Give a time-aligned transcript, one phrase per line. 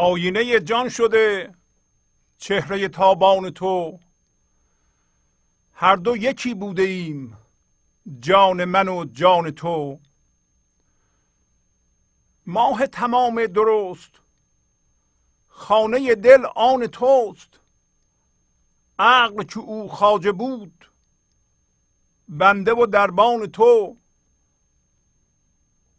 [0.00, 1.54] آینه جان شده
[2.38, 3.98] چهره تابان تو.
[5.74, 7.38] هر دو یکی بوده ایم
[8.20, 10.00] جان من و جان تو.
[12.46, 14.10] ماه تمام درست
[15.48, 17.60] خانه دل آن توست.
[18.98, 20.90] عقل که او خاجه بود
[22.28, 23.96] بنده و دربان تو.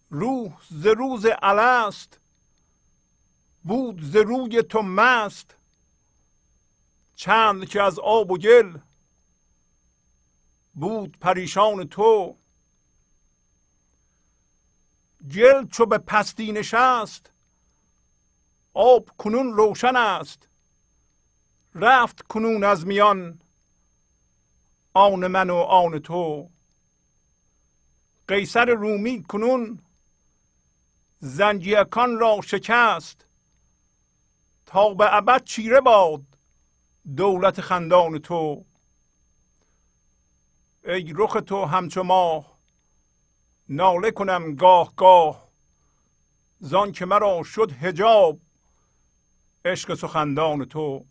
[0.10, 2.21] روح ز روز الست
[3.64, 5.56] بود ز روی تو مست
[7.16, 8.78] چند که از آب و گل
[10.74, 12.38] بود پریشان تو.
[15.36, 17.32] گل چو به پستی نشست
[18.74, 20.48] آب کنون روشن است.
[21.76, 23.40] رفت کنون از میان
[24.94, 26.50] آن من و آن تو.
[28.28, 29.80] قیصر رومی کنون
[31.20, 33.26] زنجیکان را شکست
[34.72, 36.22] تا به ابد چیره باد
[37.18, 38.66] دولت خندان تو.
[40.86, 42.46] ای رخ تو همچو ماه
[43.70, 45.48] ناله کنم گاه گاه.
[46.60, 48.40] زان که مرا شد هجاب
[49.66, 51.06] عشق سخندان تو.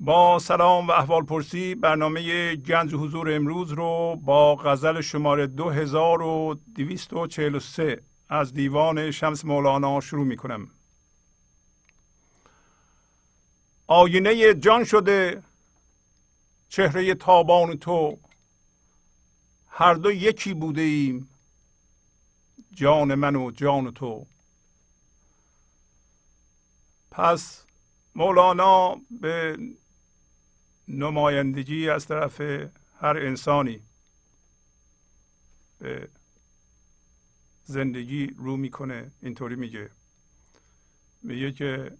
[0.00, 8.54] با سلام و احوال پرسی برنامه گنج حضور امروز رو با غزل شماره 2243 از
[8.54, 10.70] دیوان شمس مولانا شروع می کنم
[13.86, 15.42] آینه جان شده
[16.68, 18.18] چهره تابان تو
[19.68, 21.28] هر دو یکی بوده ایم
[22.74, 24.26] جان من و جان تو.
[27.10, 27.64] پس
[28.14, 29.58] مولانا به
[30.88, 32.40] نمایندگی از طرف
[33.00, 33.82] هر انسانی
[35.78, 36.08] به
[37.68, 39.90] زندگی رو می‌کنه اینطوری میگه.
[41.22, 41.98] میگه که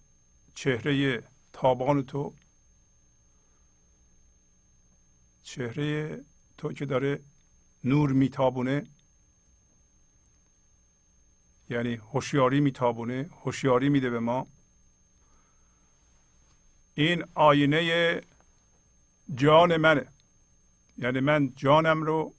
[0.55, 1.23] چهره
[1.53, 2.33] تابان تو
[5.43, 6.19] چهره
[6.57, 7.19] تو که داره
[7.83, 8.87] نور میتابونه
[11.69, 14.47] یعنی هوشیاری میتابونه هوشیاری میده به ما.
[16.93, 18.21] این آینه
[19.35, 20.05] جان منه.
[20.97, 22.33] یعنی من جانم رو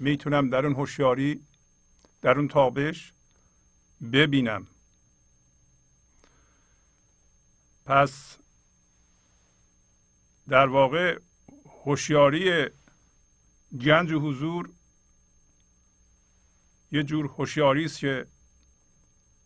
[0.00, 1.46] می‌تونم در اون هوشیاری
[2.22, 3.12] در اون تابش
[4.12, 4.66] ببینم.
[7.86, 8.36] پس
[10.48, 11.18] در واقع
[11.84, 12.70] هوشیاری
[13.80, 14.70] گنج حضور
[16.92, 18.26] یه جور هوشیاری است که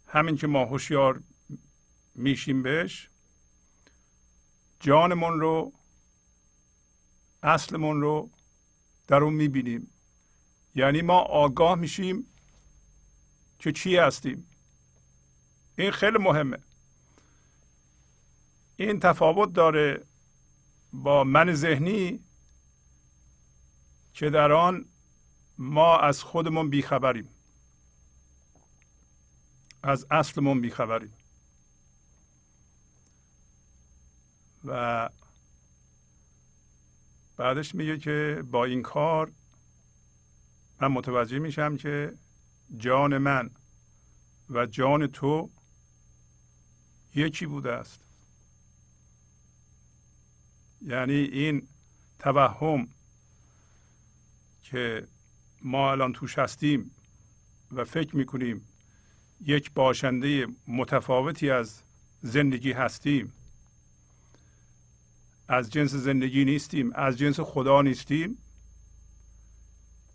[0.06, 1.22] همین که ما هوشیار
[2.14, 3.10] میشیم بهش
[4.80, 5.72] جانمون رو
[7.42, 8.30] اصلمون رو
[9.06, 9.93] در اون می‌بینیم.
[10.74, 12.26] یعنی ما آگاه میشیم
[13.58, 14.46] که چی هستیم.
[15.78, 16.58] این خیلی مهمه.
[18.76, 20.04] این تفاوت داره
[20.92, 22.20] با من ذهنی
[24.12, 24.84] که در آن
[25.58, 27.28] ما از خودمون بیخبریم.
[29.82, 31.12] از اصلمون بیخبریم.
[34.64, 35.10] و
[37.36, 39.32] بعدش میگه که با این کار
[40.84, 42.14] من متوجه میشم که
[42.76, 43.50] جان من
[44.50, 45.50] و جان تو
[47.14, 48.00] یکی بوده است.
[50.82, 51.68] یعنی این
[52.18, 52.88] توهم
[54.62, 55.08] که
[55.62, 56.90] ما الان توش هستیم
[57.72, 58.68] و فکر می‌کنیم
[59.40, 61.82] یک باشنده متفاوتی از
[62.22, 63.32] زندگی هستیم
[65.48, 68.38] از جنس زندگی نیستیم از جنس خدا نیستیم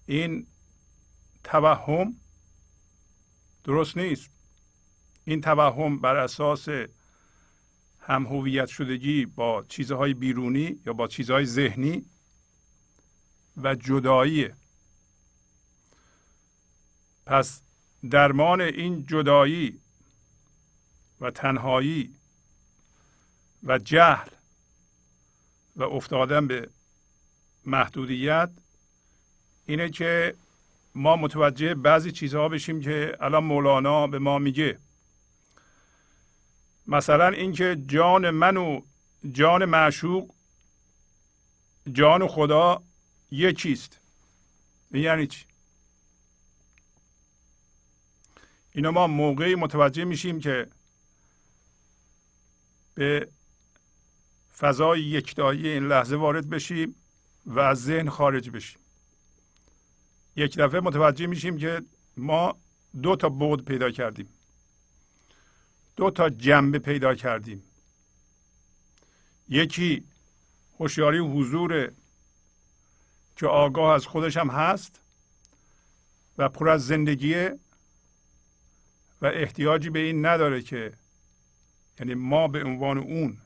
[0.05, 0.47] این
[1.43, 2.15] توهم
[3.63, 4.29] درست نیست.
[5.25, 6.67] این توهم بر اساس
[7.99, 12.05] هم هویت شدگی با چیزهای بیرونی یا با چیزهای ذهنی
[13.57, 14.49] و جدایی
[17.25, 17.61] پس
[18.09, 19.81] درمان این جدایی
[21.21, 22.15] و تنهایی
[23.63, 24.27] و جهل
[25.75, 26.69] و افتادن به
[27.65, 28.49] محدودیت
[29.65, 30.35] اینه که
[30.95, 34.79] ما متوجه بعضی چیزها بشیم که الان مولانا به ما میگه.
[36.87, 38.81] مثلا اینکه جان من و
[39.31, 40.31] جان معشوق
[41.91, 42.83] جان خدا
[43.31, 43.99] یکیست
[44.91, 45.45] یعنی چی؟
[48.71, 50.67] اینا ما موقعی متوجه میشیم که
[52.95, 53.29] به
[54.57, 56.95] فضای یکتایی این لحظه وارد بشیم
[57.45, 58.78] و از ذهن خارج بشیم.
[60.39, 61.81] یک دفعه متوجه میشیم که
[62.17, 62.57] ما
[63.01, 64.29] دو تا بود پیدا کردیم.
[65.95, 67.63] دو تا جنبه پیدا کردیم.
[69.49, 70.03] یکی
[70.79, 71.91] هوشیاری حضور
[73.35, 74.99] که آگاه از خودش هم هست
[76.37, 77.59] و پر از زندگیه
[79.21, 80.93] و احتیاجی به این نداره که
[81.99, 83.37] یعنی ما به عنوان اون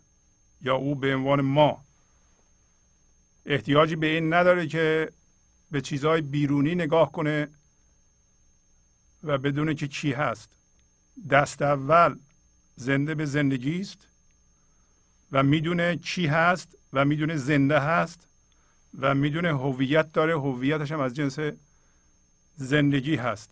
[0.62, 1.84] یا او به عنوان ما
[3.46, 5.12] احتیاجی به این نداره که
[5.74, 7.48] به چیزهای بیرونی نگاه کنه
[9.24, 10.50] و بدونه که چی هست.
[11.30, 12.20] دست اول
[12.76, 14.08] زنده به زندگی است
[15.32, 18.28] و می‌دونه چی هست و می‌دونه زنده هست
[19.00, 20.40] و می‌دونه هویت داره.
[20.40, 21.40] هویتش هم از جنس
[22.56, 23.50] زندگی هست.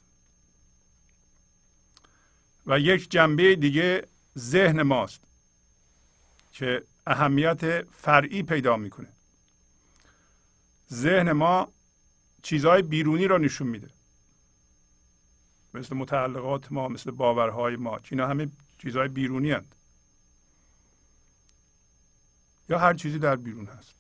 [2.66, 5.22] و یک جنبه دیگه ذهن ماست
[6.54, 9.08] که اهمیت فرعی پیدا می‌کنه.
[10.94, 11.72] ذهن ما
[12.44, 13.90] چیزهای بیرونی را نشون میده.
[15.74, 18.00] مثل متعلقات ما مثل باورهای ما.
[18.12, 19.68] اینا همه چیزهای بیرونی هست
[22.70, 23.96] یا هر چیزی در بیرون هست.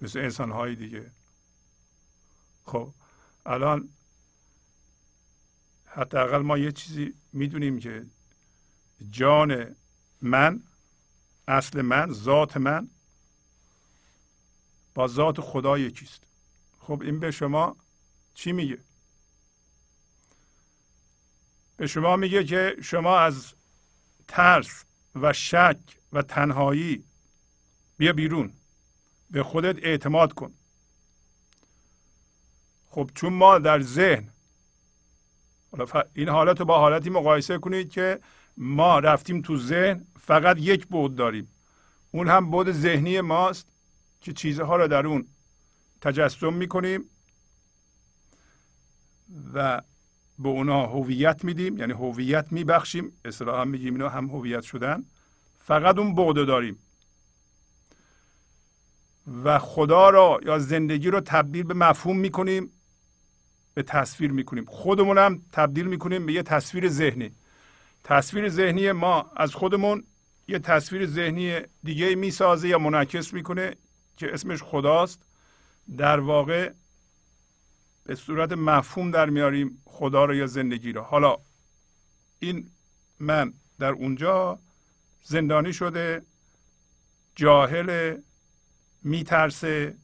[0.00, 1.10] مثل انسانهای دیگه.
[2.64, 2.94] خب
[3.46, 3.88] الان
[5.86, 8.06] حداقل ما یه چیزی می‌دونیم که
[9.10, 9.76] جان
[10.20, 10.62] من
[11.48, 12.90] اصل من ذات من
[14.94, 16.22] با ذات خدا یکیست.
[16.80, 17.76] خب این به شما
[18.34, 18.78] چی میگه؟
[21.76, 23.52] به شما میگه که شما از
[24.28, 24.84] ترس
[25.14, 25.78] و شک
[26.12, 27.04] و تنهایی
[27.96, 28.52] بیا بیرون.
[29.30, 30.54] به خودت اعتماد کن.
[32.90, 34.28] خب چون ما در ذهن
[36.14, 38.20] این حالت رو با حالتی مقایسه کنید که
[38.56, 41.48] ما رفتیم تو ذهن فقط یک بود داریم.
[42.10, 43.73] اون هم بود ذهنی ماست.
[44.24, 45.26] که چیزها رو در اون
[46.00, 47.04] تجسم می‌کنیم
[49.54, 49.82] و
[50.38, 53.12] به اونا هویت میدیم یعنی هویت میبخشیم.
[53.24, 55.04] اصطلاحا میگیم اینا هم هویت شدن.
[55.60, 56.78] فقط اون بعد داریم.
[59.44, 62.70] و خدا را یا زندگی رو تبدیل به مفهوم می‌کنیم
[63.74, 64.64] به تصویر می‌کنیم.
[64.64, 67.30] خودمون هم تبدیل می‌کنیم به یه تصویر ذهنی.
[68.04, 70.04] تصویر ذهنی ما از خودمون
[70.48, 73.76] یه تصویر ذهنی دیگه می‌سازه یا منعکس می‌کنه.
[74.16, 75.22] که اسمش خداست
[75.96, 76.72] در واقع
[78.04, 81.36] به صورت مفهوم در میاریم خدا رو یا زندگی رو حالا
[82.38, 82.70] این
[83.20, 84.58] من در اونجا
[85.22, 86.22] زندانی شده
[87.34, 88.20] جاهل
[89.02, 89.96] میترسه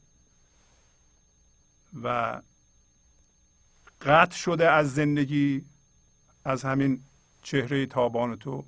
[2.03, 2.41] و
[4.01, 5.65] قطع شده از زندگی
[6.45, 7.03] از همین
[7.41, 8.65] چهره تابان تو.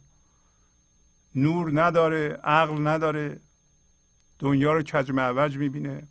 [1.35, 3.39] نور نداره عقل نداره.
[4.43, 6.07] دنیا رو کج معوج می‌بینه.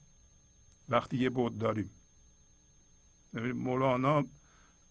[0.88, 1.90] وقتی یه بود داریم.
[3.54, 4.24] مولانا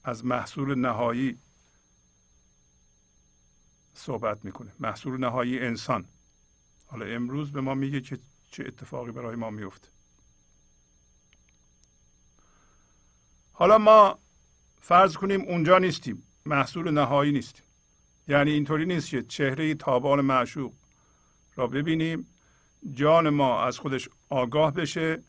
[0.04, 1.38] از محصول نهایی
[3.94, 4.72] صحبت می‌کنه.
[4.80, 6.06] محصول نهایی انسان.
[6.86, 8.20] حالا امروز به ما میگه که
[8.52, 9.88] چه اتفاقی برای ما میفته
[13.54, 14.20] حالا ما
[14.82, 16.24] فرض کنیم اونجا نیستیم.
[16.46, 17.66] محصول نهایی نیستیم.
[18.28, 20.74] یعنی اینطوری نیست که چهره تابان معشوق
[21.56, 22.31] را ببینیم
[22.94, 25.24] جان ما از خودش آگاه بشه.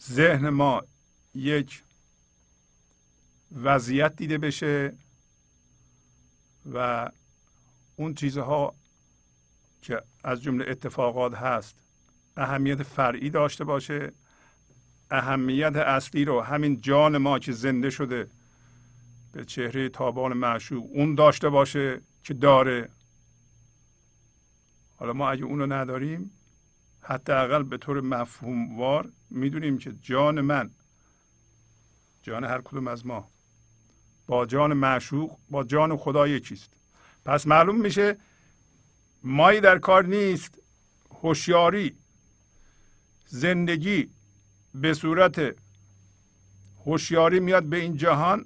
[0.00, 0.82] ذهن ما
[1.34, 1.82] یک
[3.52, 4.94] وضعیت دیده بشه
[6.72, 7.10] و
[7.96, 8.74] اون چیزها
[9.82, 11.76] که از جمله اتفاقات هست
[12.36, 14.12] اهمیت فرعی داشته باشه.
[15.10, 18.28] اهمیت اصلی رو همین جان ما که زنده شده
[19.32, 22.88] به چهره تابان معشوق اون داشته باشه که داره.
[24.96, 26.30] حالا ما اگه اونو نداریم
[27.02, 30.70] حداقل به طور مفهوموار می‌دونیم که جان من
[32.22, 33.28] جان هر کدوم از ما
[34.26, 36.70] با جان معشوق با جان خدا یکیست.
[37.24, 38.16] پس معلوم میشه
[39.22, 40.58] مایی در کار نیست.
[41.22, 41.96] هوشیاری
[43.26, 44.10] زندگی
[44.74, 45.54] به صورت
[46.86, 48.44] هوشیاری میاد به این جهان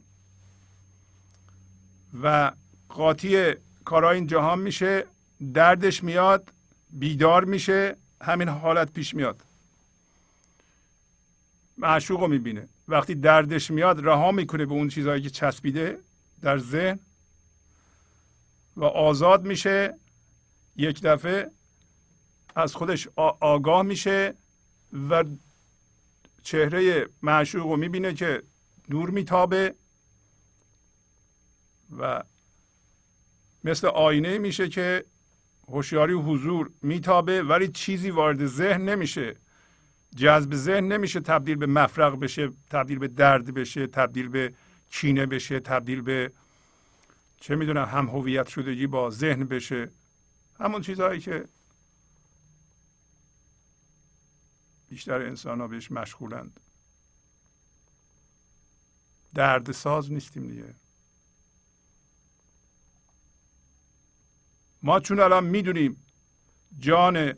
[2.22, 2.52] و
[2.88, 5.06] قاطی کارای این جهان میشه
[5.54, 6.52] دردش میاد
[6.90, 7.96] بیدار میشه.
[8.20, 9.42] همین حالت پیش میاد.
[11.78, 12.68] معشوق رو می‌بینه.
[12.88, 15.98] وقتی دردش میاد رها می‌کنه به اون چیزهایی که چسبیده
[16.42, 16.98] در ذهن
[18.76, 19.94] و آزاد میشه.
[20.76, 21.50] یک دفعه
[22.54, 23.08] از خودش
[23.40, 24.34] آگاه میشه
[25.10, 25.24] و
[26.42, 28.42] چهره معشوق رو می‌بینه که
[28.90, 29.74] دور میتابه
[31.98, 32.22] و
[33.64, 35.04] مثل آینه میشه که
[35.68, 39.36] هوشیاری حضور میتابه ولی چیزی وارد ذهن نمیشه.
[40.16, 44.54] جذب ذهن نمیشه تبدیل به مفرق بشه تبدیل به درد بشه تبدیل به
[44.90, 46.32] کینه بشه تبدیل به
[47.40, 49.90] چه می‌دونم هم هویت شدگی با ذهن بشه.
[50.60, 51.44] همون چیزهایی که
[54.88, 56.60] بیشتر انسان ها بهش مشغولند.
[59.34, 60.74] درد ساز نیستیم دیگه.
[64.86, 66.06] ما چون الان می‌دونیم
[66.78, 67.34] جان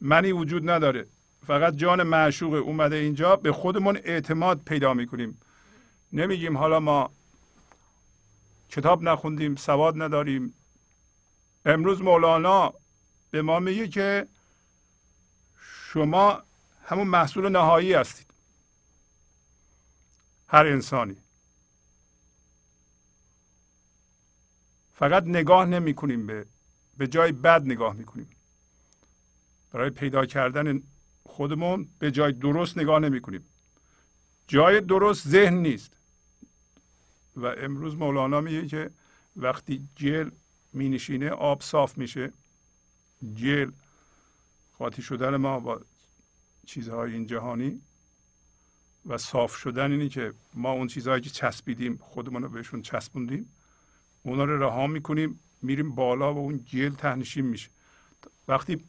[0.00, 1.06] منی وجود نداره
[1.46, 5.40] فقط جان معشوق اومده اینجا به خودمون اعتماد پیدا می‌کنیم.
[6.12, 7.10] نمیگیم حالا ما
[8.68, 10.54] کتاب نخوندیم سواد نداریم.
[11.64, 12.72] امروز مولانا
[13.30, 14.26] به ما میگه که
[15.92, 16.42] شما
[16.84, 18.26] همون محصول نهایی هستید.
[20.48, 21.16] هر انسانی.
[24.94, 26.46] فقط نگاه نمی کنیم به
[26.98, 28.28] به جای بد نگاه می‌کنیم.
[29.72, 30.82] برای پیدا کردن
[31.24, 33.44] خودمون به جای درست نگاه نمی کنیم
[34.46, 35.92] جای درست ذهن نیست.
[37.36, 38.90] و امروز مولانا میگه که
[39.36, 40.30] وقتی جل
[40.72, 42.32] می نشینه آب صاف میشه.
[43.34, 43.70] جل
[44.78, 45.80] قاطی شدن ما با
[46.66, 47.80] چیزهای این جهانی
[49.06, 53.52] و صاف شدن اینی که ما اون چیزهایی که چسبیدیم خودمون رو بهشون چسبوندیم
[54.22, 55.40] اونا رو رها می‌کنیم.
[55.64, 57.70] میریم بالا و اون گل تهنشین میشه.
[58.48, 58.84] وقتی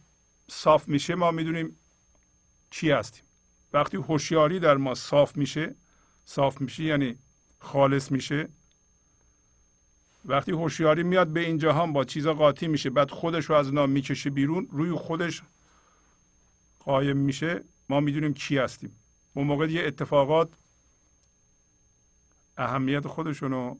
[0.47, 1.77] صاف میشه ما می‌دونیم
[2.69, 3.23] چی هستیم.
[3.73, 5.75] وقتی هوشیاری در ما صاف میشه
[6.25, 7.17] صاف میشه یعنی
[7.59, 8.49] خالص میشه.
[10.25, 13.85] وقتی هوشیاری میاد به این جهان با چیزا قاطی میشه بعد خودش رو از اونا
[13.85, 15.41] می‌کشه بیرون روی خودش
[16.79, 18.91] قایم میشه ما می‌دونیم کی هستیم.
[19.33, 20.49] اون موقع یه اتفاقات
[22.57, 23.77] اهمیت خودشونو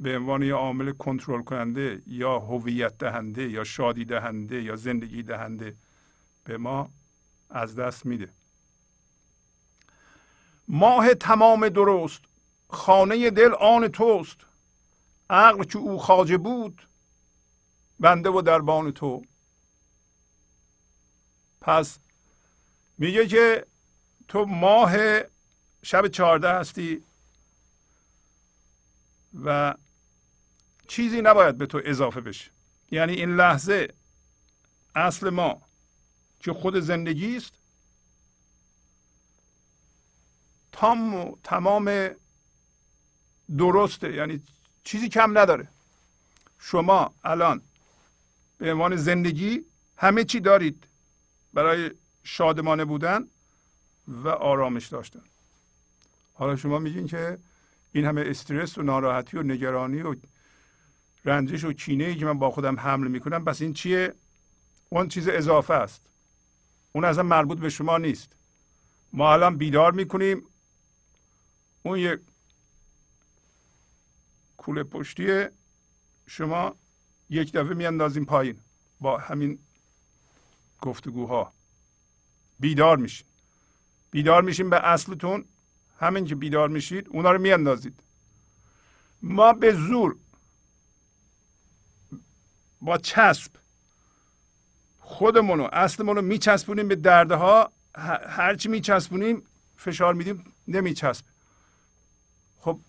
[0.00, 5.76] به عنوان یه عامل کنترل کننده یا هویت دهنده یا شادی دهنده یا زندگی دهنده
[6.44, 6.90] به ما
[7.50, 8.32] از دست میده.
[10.68, 12.20] ماه تمام درست
[12.68, 14.36] خانه دل آن توست.
[15.30, 16.88] عقل که او خاجه بود
[18.00, 19.22] بنده و دربان تو.
[21.60, 21.98] پس
[22.98, 23.66] میگه که
[24.28, 24.96] تو ماه
[25.82, 27.04] شب چهارده هستی
[29.44, 29.74] و
[30.88, 32.50] چیزی نباید به تو اضافه بشه.
[32.90, 33.88] یعنی این لحظه
[34.94, 35.62] اصل ما
[36.40, 37.52] که خود زندگی است
[40.72, 42.10] تام تمام
[43.58, 44.12] درسته.
[44.12, 44.42] یعنی
[44.84, 45.68] چیزی کم نداره.
[46.58, 47.62] شما الان
[48.58, 49.64] به عنوان زندگی
[49.96, 50.86] همه چی دارید
[51.52, 51.90] برای
[52.24, 53.28] شادمانه بودن
[54.08, 55.22] و آرامش داشتن.
[56.34, 57.38] حالا شما میگین که
[57.92, 60.16] این همه استرس و ناراحتی و نگرانی و
[61.24, 64.14] رنجش و کینه ای که من با خودم حمل می‌کنم بس این چیه؟
[64.88, 66.00] اون چیز اضافه است.
[66.92, 68.36] اون اصلا مربوط به شما نیست.
[69.12, 70.42] ما الان بیدار می‌کنیم.
[71.82, 72.20] اون یک
[74.56, 75.44] کوله پشتی
[76.26, 76.74] شما
[77.30, 78.56] یک دفعه میاندازیم پایین
[79.00, 79.58] با همین
[80.80, 81.52] گفتگوها.
[82.60, 83.26] بیدار میشین.
[84.10, 85.44] بیدار میشیم به اصلتون.
[86.00, 88.00] همین که بیدار میشید اونا رو میاندازید.
[89.22, 90.16] ما به زور
[92.84, 93.52] با چسب.
[94.98, 97.72] خودمون و اصلمون رو میچسبونیم به دردها.
[98.28, 99.42] هرچی میچسبونیم
[99.76, 101.24] فشار میدیم نمیچسب.
[102.60, 102.80] خب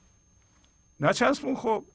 [0.99, 1.85] نچسبون خب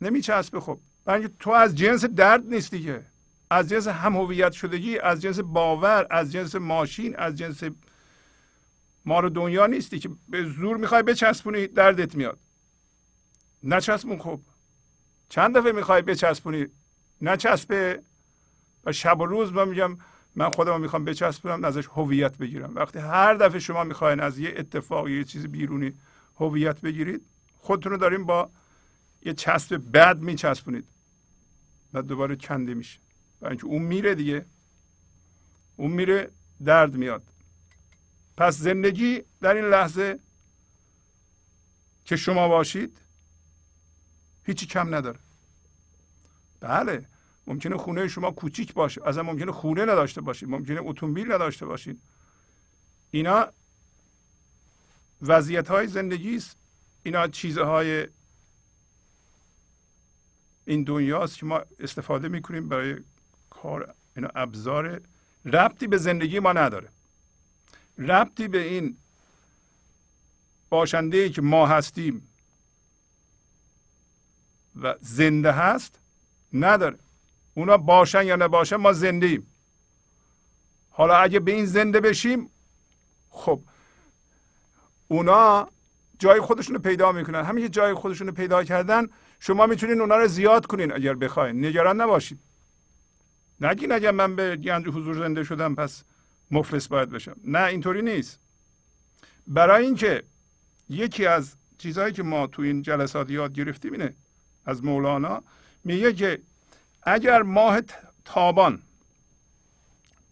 [0.00, 0.78] نمیچسبه خب.
[1.04, 3.04] برای تو از جنس درد نیستی که
[3.50, 7.62] از جنس هم هویت شدگی از جنس باور از جنس ماشین از جنس
[9.04, 12.38] مار دنیا نیستی که به زور می‌خوای بچسبونی دردت میاد.
[13.62, 14.40] نچسبون خب.
[15.28, 16.66] چند دفعه می‌خوای بچسبونی؟
[17.22, 18.02] نچسبه
[18.84, 19.98] و شب و روز من میگم
[20.34, 22.74] من خودم می‌خوام بچسبونم ازش هویت بگیرم.
[22.74, 25.92] وقتی هر دفعه شما می‌خواین از یه اتفاق یه چیز بیرونی
[26.36, 27.26] هویت بگیرید
[27.58, 28.50] خودتون رو داریم با
[29.22, 30.84] یه چسب بد میچسبونید
[31.94, 32.98] و دوباره کنده میشه.
[33.40, 34.44] برای اینکه اون میره دیگه.
[35.76, 36.30] اون میره
[36.64, 37.22] درد میاد.
[38.36, 40.18] پس زندگی در این لحظه
[42.04, 42.98] که شما باشید
[44.44, 45.18] هیچی کم نداره.
[46.60, 47.06] بله.
[47.46, 49.08] ممکنه خونه شما کوچیک باشه.
[49.08, 52.00] اصلا ممکنه خونه نداشته باشید ممکنه اتومبیل نداشته باشید
[53.10, 53.48] اینا
[55.22, 56.56] وضعیت های زندگی است.
[57.02, 58.08] اینا چیزهای
[60.64, 62.96] این دنیاست که ما استفاده می‌کنیم برای
[63.50, 63.94] کار.
[64.16, 65.00] اینا ابزار.
[65.44, 66.88] ربطی به زندگی ما نداره.
[67.98, 68.96] ربطی به این
[70.70, 72.28] باشنده ای که ما هستیم
[74.82, 75.98] و زنده هست
[76.52, 76.98] نداره.
[77.54, 79.46] اونا باشن یا نباشن ما زنده ایم
[80.90, 82.50] حالا اگه به این زنده بشیم
[83.30, 83.60] خب
[85.08, 85.68] اونا
[86.18, 87.44] جای خودشون رو پیدا می‌کنن.
[87.44, 89.08] همین که جای خودشون رو پیدا کردن
[89.40, 91.64] شما می‌تونین اونا رو زیاد کنین اگر بخواین.
[91.64, 92.40] نگران نباشید.
[93.60, 96.04] نگین اگر من به گنج حضور زنده شدم پس
[96.50, 97.36] مفلس باید بشم.
[97.44, 98.38] نه اینطوری نیست.
[99.46, 100.22] برای اینکه
[100.88, 104.14] یکی از چیزهایی که ما تو این جلسات یاد گرفتیم اینه
[104.66, 105.42] از مولانا
[105.84, 106.42] میگه که
[107.02, 107.80] اگر ماه
[108.24, 108.82] تابان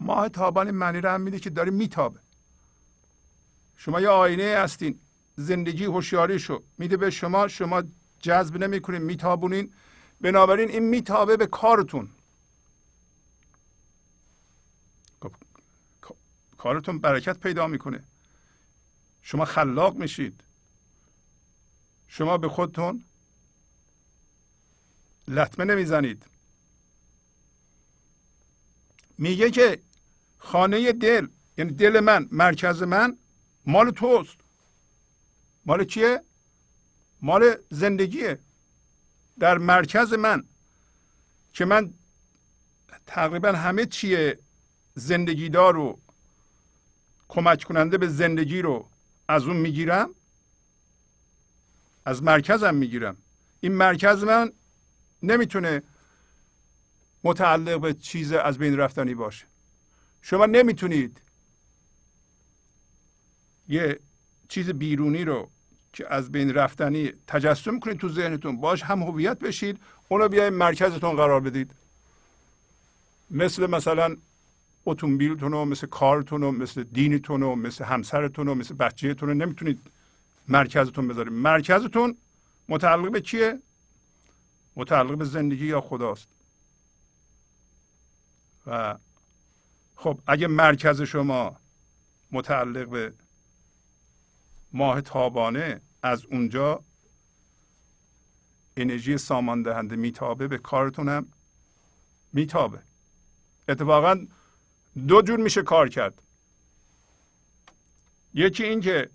[0.00, 2.20] ماه تابان معنی رو هم میده که داره میتابه.
[3.76, 4.98] شما یه آینه هستین
[5.36, 7.82] زندگی هوشیاریشو میده به شما شما
[8.20, 9.72] جذب نمی‌کنین میتابونین.
[10.20, 12.10] بنابراین این میتابه به کارتون.
[15.22, 15.32] خب،
[16.58, 18.04] کارتون برکت پیدا می‌کنه.
[19.22, 20.40] شما خلاق میشید.
[22.08, 23.04] شما به خودتون
[25.28, 26.26] لطمه نمی‌زنید.
[29.18, 29.82] میگه که
[30.38, 33.18] خانه دل یعنی دل من مرکز من
[33.66, 34.36] مال توست.
[35.66, 36.22] مال کیه
[37.22, 38.38] مال زندگیه.
[39.38, 40.44] در مرکز من
[41.52, 41.94] که من
[43.06, 44.38] تقریبا همه چیه
[44.94, 46.00] زندگیدار رو
[47.28, 48.90] کمک کننده به زندگی رو
[49.28, 50.10] از اون می‌گیرم
[52.04, 53.16] از مرکزم می‌گیرم.
[53.60, 54.52] این مرکز من
[55.26, 55.82] نمی‌تونه
[57.24, 59.44] متعلق به چیز از بین رفتنی باشه.
[60.22, 61.20] شما نمی‌تونید
[63.68, 63.98] یه
[64.48, 65.50] چیز بیرونی رو
[65.92, 70.52] که از بین رفتنی تجسم کنید تو ذهنتون باش هم هویت بشید اون رو بیاید
[70.52, 71.70] مرکزتون قرار بدید.
[73.30, 74.16] مثل مثلا
[74.86, 79.78] اتومبیلتون و مثل کارتون و مثل دینتون و مثل همسرتون و مثل بچهتون رو نمی‌تونید
[80.48, 81.32] مرکزتون بذارید.
[81.32, 82.16] مرکزتون
[82.68, 83.58] متعلق به چیه؟
[84.76, 86.28] متعلق به زندگی یا خداست.
[88.66, 88.98] و
[89.96, 91.56] خب اگه مرکز شما
[92.32, 93.12] متعلق به
[94.72, 96.80] ماه تابانه از اونجا
[98.76, 101.26] انرژی سامان دهنده میتابه به کارتونم
[102.32, 102.82] میتابه.
[103.68, 104.26] اتفاقا
[105.08, 106.22] دو جور میشه کار کرد.
[108.34, 109.10] یکی این که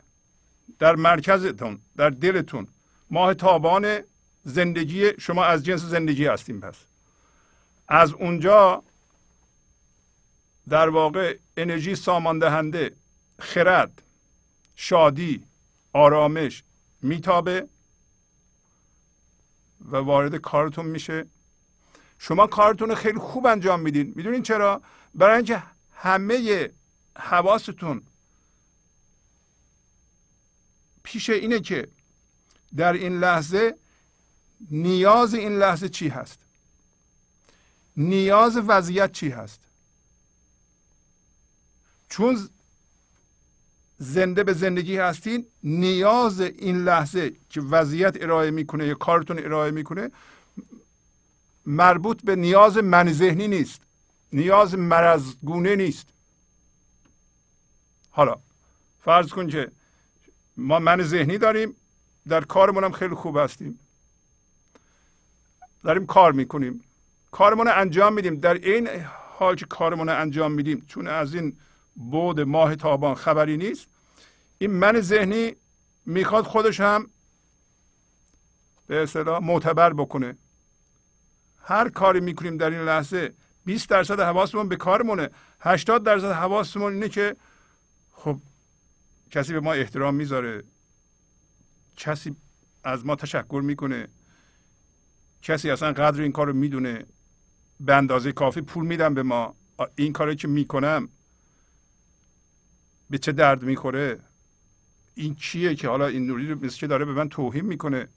[0.79, 2.67] در مرکزتون در دلتون
[3.09, 3.99] ماه تابان
[4.43, 6.75] زندگی شما از جنس زندگی هستیم پس.
[7.87, 8.83] از اونجا
[10.69, 12.95] در واقع انرژی سامان دهنده
[13.39, 14.01] خرد
[14.75, 15.43] شادی
[15.93, 16.63] آرامش
[17.01, 17.67] میتابه
[19.91, 21.25] و وارد کارتون میشه.
[22.19, 24.13] شما کارتون خیلی خوب انجام میدین.
[24.15, 24.81] می‌دونین چرا؟
[25.15, 25.63] برای اینکه
[25.95, 26.69] همه
[27.17, 28.01] حواستون
[31.03, 31.87] پیش اینه که
[32.75, 33.75] در این لحظه
[34.71, 36.39] نیاز این لحظه چی هست؟
[37.97, 39.59] نیاز وضعیت چی هست؟
[42.09, 42.49] چون
[43.97, 50.11] زنده به زندگی هستین نیاز این لحظه که وضعیت ارائه می‌کنه یا کارتون ارائه می‌کنه
[51.65, 53.81] مربوط به نیاز من ذهنی نیست.
[54.33, 56.07] نیاز مرزگونه نیست.
[58.09, 58.35] حالا
[59.03, 59.71] فرض کن که
[60.57, 61.75] ما من ذهنی داریم
[62.27, 63.79] در کارمون هم خیلی خوب هستیم.
[65.83, 66.83] داریم کار می‌کنیم.
[67.31, 68.35] کارمون رو انجام میدیم.
[68.35, 68.89] در این
[69.37, 71.57] حال که کارمون رو انجام میدیم چون از این
[71.95, 73.87] بود ماه تابان خبری نیست
[74.57, 75.55] این من ذهنی
[76.05, 77.07] می‌خواد خودش هم
[78.87, 80.37] به اصطلاح معتبر بکنه.
[81.63, 83.33] هر کاری می‌کنیم در این لحظه
[83.65, 85.29] 20 درصد حواسمون به کارمونه.
[85.59, 87.35] 80 درصد حواسمون اینه که
[88.11, 88.37] خب
[89.31, 90.63] کسی به ما احترام می‌ذاره.
[91.97, 92.35] کسی
[92.83, 94.07] از ما تشکر می‌کنه.
[95.41, 97.05] کسی اصلا قدر این کار رو می‌دونه
[97.79, 99.55] به اندازه کافی پول میدم به ما.
[99.95, 101.09] این کاری که می‌کنم
[103.09, 104.19] به چه درد می‌خوره؟
[105.15, 108.07] این چیه که حالا این نوری رو مثل که داره به من توهین می‌کنه؟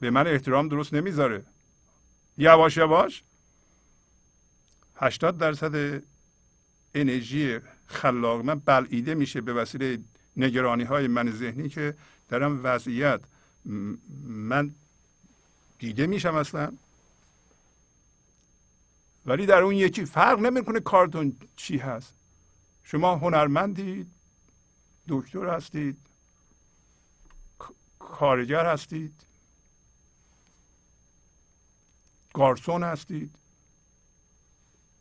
[0.00, 1.44] به من احترام درست نمی‌ذاره.
[2.38, 3.22] یواش یواش
[4.96, 6.02] 80 درصد
[6.94, 9.98] انرژی خلاق من بلعیده میشه به وسیله
[10.36, 11.94] نگرانی های من ذهنی که
[12.28, 13.20] دارم وضعیت
[14.24, 14.74] من
[15.84, 16.72] دیده میشم اصلا.
[19.26, 22.14] ولی در اون یکی فرق نمی‌کنه کارتون چی هست.
[22.84, 24.10] شما هنرمندید
[25.08, 25.96] دکتر هستید
[27.98, 29.14] کارگر هستید
[32.34, 33.34] گارسون هستید.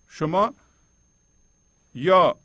[0.07, 0.53] شما
[1.93, 2.37] یا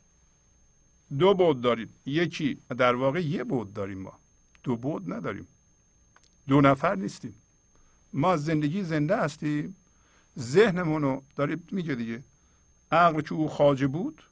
[1.19, 4.19] دو بود دارید یکی در واقع یه بود داریم ما.
[4.63, 5.47] دو بود نداریم.
[6.47, 7.41] دو نفر نیستیم.
[8.13, 9.75] ما زندگی زنده هستیم
[10.39, 12.23] ذهنمون رو دارید میگه دیگه.
[12.91, 14.23] عقل که او خاجه بود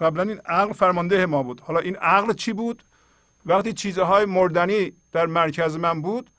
[0.00, 1.60] قبلا این عقل فرمانده ما بود.
[1.60, 2.84] حالا این عقل چی بود؟
[3.46, 6.30] وقتی چیزهای مردنی در مرکز من بود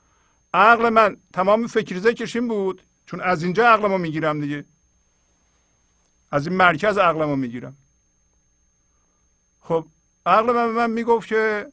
[0.54, 4.66] عقل من تمام فکر ذکرشین بود چون از اینجا عقل ما می‌گیرم دیگه.
[6.32, 7.76] از این مرکز عقل ما می‌گیرم.
[9.62, 9.86] خب
[10.26, 11.68] عقل من من می‌گفت که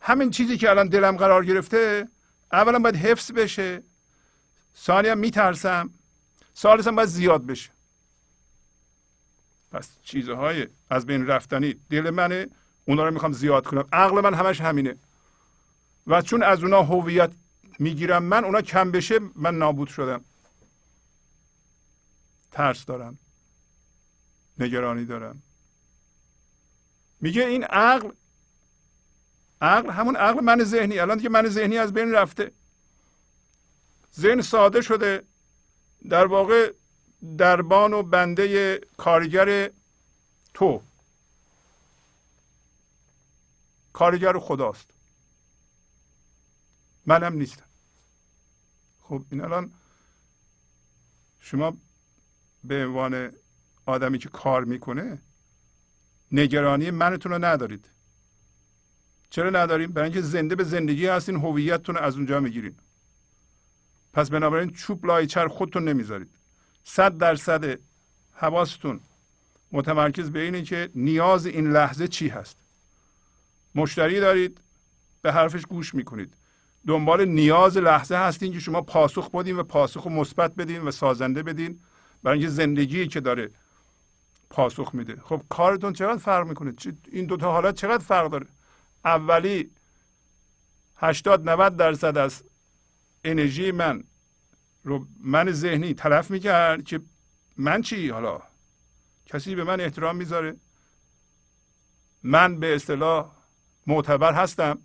[0.00, 2.08] همین چیزی که الان دلم قرار گرفته
[2.52, 3.82] اولا باید حفظ بشه.
[4.78, 5.90] ثانیا میترسم.
[6.54, 7.70] سالسم باید زیاد بشه.
[9.72, 11.74] پس چیزهای از بین رفتنی.
[11.90, 12.48] دل منه
[12.84, 13.88] اونا رو می‌خوام زیاد کنم.
[13.92, 14.96] عقل من همش همینه.
[16.06, 17.30] و چون از اونا هویت
[17.78, 20.24] می‌گیرم من اونا کم بشه من نابود شدم.
[22.52, 23.18] ترس دارم.
[24.58, 25.42] نگرانی دارم.
[27.20, 28.10] میگه این عقل
[29.60, 30.98] عقل همون عقل من ذهنی.
[30.98, 32.52] الان دیگه من ذهنی از بین رفته.
[34.18, 35.22] ذهن ساده شده.
[36.08, 36.72] در واقع
[37.38, 39.70] دربان و بنده کارگر
[40.54, 40.82] تو.
[43.92, 44.90] کارگر خداست.
[47.06, 47.64] منم نیستم.
[49.00, 49.72] خب این الان
[51.40, 51.76] شما
[52.64, 53.32] به عنوان
[53.86, 55.18] آدمی که کار می‌کنه
[56.32, 57.88] نگرانی منتون رو ندارید.
[59.30, 62.76] چرا نداریم؟ برای اینکه زنده به زندگی هستین هویتتون از اونجا می‌گیرین.
[64.12, 66.30] پس بنابراین چوب لای چر خودتون نمی‌ذارید.
[66.84, 67.78] صد درصد
[68.34, 69.00] حواستون
[69.72, 72.56] متمرکز به اینه که نیاز این لحظه چی هست.
[73.74, 74.60] مشتری دارید
[75.22, 76.34] به حرفش گوش می‌کنید.
[76.86, 81.80] دنبال نیاز لحظه هستین که شما پاسخ بدین و پاسخ مثبت بدین و سازنده بدین.
[82.22, 83.50] برای اینکه زندگی که داره
[84.50, 85.16] پاسخ میده.
[85.24, 86.72] خب کارتون چقدر فرق می‌کنه؟
[87.12, 88.46] این دوتا حالت چقدر فرق داره؟
[89.04, 89.70] اولی
[90.96, 92.42] 80 90 درصد از
[93.24, 94.04] انرژی من
[94.84, 97.00] رو من ذهنی تلف می‌کرد که
[97.56, 98.42] من چی حالا؟
[99.26, 100.56] کسی به من احترام می‌ذاره؟
[102.22, 103.32] من به اصطلاح
[103.86, 104.78] معتبر هستم.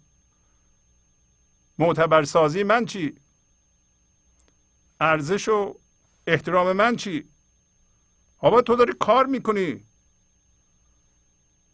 [1.77, 3.15] معتبر سازی من چی؟
[4.99, 5.79] ارزش و
[6.27, 7.29] احترام من چی؟
[8.37, 9.83] آبا تو داری کار می‌کنی.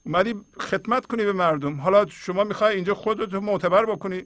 [0.03, 1.81] اومدی خدمت کنی به مردم.
[1.81, 4.25] حالا شما می‌خوای اینجا خودت معتبر بکنی.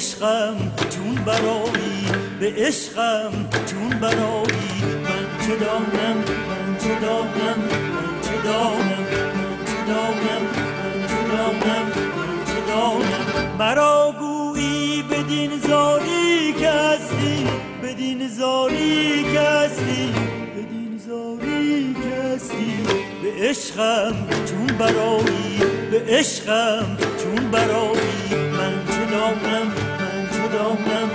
[0.01, 0.57] عشقم
[0.91, 2.07] چون برایی
[2.41, 3.33] به عشقم
[3.67, 4.83] چون برایی.
[5.05, 6.17] من چه دانم
[6.49, 7.59] من چه دانم
[7.95, 8.81] من چه دانم
[9.35, 10.43] من چه دانم
[10.79, 11.87] من چه دانم
[12.17, 13.57] من چه دانم.
[13.59, 17.47] مرا گویی بدین زاری که هستی
[17.83, 20.13] بدین زاری که هستی
[20.57, 22.77] بدین زاری که هستی.
[23.23, 24.15] به عشقم
[24.47, 25.61] چون برایی
[25.91, 28.51] به عشقم چون برایی.
[28.53, 29.89] من چه دانم
[30.53, 31.11] من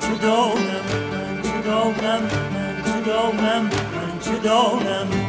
[0.00, 0.80] چه دانم
[1.12, 5.19] من چه دانم من چه دانم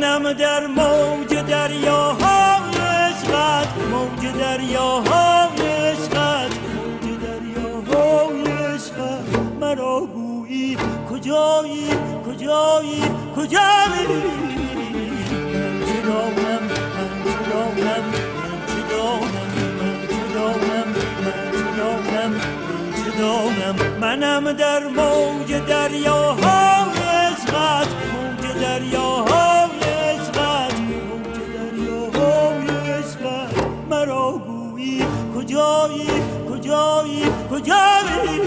[0.00, 9.24] منم در موج دریاهای عشقت موج دریاهای عشقت موج دریاهای عشقت
[9.60, 10.76] مرا گویی
[11.10, 11.88] کجایی
[12.26, 13.02] کجایی
[13.36, 14.06] کجایی؟
[15.52, 16.62] من چه دانم
[16.96, 20.88] من چه دانم من چه دانم من چه دانم
[21.24, 23.98] من چه دانم من چه دانم.
[24.00, 29.29] منم در موج دریاهای عشقت موج دریاهای
[37.60, 38.40] کجایی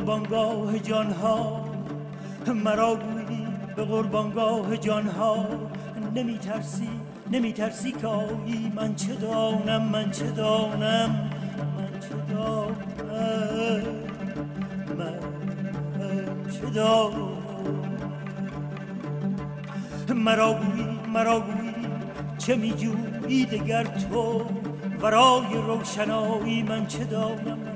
[0.00, 1.64] قربانگاه جانها
[2.64, 5.46] مرا گویی به قربانگاه جانها.
[6.14, 6.88] نمی ترسی
[7.30, 11.30] نمی ترسی کایی من چه دانم من چه دانم
[11.76, 12.74] من چه دانم
[14.98, 17.30] من چه دانم.
[20.14, 21.86] مرا گویی مرا گویی
[22.38, 24.44] چه می جویی دگر تو؟
[25.02, 27.69] ورای روشنایی من چه دانم؟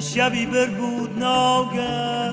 [0.00, 2.32] شبی بر بود ناگه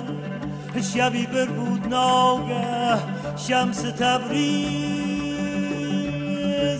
[0.93, 2.97] شبی بر بود ناگه
[3.37, 4.87] شمس تبریز.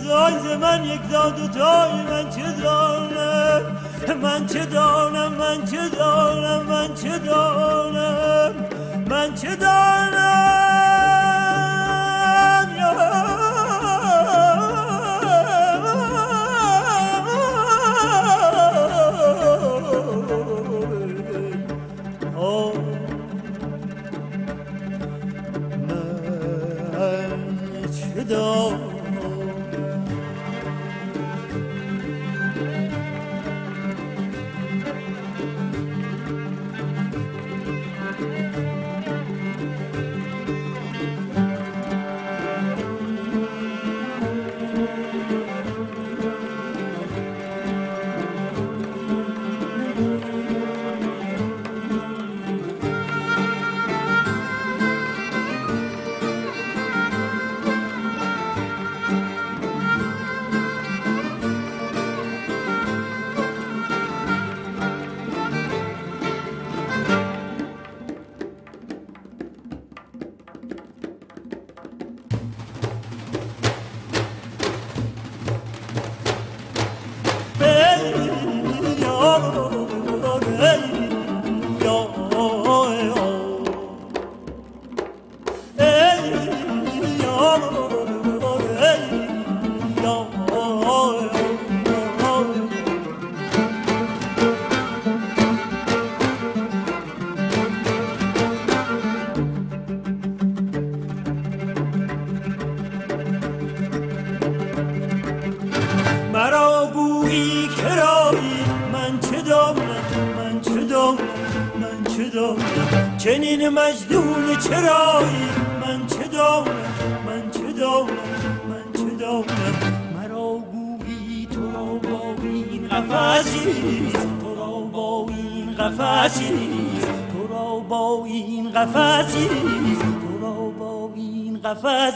[0.09, 3.61] آیز من یک داد و تای من چه دانم؟
[4.21, 8.55] من چه دانم؟ من چه دانم؟ من چه دانم؟
[9.09, 10.66] من چه دانم؟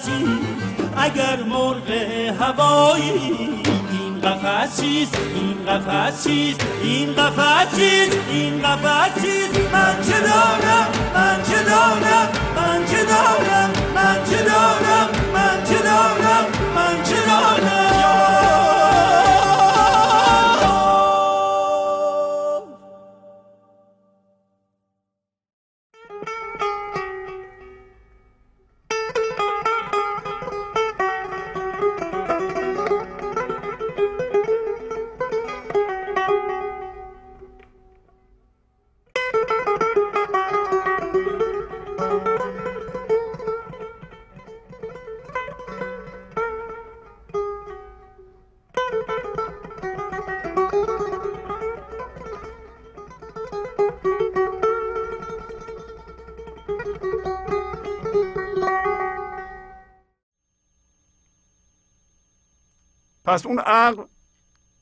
[0.02, 0.26] قفسی
[0.97, 1.91] اگر مرغ
[2.39, 3.12] هوایی
[3.91, 9.01] این قفسیست این قفسیست این قفسیست این قفسیست
[63.32, 64.04] پس اون عقل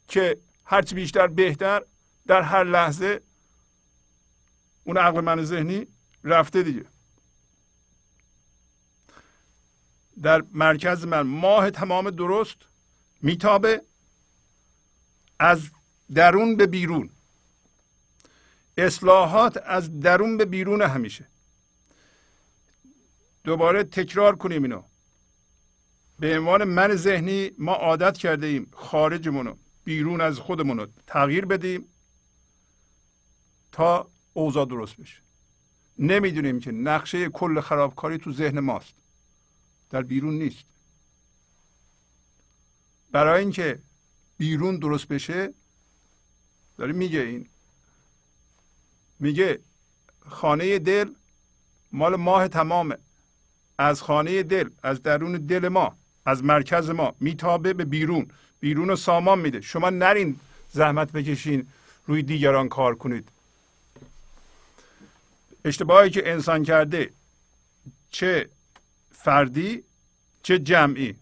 [0.08, 1.84] که هرچی بیشتر بهتر
[2.28, 3.22] در هر لحظه
[4.84, 5.88] اون عقل من ذهنی
[6.24, 6.86] رفته دیگه.
[10.22, 12.58] در مرکز من ماه تمام درست
[13.22, 13.82] میتابه
[15.39, 15.70] از
[16.14, 17.10] درون به بیرون.
[18.78, 21.28] اصلاحات از درون به بیرون همیشه.
[23.43, 24.88] دوباره تکرار کنیم اینو.
[26.20, 31.86] به عنوان من ذهنی ما عادت کرده ایم خارجمون بیرون از خودمون رو تغییر بدیم
[33.72, 35.17] تا اوضاع درست بشه.
[35.99, 38.93] نمی‌دونیم که نقشه کل خرابکاری تو ذهن ماست.
[39.89, 40.65] در بیرون نیست.
[43.11, 43.80] برای اینکه
[44.38, 45.53] بیرون درست بشه
[46.78, 47.49] داره میگه این.
[49.20, 49.59] میگه
[50.30, 51.13] خانه دل
[51.91, 52.97] مال ماه تمامه.
[53.78, 55.99] از خانه دل از درون دل ما.
[56.26, 58.32] از مرکز ما میتابه به بیرون.
[58.59, 59.61] بیرون رو سامان میده.
[59.61, 60.39] شما نرین
[60.72, 61.67] زحمت بکشین
[62.07, 63.30] روی دیگران کار کنید.
[65.65, 67.13] اشتباهی که انسان کرده
[68.11, 68.49] چه
[69.11, 69.84] فردی
[70.43, 71.15] چه جمعی.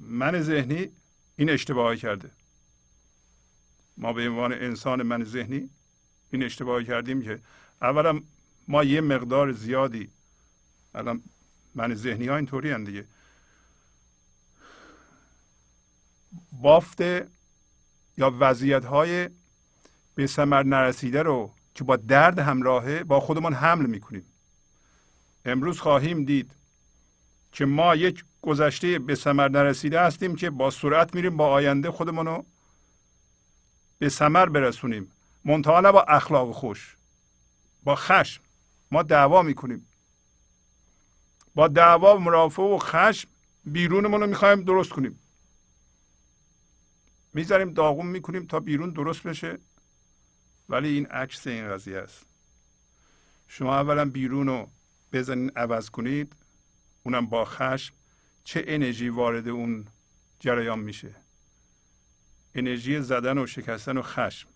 [0.00, 0.88] من ذهنی
[1.36, 2.30] این اشتباهی کرده.
[3.96, 5.70] ما به عنوان انسان من ذهنی
[6.30, 7.38] این اشتباهی کردیم که
[7.82, 8.20] اولا
[8.68, 10.10] ما یه مقدار زیادی
[10.94, 11.22] الان
[11.74, 13.04] من ذهنی ها اینطوری هم دیگه.
[16.52, 17.00] بافت
[18.16, 19.30] یا وضعیت های
[20.14, 24.24] به ثمر نرسیده رو که با درد همراهه با خودمان حمل می‌کنیم.
[25.44, 26.50] امروز خواهیم دید
[27.52, 32.26] که ما یک گذشته به ثمر نرسیده هستیم که با سرعت میریم با آینده خودمان
[32.26, 32.46] رو
[33.98, 35.12] به ثمر برسونیم.
[35.44, 36.96] منتها با اخلاق خوش
[37.84, 38.42] با خشم
[38.90, 39.86] ما دعوا می‌کنیم.
[41.54, 43.28] با دعوا و مرافع و خشم
[43.64, 45.18] بیرونمون رو می‌خوایم درست کنیم.
[47.34, 49.58] می‌ذاریم داغون می‌کنیم تا بیرون درست بشه.
[50.68, 52.26] ولی این عکس این قضیه است.
[53.48, 54.68] شما اولا بیرون رو
[55.12, 56.32] بزنین عوض کنید.
[57.02, 57.94] اونم با خشم
[58.44, 59.86] چه انرژی وارد اون
[60.40, 61.14] جریان میشه؟
[62.54, 64.48] انرژی زدن و شکستن و خشم.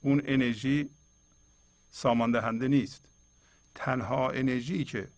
[0.00, 0.90] اون انرژی
[1.90, 3.04] سامان دهنده نیست.
[3.74, 5.08] تنها انرژی که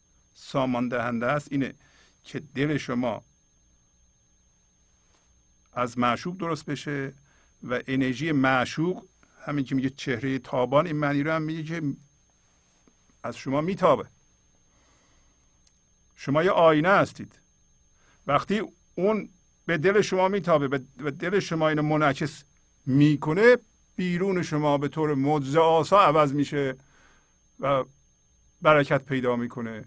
[0.45, 1.49] سامان دهنده است.
[1.51, 1.75] اینه
[2.25, 3.23] که دل شما
[5.73, 7.13] از معشوق درست بشه
[7.63, 9.05] و انرژی معشوق
[9.47, 11.83] همین که میگه چهره تابان این معنی رو هم میگه که
[13.23, 14.05] از شما میتابه.
[16.17, 17.33] شما یه آینه هستید.
[18.27, 18.63] وقتی
[18.95, 19.29] اون
[19.67, 22.45] به دل شما میتابه به دل شما اینو منعکس
[22.87, 23.57] می‌کنه
[23.97, 26.77] بیرون شما به طور معجزه آسا عوض میشه
[27.61, 27.85] و
[28.63, 29.85] برکت پیدا می‌کنه.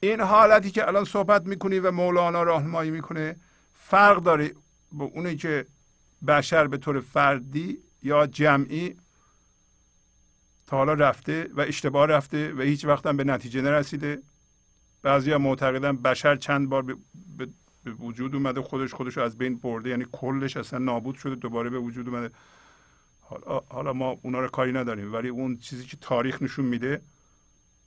[0.00, 3.36] این حالتی که الان صحبت می‌کنی و مولانا راهنمایی می‌کنه
[3.74, 4.54] فرق داره
[4.92, 5.66] با اونی که
[6.26, 8.96] بشر به طور فردی یا جمعی
[10.66, 14.22] تا حالا رفته و اشتباه رفته و هیچ وقت هم به نتیجه نرسیده.
[15.02, 16.96] بعضی ها معتقدن بشر چند بار به,
[17.98, 22.08] وجود اومده خودش خودش از بین برده یعنی کلش اصلا نابود شده دوباره به وجود
[22.08, 22.34] اومده.
[23.20, 27.00] حالا, حالا ما اونا رو کاری نداریم ولی اون چیزی که تاریخ نشون میده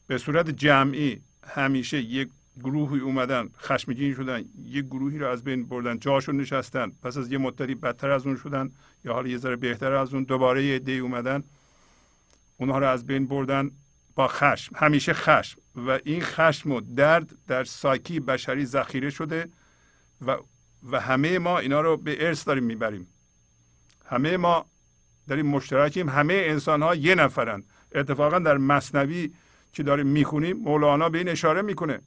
[0.07, 2.29] به صورت جمعی همیشه یک
[2.59, 6.91] گروهی اومدن خشمگین شدن یه گروهی رو از بین بردن جاشون نشستن.
[7.03, 8.71] پس از یه مدتی بدتر از اون شدن
[9.05, 11.43] یا حالا یه ذره بهتر از اون دوباره یه عده اومدن.
[12.57, 13.71] اونها رو از بین بردن
[14.15, 15.61] با خشم همیشه خشم.
[15.75, 19.49] و این خشم و درد در سایکی بشری ذخیره شده
[20.25, 20.37] و
[20.91, 23.07] و همه ما اینا رو به ارث داریم می‌بریم.
[24.05, 24.65] همه ما
[25.27, 27.63] داریم مشترکیم همه انسان ها یه نفرند
[27.95, 29.31] اتفاقا در مصنوی
[29.73, 32.01] که داریم می‌خونیم مولانا به این اشاره می‌کنه.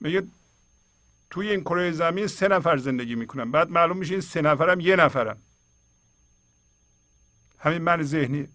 [0.00, 0.22] میگه
[1.30, 3.50] توی این کره زمین سه نفر زندگی می‌کنن.
[3.50, 5.36] بعد معلوم میشه این سه نفرم یه نفرن.
[7.58, 8.48] همین من ذهنی.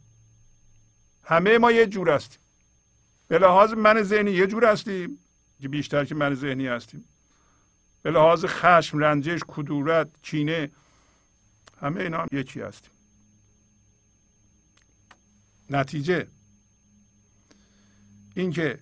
[1.23, 2.39] همه ما یه جور هستیم.
[3.27, 5.19] به لحاظ من ذهنی یه جور هستیم
[5.61, 7.05] که بیشتر که من ذهنی هستیم.
[8.01, 10.71] به لحاظ خشم رنجش کدورت کینه
[11.81, 12.91] همه اینا هم یکی هستیم.
[15.69, 16.27] نتیجه.
[18.41, 18.79] اینکه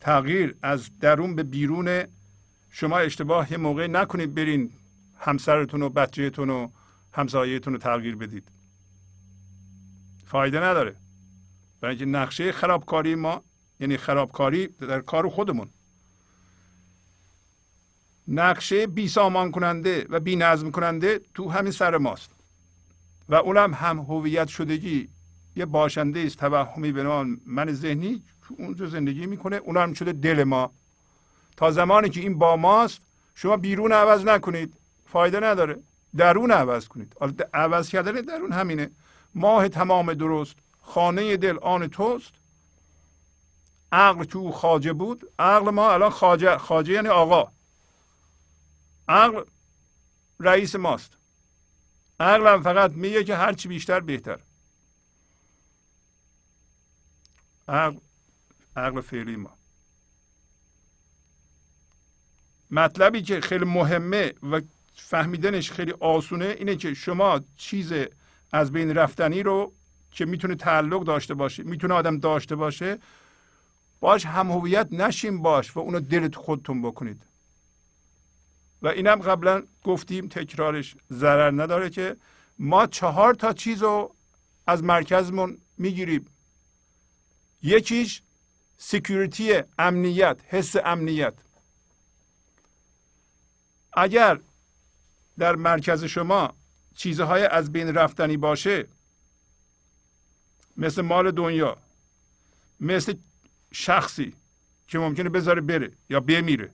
[0.00, 2.04] تغییر از درون به بیرون
[2.70, 4.70] شما اشتباه یه موقع نکنید برین
[5.18, 6.68] همسرتون و بچهتون و
[7.12, 8.48] همسایهتون رو تغییر بدید.
[10.26, 10.96] فایده نداره.
[11.80, 13.42] برای اینکه نقشه خرابکاری ما
[13.80, 15.68] یعنی خرابکاری در کار خودمون.
[18.28, 22.30] نقشه بی سامان کننده و بی نظم کننده تو همین سر ماست.
[23.28, 25.08] و اونم هم هویت شدگی
[25.56, 28.22] یه باشنده است توهمی به نام من ذهنی
[28.58, 30.70] اونجا زندگی می‌کنه اون هم شده دل ما.
[31.56, 33.00] تا زمانی که این با ماست
[33.34, 34.74] شما بیرون عوض نکنید.
[35.06, 35.76] فایده نداره.
[36.16, 37.16] درون عوض کنید.
[37.54, 38.90] عوض کردن درون همینه.
[39.34, 42.32] ماه تمام درست خانه دل آن توست.
[43.92, 45.32] عقل تو خاجه بود.
[45.38, 47.52] عقل ما الان خاجه خاجه یعنی آقا.
[49.08, 49.44] عقل
[50.40, 51.10] رئیس ماست.
[52.20, 54.38] عقل هم فقط میگه که هرچی بیشتر بهتر.
[57.68, 57.96] عقل
[58.76, 59.56] عقل فعلی ما.
[62.70, 64.60] مطلبی که خیلی مهمه و
[64.94, 67.92] فهمیدنش خیلی آسونه اینه که شما چیز
[68.52, 69.72] از بین رفتنی رو
[70.10, 72.98] که می‌تونه تعلق داشته باشه می‌تونه آدم داشته باشه
[74.00, 77.22] باش هم هویت نشیم باش و اونو دلت خودتون بکنید.
[78.82, 82.16] و اینم قبلا گفتیم تکرارش ضرر نداره که
[82.58, 84.14] ما چهار تا چیز رو
[84.66, 86.26] از مرکزمون می‌گیریم.
[87.62, 88.22] یکیش
[88.78, 91.34] سکیوریتی امنیت حس امنیت.
[93.92, 94.40] اگر
[95.38, 96.54] در مرکز شما
[96.94, 98.86] چیزهای از بین رفتنی باشه
[100.76, 101.76] مثل مال دنیا
[102.80, 103.14] مثل
[103.72, 104.36] شخصی
[104.88, 106.70] که ممکنه بذاره بره یا بمیره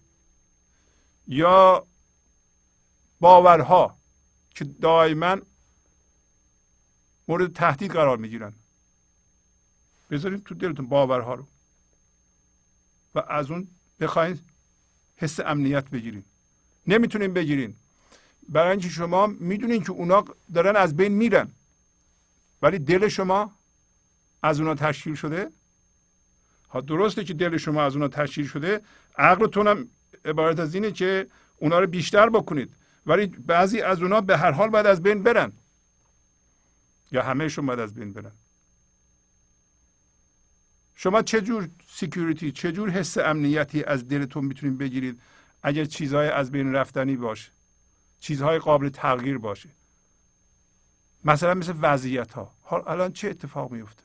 [1.26, 1.86] یا
[3.20, 3.96] باورها
[4.54, 5.36] که دائما
[7.28, 8.52] مورد تهدید قرار می‌گیرن.
[10.10, 11.46] بذارید تو دلتون باورها رو.
[13.14, 13.68] و از اون
[14.00, 14.40] بخواین
[15.16, 16.24] حس امنیت بگیرین.
[16.86, 17.76] نمی‌تونین بگیرین.
[18.48, 21.50] برای اینکه شما می‌دونین که اونا دارن از بین میرن.
[22.62, 23.52] ولی دل شما
[24.42, 25.50] از اونا تشکیل شده.
[26.70, 28.80] ها درسته که دل شما از اونا تشکیل شده.
[29.18, 29.88] عقلتون هم
[30.24, 32.74] عبارت از اینه که اونا رو بیشتر بکنید.
[33.06, 35.52] ولی بعضی از اونا به هر حال باید از بین برن.
[37.12, 38.32] یا همهشون باید از بین برن.
[40.94, 45.20] شما چه جور سکیوریتی چه جور حس امنیتی از دلتون می‌تونید بگیرید؟
[45.62, 47.50] اگر چیزهای از بین رفتنی باشه
[48.20, 49.68] چیزهای قابل تغییر باشه.
[51.24, 54.02] مثلا مثل وضعیت ها حال الان چه اتفاق میفته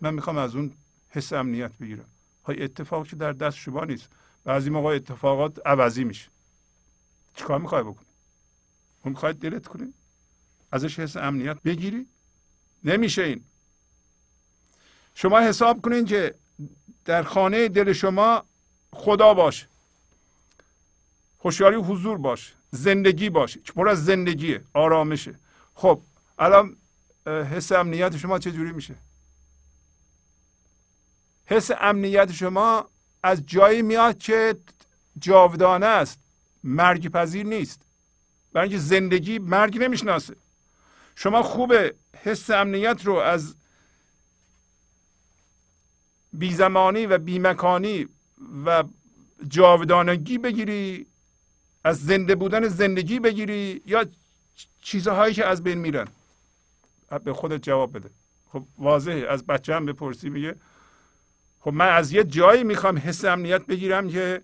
[0.00, 0.72] من می‌خوام از اون
[1.08, 2.04] حس امنیت بگیرم.
[2.44, 4.08] های اتفاق که در دست شما نیست.
[4.44, 6.28] بعضی موقع اتفاقات عوضی میشه.
[7.36, 8.06] چیکار می‌خوای بکنی؟
[9.04, 9.94] اون می‌خواید دلت کنی؟
[10.72, 12.06] ازش حس امنیت بگیری؟
[12.84, 13.44] نمیشه این.
[15.14, 16.34] شما حساب کنین که
[17.04, 18.44] در خانه دل شما
[18.92, 19.66] خدا باشه
[21.38, 24.62] خوشحالی حضور باشه زندگی باشه پر از زندگیه.
[24.74, 25.34] آرامشه.
[25.74, 26.00] خب
[26.38, 26.76] الان
[27.26, 28.94] حس امنیت شما چه جوری میشه؟
[31.46, 32.88] حس امنیت شما
[33.22, 34.56] از جایی میاد که
[35.18, 36.18] جاودانه است.
[36.64, 37.80] مرگ پذیر نیست.
[38.52, 40.36] برای اینکه زندگی مرگ نمی‌شناسه.
[41.16, 43.54] شما خوبه حس امنیت رو از
[46.32, 48.08] بیزمانی و بیمکانی
[48.66, 48.84] و
[49.48, 51.06] جاودانگی بگیری
[51.84, 54.06] از زنده بودن زندگی بگیری یا
[54.82, 56.08] چیزهایی که از بین میرن؟
[57.24, 58.10] به خودت جواب بده.
[58.52, 59.26] خب واضحه.
[59.28, 60.56] از بچه هم بپرسی میگه
[61.60, 64.42] خب من از یه جایی می‌خوام حس امنیت بگیرم که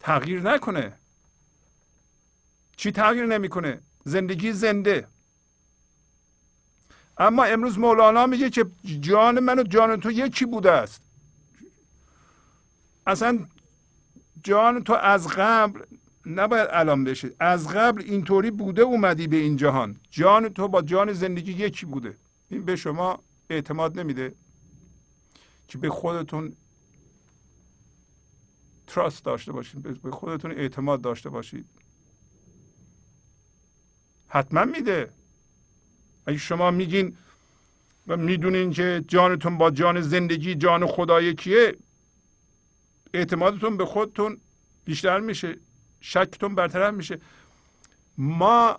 [0.00, 0.92] تغییر نکنه.
[2.76, 5.06] چی تغییر نمی‌کنه؟ زندگی زنده.
[7.18, 8.66] اما امروز مولانا میگه که
[9.00, 11.00] جان من و جان تو یکی بوده است.
[13.06, 13.46] اصلا
[14.42, 15.80] جان تو از قبل
[16.26, 17.30] نباید الان بشه.
[17.40, 19.96] از قبل اینطوری بوده اومدی به این جهان.
[20.10, 22.16] جان تو با جان زندگی یکی بوده.
[22.50, 23.18] این به شما
[23.50, 24.34] اعتماد نمیده
[25.68, 26.56] که به خودتون
[28.86, 31.66] تراست داشته باشید به خودتون اعتماد داشته باشید
[34.28, 35.10] حتما میده.
[36.26, 37.16] اگه شما میگین
[38.06, 41.76] و می‌دونین که جانتون با جان زندگی جان خدای کیه
[43.14, 44.40] اعتمادتون به خودتون
[44.84, 45.56] بیشتر میشه
[46.00, 47.20] شکتون برطرف میشه.
[48.18, 48.78] ما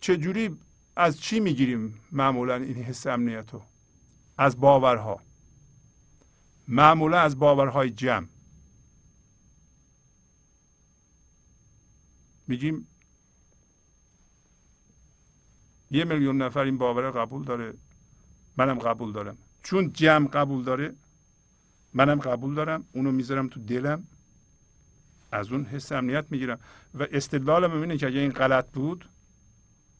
[0.00, 0.56] چجوری
[0.96, 3.62] از چی می‌گیریم معمولا این حس امنیت رو؟
[4.38, 5.20] از باورها.
[6.68, 8.26] معمولا از باورهای جمع.
[12.46, 12.86] میگیم
[15.90, 17.74] یه میلیون نفر این باور قبول داره.
[18.56, 19.38] منم قبول دارم.
[19.62, 20.94] چون جمع قبول داره
[21.94, 22.84] منم قبول دارم.
[22.92, 24.04] اونو می‌ذارم تو دلم.
[25.32, 26.60] از اون حس امنیت می‌گیرم.
[26.94, 29.08] و استدلالم اینه که اگه این غلط بود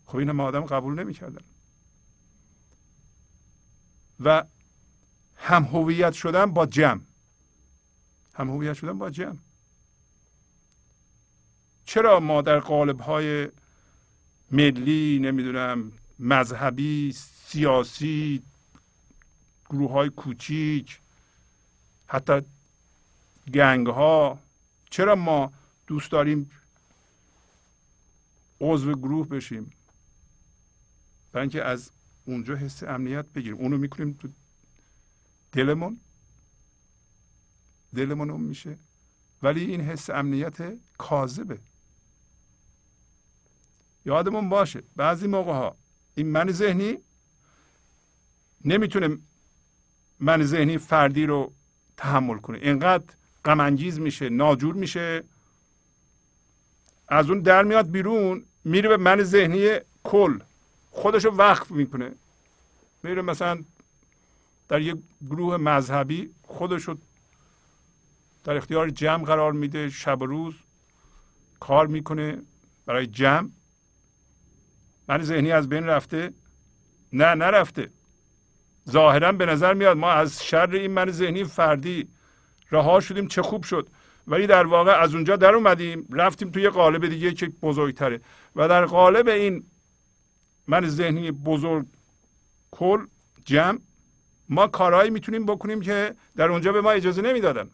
[0.05, 1.43] خب این هم آدم قبول نمی‌کردن.
[4.20, 4.45] و
[5.36, 7.01] هم هویت شدن با جمع.
[8.34, 9.36] هم هویت شدن با جمع.
[11.84, 13.49] چرا ما در قالب های
[14.51, 17.12] ملی نمی‌دونم مذهبی
[17.46, 18.42] سیاسی
[19.70, 21.01] گروه های کوچیک
[22.07, 22.40] حتی
[23.55, 24.38] گنگ ها
[24.90, 25.53] چرا ما
[25.86, 26.51] دوست داریم
[28.61, 29.72] عضو گروه بشیم؟
[31.32, 31.90] برای اینکه از
[32.24, 33.57] اونجا حس امنیت بگیریم.
[33.57, 34.28] اونو می‌کنیم تو
[35.53, 36.01] دلمون.
[37.94, 38.78] دلمون اون میشه.
[39.42, 41.59] ولی این حس امنیت کاذبه.
[44.09, 45.76] یادمون باشه بعضی موقع ها
[46.14, 46.98] این من ذهنی
[48.64, 49.18] نمی‌تونه
[50.20, 51.52] من ذهنی فردی رو
[51.96, 52.59] تحمل کنه.
[52.59, 53.04] اینقدر
[53.44, 55.24] غم میشه ناجور میشه.
[57.09, 60.38] از اون در میاد بیرون میره به من ذهنی کل.
[60.90, 62.12] خودش رو وقف می‌کنه.
[63.02, 63.64] میره مثلا
[64.68, 64.96] در یک
[65.30, 66.98] گروه مذهبی خودش رو
[68.44, 69.90] در اختیار جمع قرار میده.
[69.90, 70.54] شب و روز
[71.61, 72.38] کار می‌کنه
[72.86, 73.48] برای جمع.
[75.09, 76.32] من ذهنی از بین رفته؟
[77.12, 77.90] نه نرفته.
[78.90, 82.09] ظاهرا به نظر میاد ما از شر این من ذهنی فردی
[82.70, 83.88] رها شدیم چه خوب شد.
[84.26, 88.20] ولی در واقع از اونجا در اومدیم رفتیم توی قالب دیگه که بزرگتره.
[88.56, 89.64] و در قالب این
[90.66, 91.86] من ذهنی بزرگ
[92.70, 93.06] کل
[93.44, 93.78] جمع
[94.48, 97.70] ما کارهایی می‌تونیم بکنیم که در اونجا به ما اجازه نمی‌دادن.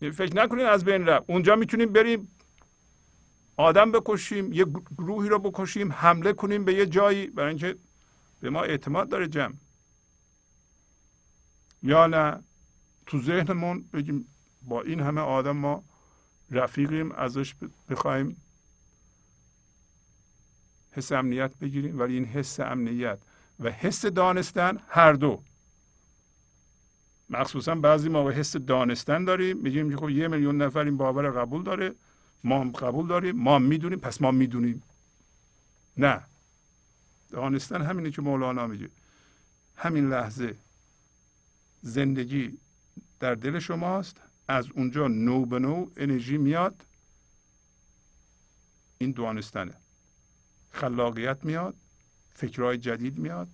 [0.00, 1.24] فکر نکنید از بین رفت.
[1.30, 2.28] اونجا می‌تونیم بریم
[3.56, 4.66] آدم بکشیم یه
[4.98, 7.76] گروهی رو بکشیم حمله کنیم به یه جایی برای اینکه
[8.40, 9.54] به ما اعتماد داره جمع.
[11.82, 12.42] یا نه
[13.06, 14.28] تو ذهنمون بگیم
[14.62, 15.84] با این همه آدم ما
[16.50, 17.54] رفیقیم ازش
[17.88, 18.36] بخوایم
[20.92, 21.98] حس امنیت بگیریم.
[21.98, 23.18] ولی این حس امنیت
[23.60, 25.42] و حس دانستن هر دو.
[27.30, 29.56] مخصوصا بعضی ما حس دانستن داریم.
[29.56, 31.94] میگیم که خب یه میلیون نفر این باور قبول داره.
[32.44, 34.82] ما هم قبول داریم ما می‌دونیم پس ما می‌دونیم.
[35.96, 36.24] نه.
[37.30, 38.90] دانستن همینه که مولانا میگه.
[39.76, 40.56] همین لحظه
[41.82, 42.58] زندگی
[43.20, 44.16] در دل شماست
[44.48, 46.84] از اونجا نو به نو انرژی میاد.
[48.98, 49.74] این دانستنه
[50.70, 51.74] خلاقیت میاد
[52.34, 53.48] فکرهای جدید میاد.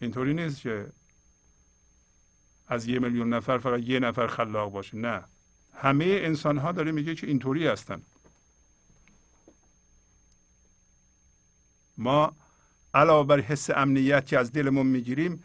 [0.00, 0.92] اینطوری نیست که
[2.68, 4.96] از یه میلیون نفر فقط یه نفر خلاق باشه.
[4.96, 5.24] نه.
[5.74, 8.02] همه انسان ها داره میگه که اینطوری هستن.
[11.96, 12.36] ما
[12.94, 15.42] علاوه بر حس امنیت که از دلمون می‌گیریم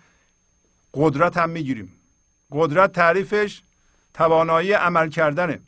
[0.93, 1.93] قدرت هم می‌گیریم.
[2.51, 3.61] قدرت تعریفش
[4.13, 5.59] توانایی عمل کردنه.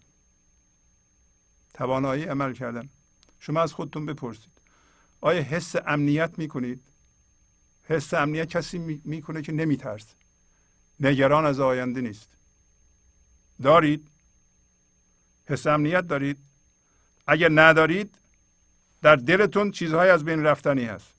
[1.74, 2.89] توانایی عمل کردن.
[3.39, 4.51] شما از خودتون بپرسید.
[5.22, 6.82] آیا حس امنیت می‌کنید؟
[7.84, 10.14] حس امنیت کسی می‌کنه که نمیترسه.
[10.99, 12.30] نگران از آینده نیست.
[13.62, 14.07] دارید؟
[15.52, 16.38] حس امنیت دارید.
[17.28, 18.16] اگر ندارید
[19.02, 21.14] در دلتون چیزهای از بین رفتنی هست.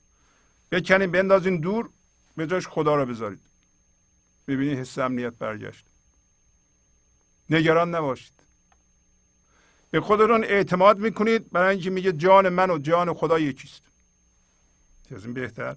[0.71, 1.89] بکنید بندازین دور
[2.37, 3.39] به جاش خدا رو بذارید.
[4.47, 5.85] ببینید حس امنیت برگشت.
[7.49, 8.33] نگران نباشید.
[9.91, 13.81] به خودتون اعتماد می‌کنید برای اینکه میگه جان من و جان خدا یکیست.
[15.15, 15.75] از این بهتر.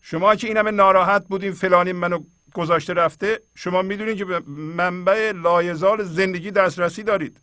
[0.00, 2.24] شما که این همه ناراحت بودین فلانی منو
[2.56, 7.40] گذاشته رفته شما می‌دونید که به منبع لایزال زندگی دسترسی دارید.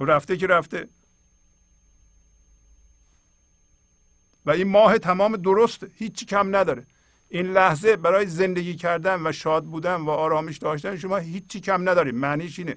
[0.00, 0.88] رفته که رفته.
[4.46, 6.86] و این ماه تمام درسته هیچی کم نداره.
[7.28, 12.14] این لحظه برای زندگی کردن و شاد بودن و آرامش داشتن شما هیچی کم ندارید.
[12.14, 12.76] معنیش اینه.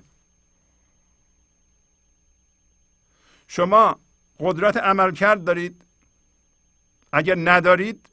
[3.47, 3.99] شما
[4.39, 5.82] قدرت عمل کرد دارید.
[7.11, 8.09] اگر ندارید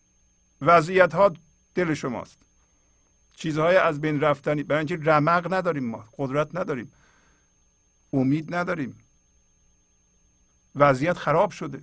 [0.61, 1.33] وضعیت ها
[1.75, 2.50] دل شماست.
[3.41, 6.93] چیزهای از بین رفتنی برای اینکه رمق نداریم ما قدرت نداریم
[8.13, 8.99] امید نداریم.
[10.75, 11.83] وضعیت خراب شده.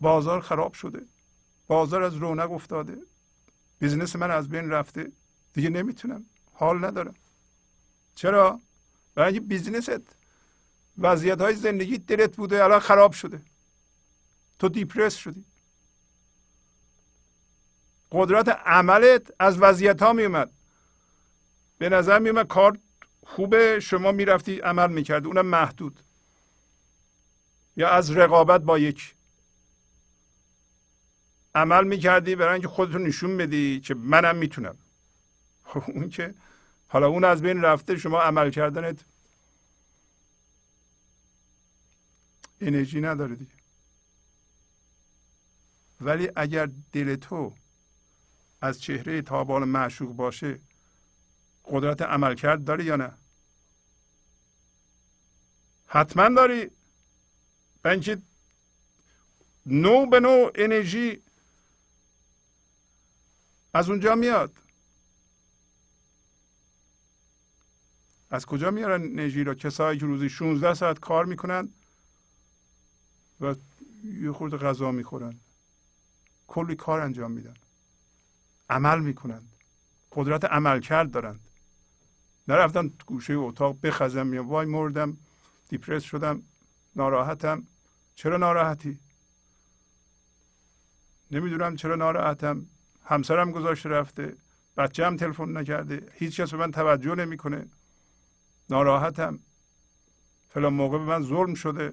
[0.00, 1.06] بازار خراب شده.
[1.66, 2.96] بازار از رونق افتاده.
[3.78, 5.12] business من از بین رفته.
[5.52, 6.24] دیگه نمی‌تونم.
[6.52, 7.14] حال ندارم.
[8.14, 8.60] چرا؟
[9.14, 10.16] برای اینکه business ت
[10.98, 13.42] وضعیت های زندگی دلت بوده الان خراب شده.
[14.58, 15.44] تو depress شدی.
[18.12, 20.50] قدرت عملت از وضعیت ها میومد.
[21.78, 22.78] به نظر میومد کار
[23.26, 26.00] خوبه شما می‌رفتی عمل می‌کردی اونم محدود.
[27.76, 29.14] یا از رقابت با یک.
[31.54, 34.76] عمل می‌کردی برای اینکه خودتون نشون بدی که منم می‌تونم.
[35.64, 36.34] خب اون که
[36.88, 39.00] حالا اون از بین رفته شما عمل کردنت
[42.60, 43.50] انرژی نداره دیگه.
[46.00, 47.54] ولی اگر دل تو
[48.66, 50.60] از چهره تابان معشوق باشه
[51.64, 53.12] قدرت عمل کرد داری یا نه؟
[55.86, 56.70] حتما داری.
[57.84, 58.22] اینکه
[59.66, 61.22] نو به نو انرژی
[63.74, 64.52] از اونجا میاد.
[68.30, 71.68] از کجا میارن انرژی را کسایی که روزی 16 ساعت کار می‌کنن
[73.40, 73.54] و
[74.04, 75.40] یه خورده غذا می‌خورن.
[76.46, 77.54] کلی کار انجام میدن.
[78.70, 79.48] عمل می‌کنند.
[80.12, 81.40] قدرت عمل کرد دارند.
[82.48, 85.16] نرفتن گوشه اتاق بخزم یا وای مردم
[85.68, 86.42] دیپرس شدم
[86.96, 87.62] ناراحتم.
[88.14, 88.98] چرا ناراحتی؟
[91.30, 92.66] نمی‌دونم چرا ناراحتم.
[93.04, 94.36] همسرم گذاشته رفته
[94.76, 97.66] بچه هم تلفن نکرده هیچ کس به من توجه نمی‌کنه.
[98.70, 99.38] ناراحتم.
[100.50, 101.92] فلان موقع به من ظلم شده.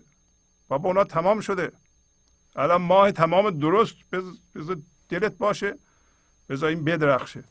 [0.67, 1.71] بابا اونا تمام شده.
[2.55, 3.95] الان ماه تمام درست.
[4.55, 4.77] بذار
[5.09, 5.77] دلت باشه.
[6.49, 7.43] بذار این بدرخشه.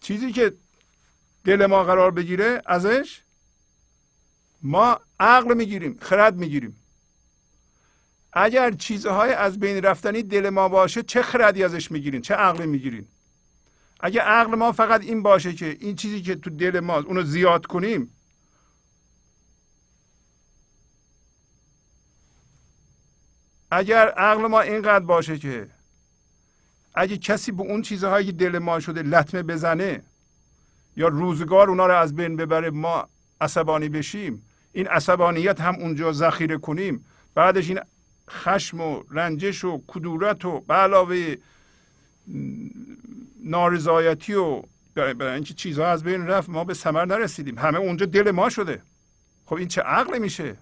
[0.00, 0.52] چیزی که
[1.44, 3.20] دل ما قرار بگیره ازش
[4.62, 6.76] ما عقل می‌گیریم خرد می‌گیریم.
[8.32, 13.06] اگر چیزهای از بین رفتنی دل ما باشه چه خردی ازش می‌گیرین؟ چه عقلی می‌گیرین؟
[14.00, 17.66] اگر عقل ما فقط این باشه که این چیزی که تو دل ما اونو زیاد
[17.66, 18.16] کنیم
[23.70, 25.66] اگر عقل ما اینقدر باشه که
[26.94, 30.02] اگه کسی به اون چیزهایی که دل ما شده لطمه بزنه
[30.96, 33.08] یا روزگار اونا رو از بین ببره ما
[33.40, 34.42] عصبانی بشیم.
[34.72, 37.04] این عصبانیت هم اونجا ذخیره کنیم.
[37.34, 37.80] بعدش این
[38.30, 41.36] خشم و رنجش و کدورت و به علاوه
[43.44, 44.62] نارضایتی و
[44.94, 47.58] برای اینکه چیزها از بین رفت ما به ثمر نرسیدیم.
[47.58, 48.82] همه اونجا دل ما شده.
[49.46, 50.56] خب این چه عقل میشه؟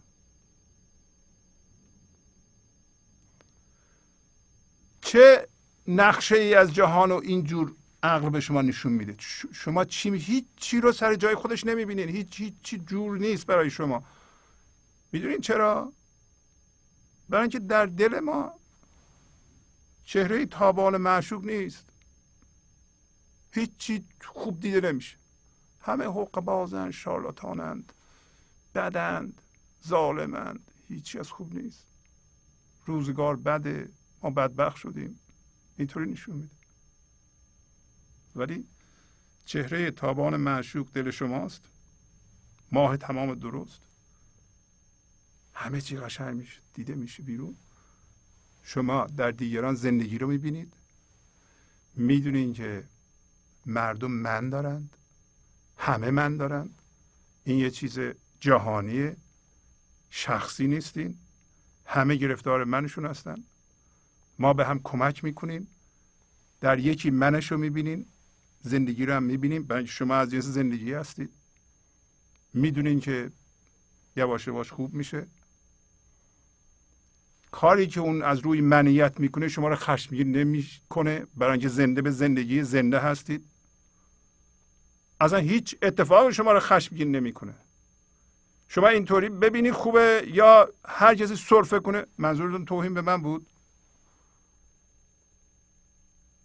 [5.08, 5.48] چه
[5.86, 9.16] نقشه ای از جهان و اینجور عقل به شما نشون میده؟
[9.52, 12.08] شما چی هیچ چی رو سر جای خودش نمی‌بینین.
[12.08, 14.04] هیچ چی جور نیست برای شما.
[15.12, 15.92] می‌دونین چرا؟
[17.28, 18.52] برای اینکه در دل ما
[20.04, 21.84] چهره تابان معشوق نیست.
[23.52, 25.16] هیچی خوب دیده نمیشه.
[25.80, 27.92] همه حق بازن شارلاتانند
[28.74, 29.42] بدند
[29.86, 30.70] ظالمند.
[30.88, 31.86] هیچی از خوب نیست.
[32.86, 33.88] روزگار بده.
[34.22, 35.20] ما بدبخ شدیم.
[35.76, 36.54] اینطوری نشون میده.
[38.36, 38.64] ولی
[39.44, 41.62] چهره تابان معشوق دل شماست.
[42.72, 43.80] ماه تمام درست.
[45.54, 47.56] همه چی قشنگ میشه دیده میشه بیرون.
[48.62, 50.74] شما در دیگران زندگی رو می‌بینید.
[51.94, 52.84] می‌دونین که
[53.66, 54.96] مردم من دارند.
[55.76, 56.82] همه من دارند.
[57.44, 57.98] این یه چیز
[58.40, 59.16] جهانیه.
[60.10, 61.18] شخصی نیستین.
[61.84, 63.44] همه گرفتار منشون هستن.
[64.38, 65.68] ما به هم کمک می‌کنیم.
[66.60, 68.06] در یکی منش رو می‌بینین
[68.62, 69.84] زندگی رو هم می‌بینیم.
[69.84, 71.30] شما از جنس زندگی هستید.
[72.54, 73.30] می‌دونین که
[74.16, 75.26] یواش یواش خوب میشه.
[77.50, 81.26] کاری که اون از روی منیت می‌کنه شما رو خشمگین نمی‌کنه.
[81.36, 83.44] برای اینکه زنده به زندگی زنده هستید.
[85.20, 87.54] اصلا هیچ اتفاق شما رو خشمگین نمی‌کنه.
[88.68, 92.06] شما اینطوری ببینید خوبه یا هر کسی سرفه کنه.
[92.18, 93.46] منظورتون توهین به من بود؟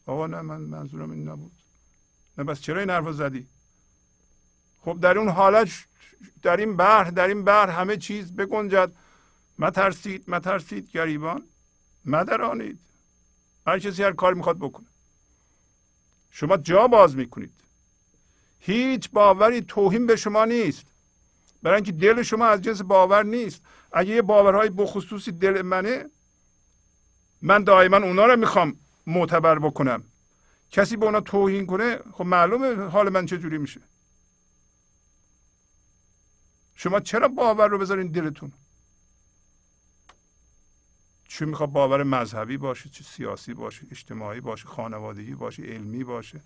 [0.05, 1.51] آقا نه من منظورم این نبود.
[2.37, 3.47] نه بس چرا این حرف زدی؟
[4.81, 5.69] خب در اون حالت
[6.41, 8.91] در این بحر در این بحر همه چیز بگنجد.
[9.59, 11.43] مترسید مترسید گریبان.
[12.05, 12.79] مدرانید.
[13.67, 14.85] هر کسی هر کاری می‌خواد بکنه.
[16.31, 17.53] شما جا باز می‌کنید.
[18.59, 20.85] هیچ باوری توهین به شما نیست.
[21.63, 23.61] برای اینکه دل شما از جنس باور نیست.
[23.91, 26.09] اگه یه باورهای بخصوصی دل منه
[27.41, 28.77] من دائما اونا رو می‌خوام
[29.07, 30.03] معتبر بکنم.
[30.71, 33.81] کسی به اونا توهین کنه خب معلومه حال من چجوری میشه.
[36.75, 38.51] شما چرا باور رو بذارین دلتون؟
[41.27, 46.41] چه می‌خواد باور مذهبی باشه چه سیاسی باشه اجتماعی باشه خانوادگی باشه علمی باشه؟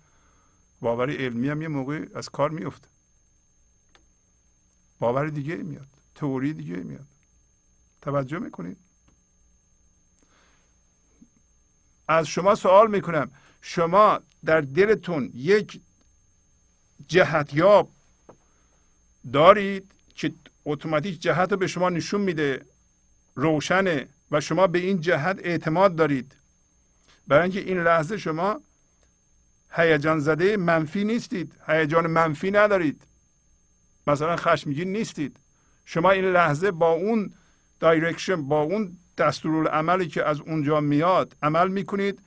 [0.80, 2.88] باور علمی هم یه موقع از کار میفته
[4.98, 7.06] باور دیگه میاد تئوری دیگه میاد.
[8.02, 8.76] توجه می‌کنید؟
[12.08, 13.30] از شما سوال می‌کنم.
[13.62, 15.80] شما در دلتون یک
[17.08, 17.90] جهتیاب
[19.32, 20.32] دارید که
[20.64, 22.64] اتوماتیک جهت رو به شما نشون میده
[23.34, 26.32] روشنه و شما به این جهت اعتماد دارید.
[27.26, 28.60] برای اینکه این لحظه شما
[29.70, 33.02] هیجان زده منفی نیستید هیجان منفی ندارید.
[34.06, 35.36] مثلا خشمگین نیستید.
[35.84, 37.32] شما این لحظه با اون
[37.80, 42.22] دایرکشن با اون دستورالعملی که از اونجا میاد عمل می‌کنید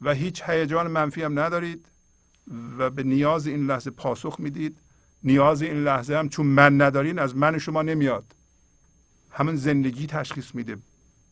[0.00, 1.86] و هیچ هیجان منفی هم ندارید
[2.78, 4.76] و به نیاز این لحظه پاسخ می‌دید.
[5.22, 8.34] نیاز این لحظه هم چون من ندارین از من شما نمیاد.
[9.30, 10.78] همون زندگی تشخیص میده.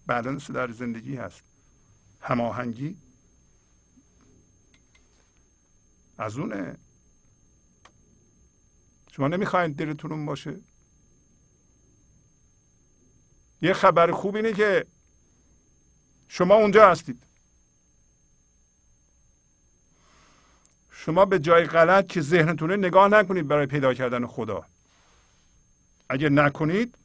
[0.06, 1.42] بالانس در زندگی هست.
[2.20, 2.96] هماهنگی
[6.18, 6.76] از اونه.
[9.12, 10.56] شما نمی‌خواین دلتون باشه؟
[13.62, 14.86] یه خبر خوب اینه که
[16.28, 17.22] شما اونجا هستید.
[20.90, 24.66] شما به جای غلط که ذهنتونه نگاه نکنید برای پیدا کردن خدا.
[26.08, 26.98] اگر نکنید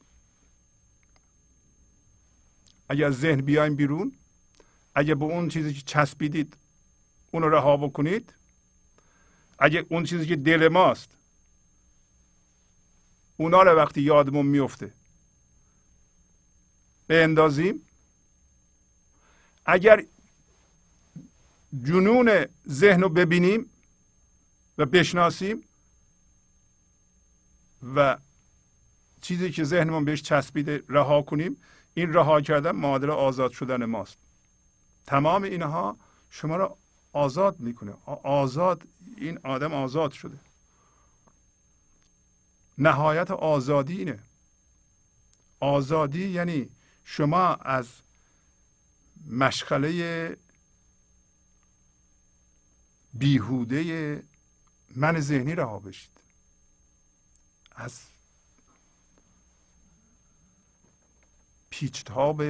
[2.89, 4.17] اگر ذهن بیایم بیرون
[4.95, 6.57] اگر به اون چیزی که چسبیدید
[7.31, 8.33] اون رو رها بکنید
[9.59, 11.09] اگر اون چیزی که دل ماست
[13.37, 14.96] اونا رو وقتی یادمون میفته.
[17.07, 17.81] به اندازیم
[19.65, 20.05] اگر
[21.83, 23.69] جنون ذهن رو ببینیم
[24.77, 25.63] و بشناسیم
[27.95, 28.17] و
[29.21, 31.57] چیزی که ذهنمون بهش چسبیده رها کنیم
[31.93, 34.17] این رها کردن معادل آزاد شدن ماست.
[35.05, 35.97] تمام اینها
[36.29, 36.77] شما را
[37.13, 37.93] آزاد می‌کنه.
[38.23, 38.83] آزاد
[39.17, 40.37] این آدم آزاد شده.
[42.77, 44.19] نهایت آزادی اینه.
[45.59, 46.69] آزادی یعنی
[47.09, 47.87] شما از
[49.27, 50.37] مشغله
[53.13, 54.23] بیهوده
[54.95, 56.11] من ذهنی رها بشید.
[57.71, 58.01] از
[61.69, 62.43] پیچتاب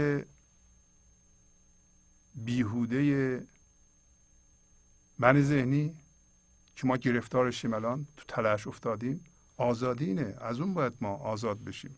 [2.36, 3.48] بیهوده
[5.20, 5.98] من ذهنی
[6.76, 9.26] که ما گرفتارشیم الان تو تلاش افتادیم
[9.58, 11.98] آزادی اینه از اون باید ما آزاد بشیم.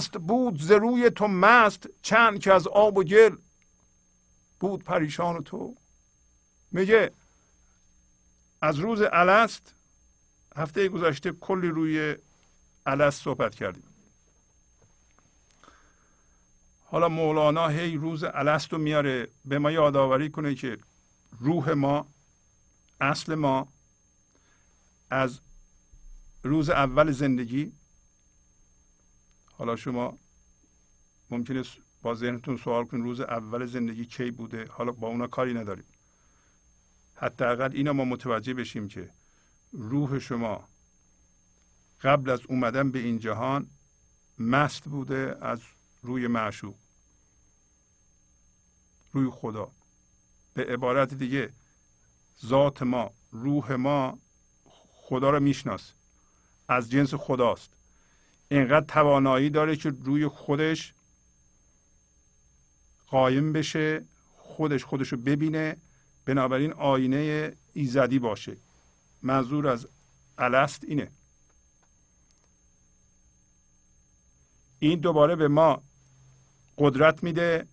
[0.00, 3.36] الست بود ز روی تو مست چند که از آب و گل
[4.60, 5.76] بود پریشان تو.
[6.70, 7.10] میگه
[8.62, 9.74] از روز الست
[10.56, 12.16] هفته گذشته کلی روی
[12.86, 13.82] الست صحبت کردیم.
[16.84, 20.78] حالا مولانا هی روز الست رو میاره به ما یادآوری کنه که
[21.40, 22.06] روح ما
[23.00, 23.68] اصل ما
[25.10, 25.40] از
[26.42, 27.72] روز اول زندگی
[29.60, 30.18] حالا شما
[31.30, 31.64] ممکنه
[32.02, 35.84] با ذهنتون سوال کنید روز اول زندگی کی بوده؟ حالا با اونا کاری نداریم.
[37.14, 39.10] حداقل اینا ما متوجه بشیم که
[39.72, 40.68] روح شما
[42.00, 43.70] قبل از اومدن به این جهان
[44.38, 45.60] مست بوده از
[46.02, 46.76] روی معشوق.
[49.12, 49.70] روی خدا.
[50.54, 51.52] به عبارت دیگه
[52.46, 54.18] ذات ما روح ما
[54.90, 55.92] خدا رو می‌شناسه
[56.68, 57.79] از جنس خداست.
[58.50, 60.94] اینقدر توانایی داره که روی خودش
[63.06, 64.04] قایم بشه
[64.36, 65.76] خودش خودش رو ببینه.
[66.24, 68.56] بنابراین آینه ایزدی باشه.
[69.22, 69.86] منظور از
[70.38, 71.10] الست اینه.
[74.78, 75.82] این دوباره به ما
[76.78, 77.66] قدرت میده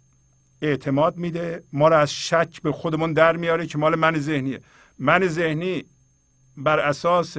[0.62, 1.64] اعتماد میده.
[1.74, 4.62] ما رو از شک به خودمون در میاره که مال من ذهنیه.
[4.99, 5.84] من ذهنی
[6.58, 7.38] بر اساس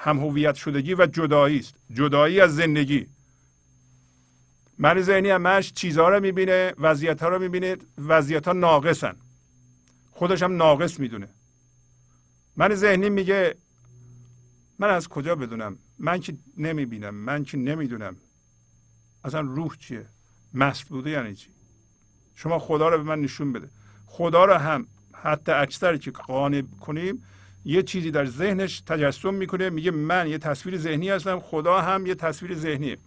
[0.00, 1.74] هم هویت شدگی و جدایی است.
[1.94, 3.06] جدایی از زندگی.
[4.78, 9.16] من ذهنی همش چیزها رو می‌بینه وضعیت ها رو می‌بینه وضعیت ها ناقصن.
[10.10, 11.28] خودش هم ناقص می‌دونه.
[12.56, 13.56] من ذهنی میگه
[14.78, 18.16] من از کجا بدونم؟ من که نمی‌بینم من که نمی‌دونم.
[19.24, 20.06] اصلا روح چیه؟
[20.54, 21.48] مست یعنی چی؟
[22.34, 23.68] شما خدا رو به من نشون بده.
[24.06, 27.22] خدا رو هم حتی اکثر که قانع کنیم
[27.68, 32.14] یه چیزی در ذهنش تجسم می‌کنه میگه من یه تصویر ذهنی هستم خدا هم یه
[32.14, 32.98] تصویر ذهنیه.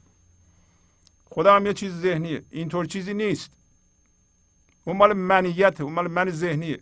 [1.25, 2.43] خدا هم یه چیز ذهنیه.
[2.49, 3.51] اینطور چیزی نیست.
[4.83, 6.79] اون مال منیته اون مال من ذهنیه.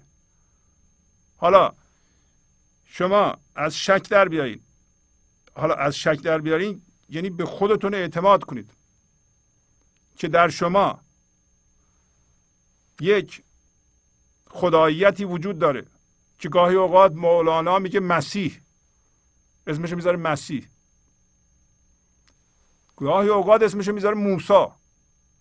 [1.37, 1.73] حالا
[2.85, 4.61] شما از شک در بیایید
[5.55, 8.69] حالا از شک در بیارین یعنی به خودتون اعتماد کنید
[10.17, 10.99] که در شما
[12.99, 13.43] یک
[14.49, 15.85] خداییتی وجود داره.
[16.39, 18.61] که گاهی اوقات مولانا میگه مسیح.
[19.67, 20.67] اسمش می‌ذاره مسیح.
[22.97, 24.75] گاهی اوقات اسمش می‌ذاره موسا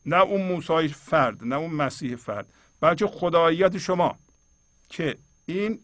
[0.06, 2.52] نه اون موسای فرد نه اون مسیح فرد.
[2.80, 4.18] بلکه خداییت شما.
[4.88, 5.80] که این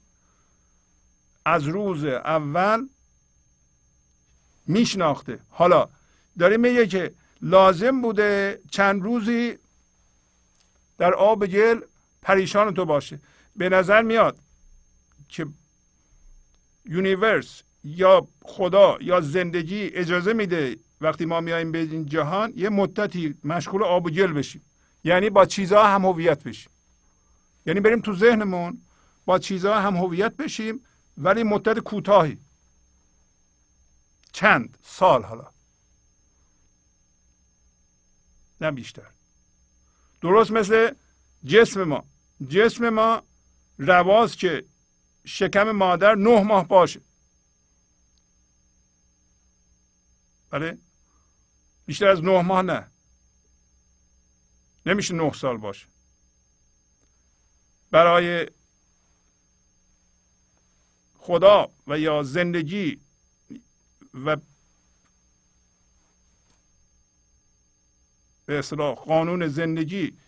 [1.45, 2.89] از روز اول
[4.67, 5.39] میشناخته.
[5.51, 5.89] حالا
[6.39, 9.59] داره میگه که لازم بوده چند روزی
[10.99, 11.81] در آب گل
[12.23, 13.21] پریشان تو باشه.
[13.57, 14.39] به نظر میاد
[15.29, 15.47] که
[16.85, 23.35] یونیورس یا خدا یا زندگی اجازه میده وقتی ما میایم به این جهان یه مدتی
[23.45, 24.63] مشغول آب و گل بشیم.
[25.05, 26.71] یعنی با چیزها هم هویت بشیم.
[27.67, 28.83] یعنی بریم تو ذهنمون
[29.25, 30.81] با چیزها هم هویت بشیم
[31.19, 32.39] ولی مدت کوتاهی.
[34.33, 35.47] چند سال حالا.
[38.61, 39.07] نه بیشتر.
[40.21, 40.91] درست مثل
[41.45, 42.05] جسم ما.
[42.49, 43.23] جسم ما
[43.79, 44.65] رواز که
[45.27, 47.01] شکم مادر نه ماه باشه.
[50.51, 50.79] بله؟
[51.87, 52.91] بیشتر از نه ماه نه.
[54.87, 55.87] نمیشه نه سال باشه.
[57.91, 58.51] برای
[61.19, 63.01] خدا و یا زندگی
[64.15, 64.37] و
[68.47, 70.19] به اصطلاح قانون زندگی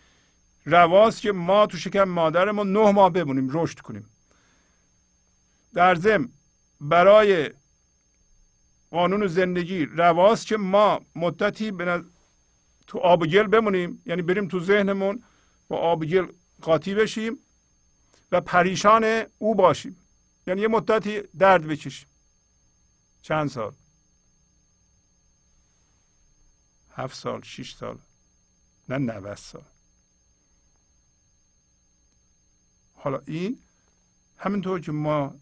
[0.65, 4.09] رواست که ما تو شکم مادرمون نه ماه بمونیم رشد کنیم.
[5.77, 6.29] در ضمن
[6.81, 7.51] برای
[8.91, 12.03] قانون زندگی رواست که ما مدتی به
[12.87, 15.23] تو آب و گل بمونیم یعنی بریم تو ذهنمون
[15.67, 16.27] با آب و گل
[16.61, 17.37] قاطی بشیم
[18.31, 19.97] و پریشان او باشیم.
[20.47, 22.07] یعنی یه مدتی درد بکشیم.
[23.21, 23.73] چند سال؟
[26.91, 27.97] هفت سال شیش سال.
[28.89, 29.65] نه نوست سال.
[32.95, 33.59] حالا این
[34.37, 35.35] همینطور که ما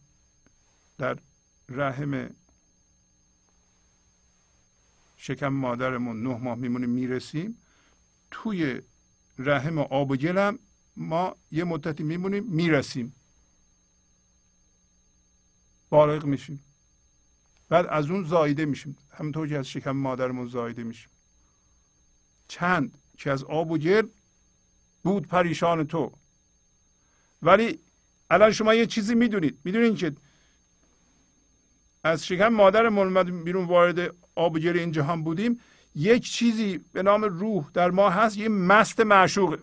[0.98, 1.18] در
[1.70, 2.30] رحم
[5.18, 7.58] شکم مادرمون نه ماه میمونیم می‌رسیم.
[8.32, 8.82] توی
[9.40, 10.60] رحم آب و گلم
[10.98, 13.16] ما یه مدتی میمونیم می‌رسیم.
[15.90, 16.64] بالغ میشیم.
[17.70, 18.98] بعد از اون زایده میشیم.
[19.12, 21.10] همونطور که از شکم مادرمون زایده میشیم.
[22.48, 24.08] چند که از آب و گل
[25.04, 26.12] بود پریشان تو.
[27.42, 27.80] ولی
[28.30, 29.60] الان شما یه چیزی می‌دونید.
[29.64, 30.16] می‌دونید که
[32.06, 35.60] از شکم مادرمون اومد بیرون وارد آب و گل این جهان بودیم.
[35.96, 39.60] یک چیزی به نام روح در ما هست یه مست معشوق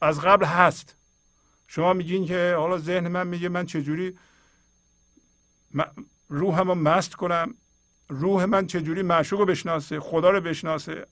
[0.00, 0.96] از قبل هست.
[1.68, 4.18] شما میگین که حالا ذهن من میگه من چجوری
[6.28, 7.54] روحم رو مست کنم؟
[8.08, 11.06] روح من چجوری معشوق رو بشناسه خدا رو بشناسه؟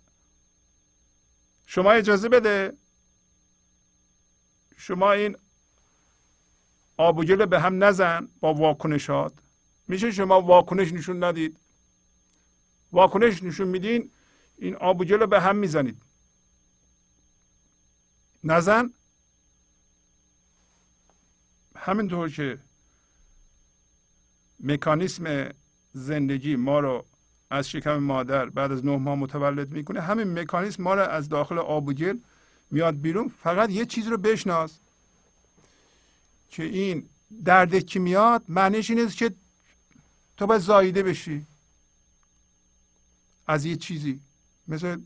[1.66, 2.72] شما اجازه بده؟
[4.76, 5.36] شما این
[6.96, 9.41] آب به هم نزن با واکنشات.
[9.88, 11.56] میشه شما واکنش نشون ندید.
[12.92, 14.10] واکنش نشون میدین
[14.58, 16.02] این آب و گل به هم می‌زنید.
[18.44, 18.92] نزن.
[21.76, 22.58] همینطور که
[24.60, 25.50] مکانیسم
[25.92, 27.04] زندگی ما رو
[27.50, 31.58] از شکم مادر بعد از نه ماه متولد می‌کنه همین مکانیسم ما رو از داخل
[31.58, 32.18] آب و گل
[32.70, 33.32] میاد بیرون.
[33.42, 34.78] فقط یه چیز رو بشناس
[36.50, 37.08] که این
[37.44, 39.34] درده که میاد معنیش این که
[40.36, 41.46] تو باید زاییده بشی.
[43.46, 44.20] از یه چیزی.
[44.68, 45.00] مثل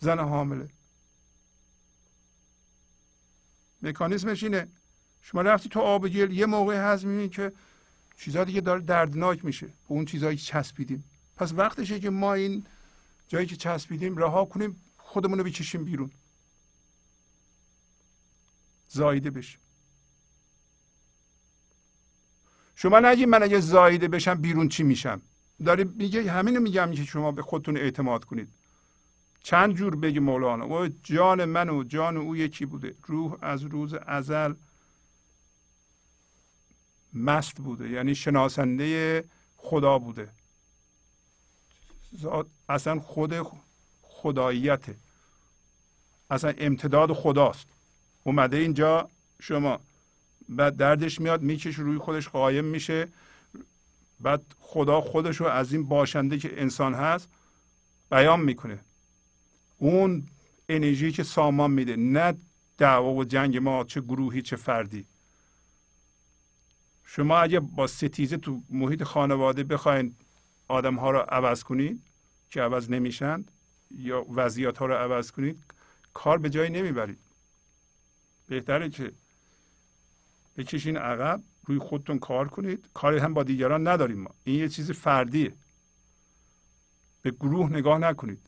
[0.00, 0.68] زن حامله.
[3.82, 4.68] مکانیسمش اینه.
[5.22, 7.52] شما رفتی تو آب گل یه موقع هست می‌بینی که
[8.16, 9.68] چیزها دیگه داره دردناک میشه.
[9.88, 11.04] اون چیزهایی چسبیدیم.
[11.36, 12.66] پس وقتشه که ما این
[13.28, 16.10] جایی که چسبیدیم رها کنیم خودمون رو بکشیم بیرون.
[18.88, 19.60] زایده بشیم.
[22.74, 25.22] شما نگید من اگه زایده بشم بیرون چی میشم؟
[25.64, 28.48] داری میگه همینو میگم که شما به خودتون اعتماد کنید.
[29.42, 32.94] چند جور بگی مولانا؟ و جان من و جان او یکی بوده.
[33.06, 34.54] روح از روز ازل
[37.12, 39.24] مست بوده یعنی شناسنده
[39.56, 40.28] خدا بوده.
[42.68, 43.34] اصلا خود
[44.02, 44.96] خداییته.
[46.30, 47.66] اصلا امتداد خداست.
[48.24, 49.10] اومده اینجا
[49.40, 49.80] شما.
[50.48, 53.08] بعد دردش میاد می‌کشه روی خودش قایم میشه.
[54.20, 57.28] بعد خدا خودش رو از این باشنده که انسان هست
[58.10, 58.78] بیان می‌کنه.
[59.78, 60.26] اون
[60.68, 62.34] انرژی که سامان میده نه
[62.78, 65.06] دعوا و جنگ ما چه گروهی چه فردی.
[67.04, 70.14] شما اگه با ستیزه تو محیط خانواده بخواین
[70.68, 72.02] آدم ها رو عوض کنید
[72.50, 73.50] که عوض نمیشند
[73.90, 75.62] یا وضعیت ها رو عوض کنید
[76.14, 77.18] کار به جایی نمی‌برید.
[78.48, 79.12] بهتره که
[80.56, 82.88] بکشین عقب روی خودتون کار کنید.
[82.94, 84.30] کاری هم با دیگران نداریم ما.
[84.44, 85.52] این یه چیز فردیه.
[87.22, 88.40] به گروه نگاه نکنید.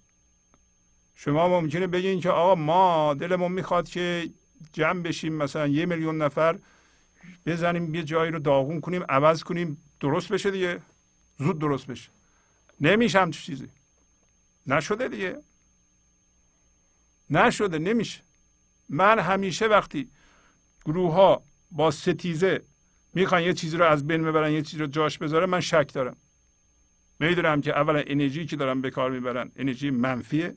[1.14, 4.30] شما ممکنه بگین که آقا ما دلمون می‌خواد که
[4.72, 6.58] جمع بشیم مثلا یه میلیون نفر
[7.46, 9.82] بزنیم یه جایی رو داغون کنیم عوض کنیم.
[10.00, 10.80] درست بشه دیگه.
[11.38, 12.10] زود درست بشه.
[12.80, 13.68] نمیشه همچه چیزی.
[14.66, 15.36] نشده دیگه.
[17.30, 18.20] نشده نمیشه.
[18.88, 20.10] من همیشه وقتی
[20.84, 22.62] گروه ها با ستیزه
[23.14, 26.16] می‌خوان یه چیزی رو از بین ببرن یه چیزی رو جاش بذارن من شک دارم.
[27.18, 30.56] می‌دونم که اولا انرژی که دارم به کار می‌برن انرژی منفیه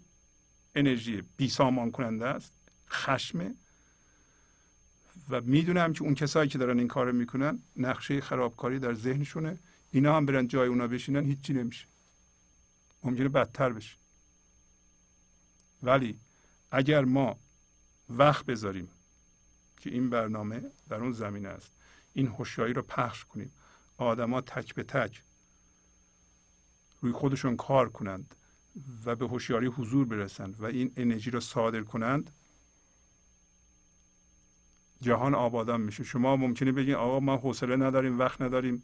[0.76, 2.54] انرژی بیسامان کننده است
[2.90, 3.56] خشمه.
[5.30, 9.58] و می‌دونم که اون کسایی که دارن این کار می‌کنن نقشه خرابکاری در ذهنشونه.
[9.92, 11.86] اینا هم برن جای اونا بشینن هیچی نمیشه.
[13.04, 13.96] ممکنه بدتر بشه.
[15.84, 16.20] ولی
[16.72, 17.40] اگر ما
[18.10, 18.92] وقت بذاریم
[19.80, 21.72] که این برنامه در اون زمینه است.
[22.14, 23.52] این هوشیاری رو پخش کنیم.
[23.98, 25.22] آدما تک به تک
[27.02, 28.36] روی خودشون کار کنند
[29.06, 32.32] و به هوشیاری حضور برسند و این انرژی رو صادر کنند
[35.02, 36.04] جهان آبادان میشه.
[36.04, 38.84] شما ممکنه بگین آقا ما حوصله نداریم وقت نداریم.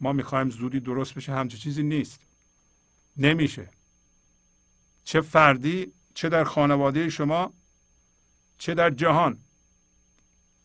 [0.00, 2.20] ما می‌خوایم زودی درست بشه همچه چیزی نیست.
[3.16, 3.68] نمیشه.
[5.04, 7.52] چه فردی چه در خانواده شما
[8.58, 9.38] چه در جهان.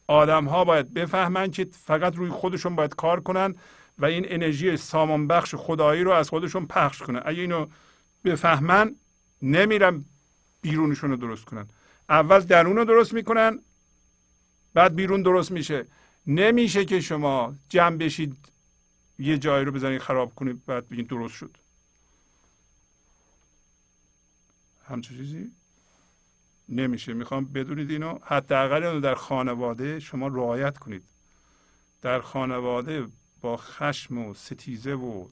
[0.07, 3.55] آدم ها باید بفهمن که فقط روی خودشون باید کار کنن
[3.97, 7.21] و این انرژی سامان بخش خدایی رو از خودشون پخش کنن.
[7.25, 7.67] اگه اینو
[8.23, 8.95] بفهمن
[9.41, 10.05] نمیرن
[10.61, 11.67] بیرونشون رو درست کنن.
[12.09, 13.59] اول درون رو درست می‌کنن
[14.73, 15.85] بعد بیرون درست میشه.
[16.27, 18.38] نمیشه که شما جمع بشید
[19.19, 21.57] یه جایی رو بزنید خراب کنید بعد بگید درست شد.
[24.88, 25.51] همچه چیزی؟
[26.69, 27.14] نمیشه.
[27.14, 28.19] می‌خوام بدونید اینو.
[28.23, 31.03] حداقل اونو در خانواده شما رعایت کنید.
[32.02, 33.07] در خانواده
[33.41, 35.27] با خشم و ستیزه و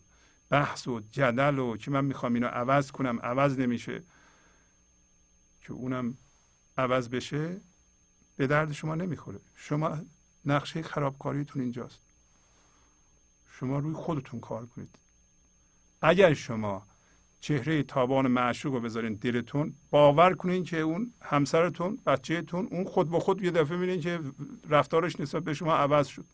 [0.49, 3.20] بحث و جدل و که من می‌خوام اینو عوض کنم.
[3.20, 4.03] عوض نمیشه.
[5.62, 6.18] که اونم
[6.78, 7.62] عوض بشه
[8.38, 9.40] به درد شما نمی‌خوره.
[9.56, 9.99] شما
[10.45, 11.99] نقشه خرابکاریتون اینجاست.
[13.52, 14.95] شما روی خودتون کار کنید.
[16.02, 16.88] اگر شما
[17.41, 19.73] چهره تابان معشوق رو بذارین دلتون.
[19.89, 24.19] باور کنین که اون همسرتون بچهتون اون خود با خود یه دفعه می‌بینین که
[24.69, 26.26] رفتارش نسبت به شما عوض شد.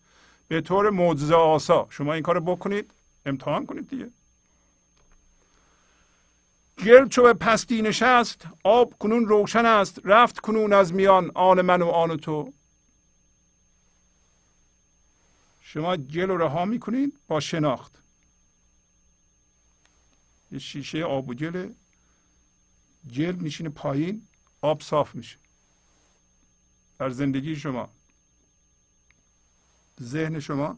[0.47, 2.91] به طور معجزه آسا شما این کار بکنید
[3.25, 4.09] امتحان کنید دیگه.
[6.85, 11.81] گل چو به پستی نشست آب کنون روشن است رفت کنون از میان آن من
[11.81, 12.53] و آن تو.
[15.61, 17.91] شما گل رو رها می‌کنید با شناخت.
[20.51, 21.73] یه شیشه آب و گل
[23.15, 24.27] گل میشینه پایین
[24.61, 25.37] آب صاف میشه.
[26.99, 27.89] در زندگی شما
[30.01, 30.77] ذهن شما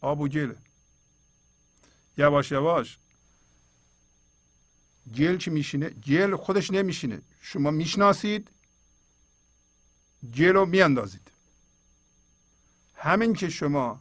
[0.00, 0.56] آب و گله.
[2.18, 2.98] یواش یواش
[5.14, 7.22] گل که میشینه؟ گل خودش نمیشینه.
[7.40, 8.50] شما می‌شناسید
[10.34, 11.30] گل رو میاندازید.
[12.94, 14.00] همین که شما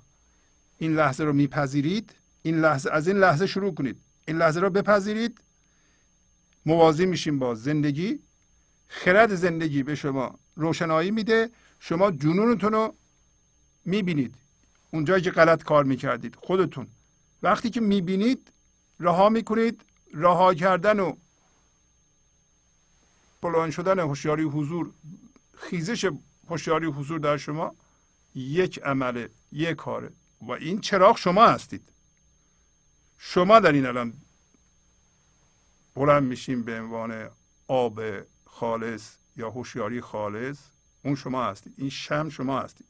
[0.77, 3.97] این لحظه رو میپذیرید این لحظه از این لحظه شروع کنید.
[4.27, 5.41] این لحظه رو بپذیرید.
[6.65, 8.19] موازی میشیم با زندگی.
[8.87, 11.49] خرد زندگی به شما روشنایی میده.
[11.79, 12.95] شما جنونتون رو
[13.85, 14.35] می‌بینید.
[14.91, 16.87] اونجایی که غلط کار می‌کردید خودتون.
[17.43, 18.51] وقتی که می‌بینید
[18.99, 19.81] رها می‌کنید.
[20.13, 21.15] رها کردن و
[23.41, 24.91] بلند شدن هوشیاری حضور
[25.57, 26.09] خیزش
[26.49, 27.75] هوشیاری حضور در شما
[28.35, 30.11] یک عمله یک کاره.
[30.41, 31.92] و این چراغ شما هستید.
[33.25, 34.13] شما در این الان
[35.95, 37.29] بلند میشیم به عنوان
[37.67, 38.01] آب
[38.45, 40.59] خالص یا هوشیاری خالص
[41.03, 41.73] اون شما هستید.
[41.77, 42.87] این شم شما هستید.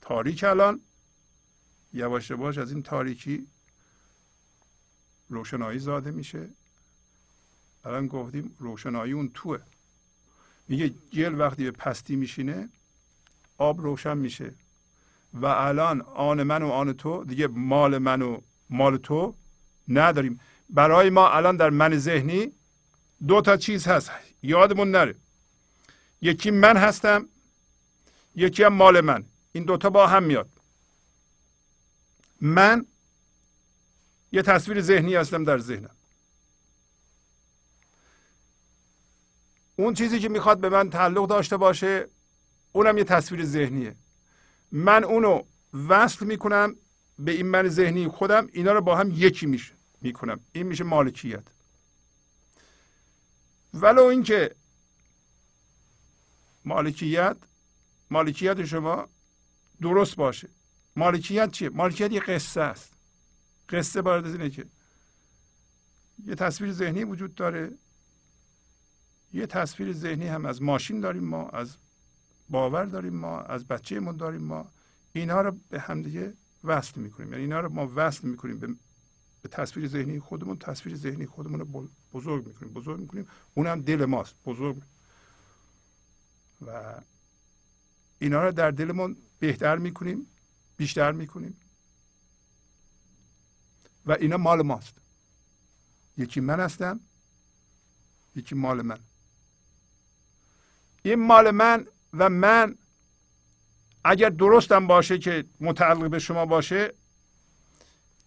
[0.00, 0.80] تاریک الان
[1.92, 3.46] یواش یواش از این تاریکی
[5.28, 6.48] روشنایی زاده میشه.
[7.84, 9.60] الان گفتیم روشنایی اون توه.
[10.68, 12.68] میگه گل وقتی به پستی میشینه
[13.58, 14.54] آب روشن میشه.
[15.34, 19.34] و الان آن من و آن تو دیگه مال من و مال تو
[19.90, 20.40] نداریم.
[20.70, 22.52] برای ما الان در من ذهنی
[23.26, 24.10] دو تا چیز هست.
[24.42, 25.14] یادمون نره.
[26.22, 27.28] یکی من هستم
[28.34, 29.24] یکی هم مال من.
[29.52, 30.48] این دوتا با هم میاد.
[32.40, 32.86] من
[34.32, 35.96] یه تصویر ذهنی هستم در ذهنم.
[39.76, 42.06] اون چیزی که می‌خواد به من تعلق داشته باشه
[42.72, 43.94] اونم یه تصویر ذهنیه.
[44.72, 45.42] من اونو
[45.88, 46.76] وصل می‌کنم
[47.18, 50.40] به این من ذهنی خودم اینا رو با هم یکی میشه می‌کنم.
[50.52, 51.44] این میشه مالکیت.
[53.74, 54.54] ولو اینکه
[56.64, 57.36] مالکیت
[58.10, 59.08] مالکیت شما
[59.80, 60.48] درست باشه.
[60.96, 62.92] مالکیت چیه؟ مالکیت یه قصه است.
[63.68, 64.66] قصه باید از اینه که
[66.26, 67.72] یه تصویر ذهنی وجود داره.
[69.32, 71.76] یه تصویر ذهنی هم از ماشین داریم ما از
[72.48, 74.70] باور داریم ما از بچهمون داریم ما.
[75.12, 77.32] اینها رو به همدیگه وصل می‌کنیم.
[77.32, 78.68] یعنی اینا رو ما وصل می‌کنیم به
[79.42, 82.72] به تصویر ذهنی خودمون تصویر ذهنی خودمون رو بزرگ می‌کنیم.
[82.72, 83.28] بزرگ می‌کنیم.
[83.54, 84.34] اونم دل ماست.
[84.44, 84.82] بزرگ.
[86.66, 87.00] و
[88.18, 90.26] اینا رو در دلمون بهتر می‌کنیم
[90.76, 91.56] بیشتر می‌کنیم.
[94.06, 94.94] و اینا مال ماست.
[96.16, 97.00] یکی من هستم
[98.36, 98.98] یکی مال من.
[101.02, 102.78] این مال من و من
[104.04, 106.94] اگر درستم باشه که متعلق به شما باشه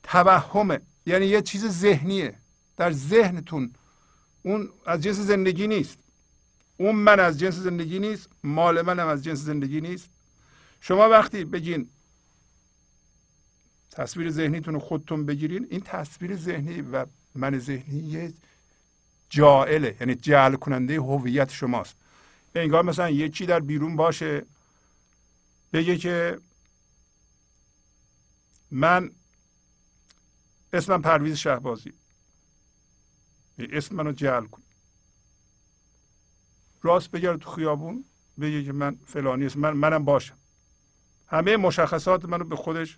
[0.04, 0.82] توهمه.
[1.06, 2.36] یعنی یه چیز ذهنیه.
[2.78, 3.74] در ذهنتون
[4.44, 5.98] اون از جنس زندگی نیست.
[6.78, 10.10] اون من از جنس زندگی نیست مال منم از جنس زندگی نیست.
[10.82, 11.90] شما وقتی بگین
[13.92, 17.06] تصویر ذهنیتون رو خودتون بگیرین این تصویر ذهنی و
[17.36, 18.34] من ذهنی یه
[19.30, 21.96] جائله یعنی جعل کننده هویت شماست.
[22.56, 24.46] انگار مثلا یکی در بیرون باشه
[25.74, 26.38] بگه که
[28.72, 29.12] من
[30.74, 31.94] اسمم پرویز شهبازی.
[33.60, 34.62] اسم منو جعل کن.
[36.82, 38.06] راست بگرد تو خیابون
[38.42, 40.38] بگه که من فلانی اسم من منم باشم.
[41.28, 42.98] همه مشخصات منو به خودش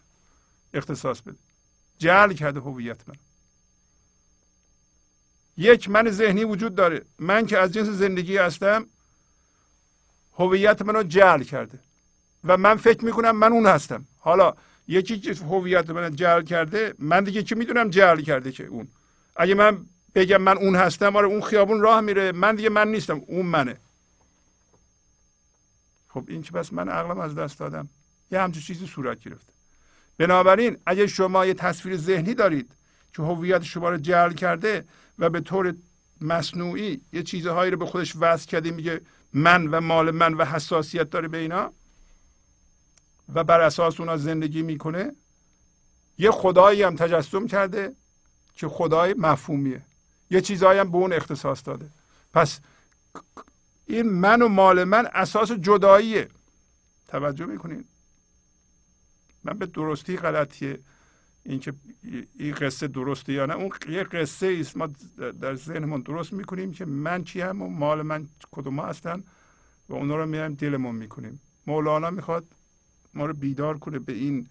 [0.73, 1.37] اختصاص بده.
[1.97, 3.15] جعل کرده هویت من
[5.57, 7.05] یک من ذهنی وجود داره.
[7.19, 8.85] من که از جنس زندگی هستم
[10.33, 11.79] هویت منو جعل کرده.
[12.43, 14.07] و من فکر می‌کنم من اون هستم.
[14.19, 14.53] حالا
[14.87, 18.87] یکی که هویت من جعل کرده من دیگه که می‌دونم جعل کرده که اون؟
[19.35, 19.85] اگه من
[20.15, 23.77] بگم من اون هستم آره اون خیابون راه میره من دیگه من نیستم اون منه.
[26.07, 27.89] خب این که بس من عقلم از دست دادم؟
[28.31, 29.53] یه همچین چیزی صورت گرفته.
[30.17, 32.71] بنابراین اگه شما یه تصویر ذهنی دارید
[33.13, 34.85] که هویت شما رو جعل کرده
[35.19, 35.75] و به طور
[36.21, 39.01] مصنوعی یه چیزهایی رو به خودش وضع کرده میگه
[39.33, 41.73] من و مال من و حساسیت داره به اینا
[43.33, 45.11] و بر اساس اونا زندگی می‌کنه
[46.17, 47.95] یه خدایی هم تجسم کرده
[48.55, 49.81] که خدای مفهومیه.
[50.29, 51.89] یه چیزهایی هم به اون اختصاص داده.
[52.33, 52.59] پس
[53.85, 56.29] این من و مال من اساس جداییه.
[57.07, 57.85] توجه می‌کنین؟
[59.43, 60.77] من به درستی غلطی
[61.43, 61.73] اینکه
[62.39, 64.77] این قصه درسته یا نه اون یه قصه است.
[64.77, 64.89] ما
[65.41, 69.23] در ذهنمون درست می‌کنیم که من چی هم و مال من کدوم هستن
[69.89, 71.41] و اونا رو میایم دلمون می‌کنیم.
[71.67, 72.45] مولانا می‌خواد
[73.15, 74.47] ما رو بیدار کنه به این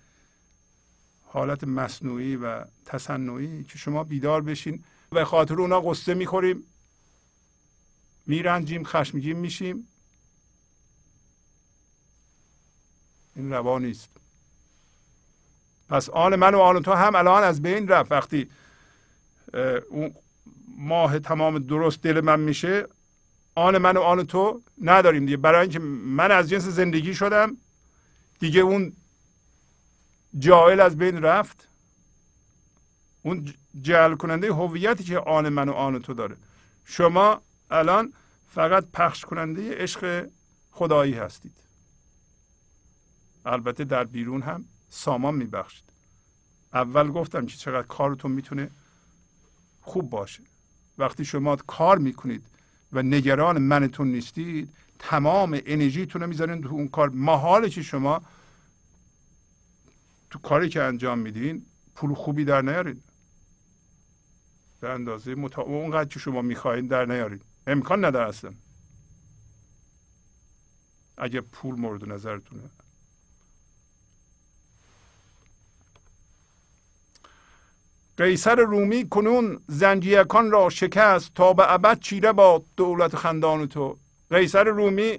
[1.22, 4.84] حالت مصنوعی و تصنعی که شما بیدار بشین.
[5.12, 6.62] و خاطر اونا قصه می‌خوریم.
[8.26, 9.88] میرنجیم خشمگین میشیم.
[13.36, 14.08] این روا نیست.
[15.88, 18.12] پس آن من و آن تو هم الان از بین رفت.
[18.12, 18.50] وقتی
[19.90, 20.14] اون
[20.78, 22.86] ماه تمام درست دل من میشه
[23.54, 25.36] آن من و آن تو نداریم دیگه.
[25.36, 27.56] برای اینکه من از جنس زندگی شدم.
[28.44, 28.92] دیگه اون
[30.38, 31.68] جایل از بین رفت.
[33.22, 36.36] اون جعل کننده هویتی که آن من و آن تو داره.
[36.84, 38.12] شما الان
[38.54, 40.28] فقط پخش کننده عشق
[40.70, 41.52] خدایی هستید.
[43.46, 45.84] البته در بیرون هم سامان میبخشید.
[46.72, 48.70] اول گفتم که چقدر کارتون می‌تونه
[49.82, 50.42] خوب باشه.
[50.98, 52.44] وقتی شما کار می‌کنید
[52.92, 54.70] و نگران منتون نیستید
[55.08, 57.08] تمام انرژیتون رو می‌ذارین تو اون کار.
[57.08, 58.22] محاله که شما؟
[60.30, 63.02] تو کاری که انجام میدین پول خوبی در نیارید
[64.80, 65.62] به اندازه متا...
[65.62, 68.54] اونقدر که شما می‌خواهید در نیارید امکان نداره اصلا.
[71.16, 72.62] اگه پول مورد نظرتونه.
[78.16, 83.98] قیصر رومی کنون زنجیکان را شکست تا به ابد چیره با دولت خندان تو.
[84.34, 85.18] قیصر رومی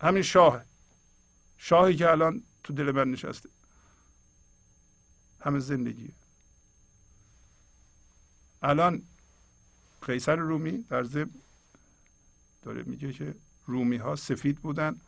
[0.00, 0.64] همین شاه.
[1.58, 3.48] شاهی که الان تو دل من نشسته.
[5.40, 6.12] همه زندگی.
[8.62, 9.02] الان
[10.02, 11.30] قیصر رومی در ضمن
[12.62, 13.34] داره میگه که
[13.66, 15.00] رومی ها سفید بودن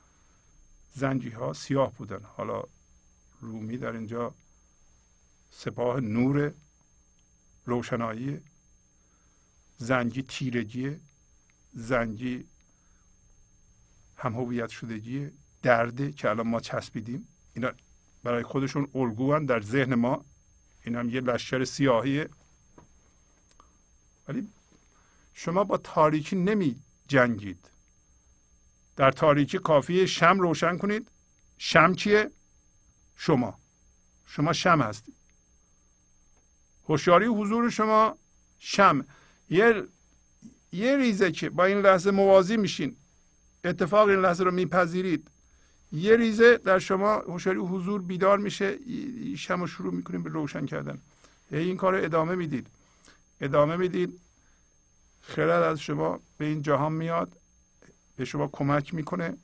[0.94, 2.22] زنجی ها سیاه بودن.
[2.24, 2.64] حالا
[3.40, 4.34] رومی در اینجا
[5.50, 6.54] سپاه نور
[7.66, 8.40] روشنایی
[9.78, 11.00] زنگی تیرگی
[11.72, 12.48] زنگی
[14.18, 15.30] هم هویت شدگی
[15.62, 17.28] درده که الان ما چسبیدیم.
[17.54, 17.72] اینا
[18.22, 20.24] برای خودشون الگو در ذهن ما.
[20.84, 22.28] این هم یه لشکر سیاهیه.
[24.28, 24.48] ولی
[25.34, 26.76] شما با تاریکی نمی
[27.08, 27.70] جنگید.
[28.96, 31.10] در تاریکی کافی شم روشن کنید.
[31.58, 32.30] شم چیه؟
[33.16, 33.58] شما.
[34.26, 35.14] شما شم هستید.
[36.88, 38.18] هوشیاری حضور شما
[38.58, 39.04] شم.
[39.50, 39.84] یه
[40.72, 42.96] یه ریزه که با این لحظه موازی میشین.
[43.64, 45.28] اتفاق این لحظه رو میپذیرید.
[45.92, 48.78] یه ریزه در شما هوشیاری حضور بیدار میشه
[49.36, 50.98] شم رو شروع می‌کنیم به روشن کردن.
[51.50, 52.66] این کار رو ادامه می‌دید.
[53.40, 54.20] ادامه می‌دید.
[55.22, 57.32] خرد از شما به این جهان میاد.
[58.16, 59.36] به شما کمک می‌کنه.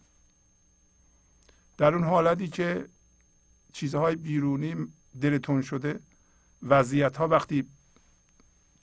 [1.79, 2.89] در اون حالتی که
[3.73, 4.77] چیزهای بیرونی
[5.21, 6.01] دلتون شده
[6.63, 7.69] وضعیت ها وقتی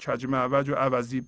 [0.06, 1.26] کج معوج و عوضی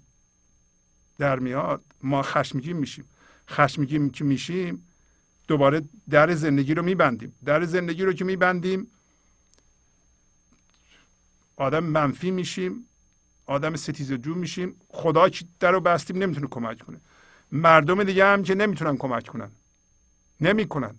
[1.17, 3.05] در میاد ما خشمگین میشیم.
[3.53, 4.87] خشمگین که میشیم
[5.47, 7.35] دوباره در زندگی رو میبندیم.
[7.45, 8.87] در زندگی رو که میبندیم
[11.55, 12.87] آدم منفی میشیم
[13.45, 14.75] آدم ستیز جو میشیم.
[14.89, 17.01] خدا که در رو بستیم نمی‌تونه کمک کنه.
[17.51, 19.51] مردم دیگه هم که نمی‌تونن کمک کنن.
[20.41, 20.95] نمی‌کنن.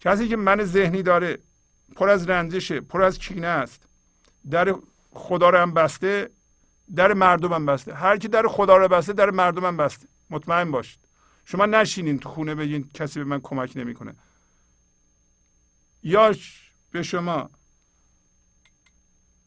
[0.00, 1.38] کسی که من ذهنی داره
[1.96, 3.82] پر از رنجشه پر از کینه است
[4.50, 4.74] در
[5.10, 6.30] خدا رو هم بسته
[6.94, 7.94] در مردم هم بسته.
[7.94, 10.08] هر کی در خدا رو بسته در مردم هم بسته.
[10.30, 10.98] مطمئن باشید.
[11.44, 14.14] شما نشینین تو خونه بگین کسی به من کمک نمی‌کنه.
[16.02, 16.34] یا
[16.90, 17.50] به شما.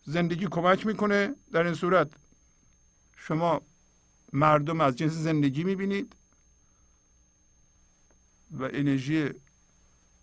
[0.05, 2.11] زندگی کمک می‌کنه در این صورت.
[3.15, 3.61] شما
[4.33, 6.15] مردم از جنس زندگی می‌بینید
[8.51, 9.29] و انرژی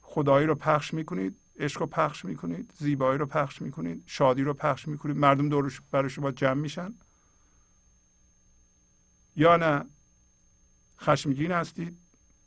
[0.03, 4.89] خدایی رو پخش می‌کنید عشق رو پخش می‌کنید زیبایی رو پخش می‌کنید شادی رو پخش
[4.89, 5.17] می‌کنید.
[5.17, 6.95] مردم دور برای شما جمع میشن.
[9.37, 9.85] یا نه؟
[11.01, 11.97] خشمگین هستید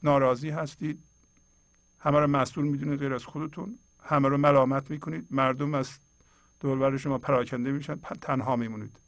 [0.03, 1.03] ناراضی هستید
[1.99, 5.89] همه رو مسئول می‌دونید غیر از خودتون همه رو ملامت می‌کنید مردم از
[6.59, 8.99] دوربر شما پراکنده میشن تنها میمونید.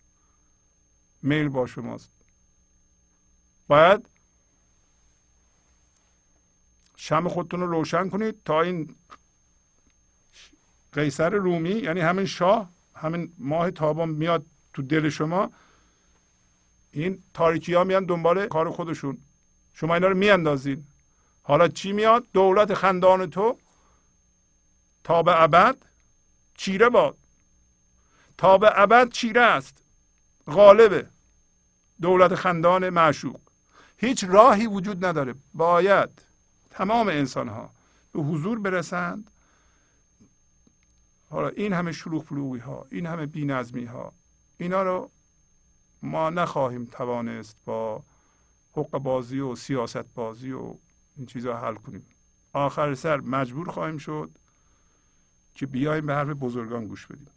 [1.22, 2.10] میل با شماست.
[3.68, 4.10] باید
[6.96, 8.96] شم خودتون رو روشن کنید تا این
[10.94, 15.52] قیصر رومی یعنی همین شاه همین ماه تابان میاد تو دل شما
[16.92, 19.18] این تاریکی ها میان دنبال کار خودشون.
[19.74, 20.84] شما اینا رو میاندازین
[21.44, 23.58] حالا چی میاد؟ دولت خندان تو
[25.04, 25.76] تا به ابد
[26.58, 27.18] چیره باد.
[28.38, 29.78] تا به ابد چیره است.
[30.48, 31.08] غالبه.
[32.02, 33.40] دولت خندان معشوق.
[33.98, 35.36] هیچ راهی وجود نداره.
[35.54, 36.10] باید
[36.72, 37.70] تمام انسان ها
[38.12, 39.32] به حضور برسند.
[41.30, 44.14] حالا این همه شلوغ پلوغی ها این همه بینظمی ها
[44.58, 45.10] اینا رو
[46.02, 48.04] ما نخواهیم توانست با
[48.74, 50.76] حق بازی و سیاست بازی و
[51.18, 52.06] این چیزها حل کنیم.
[52.54, 54.38] آخر سر مجبور خواهیم شد
[55.56, 57.28] که بیایم به حرف بزرگان گوش بدیم.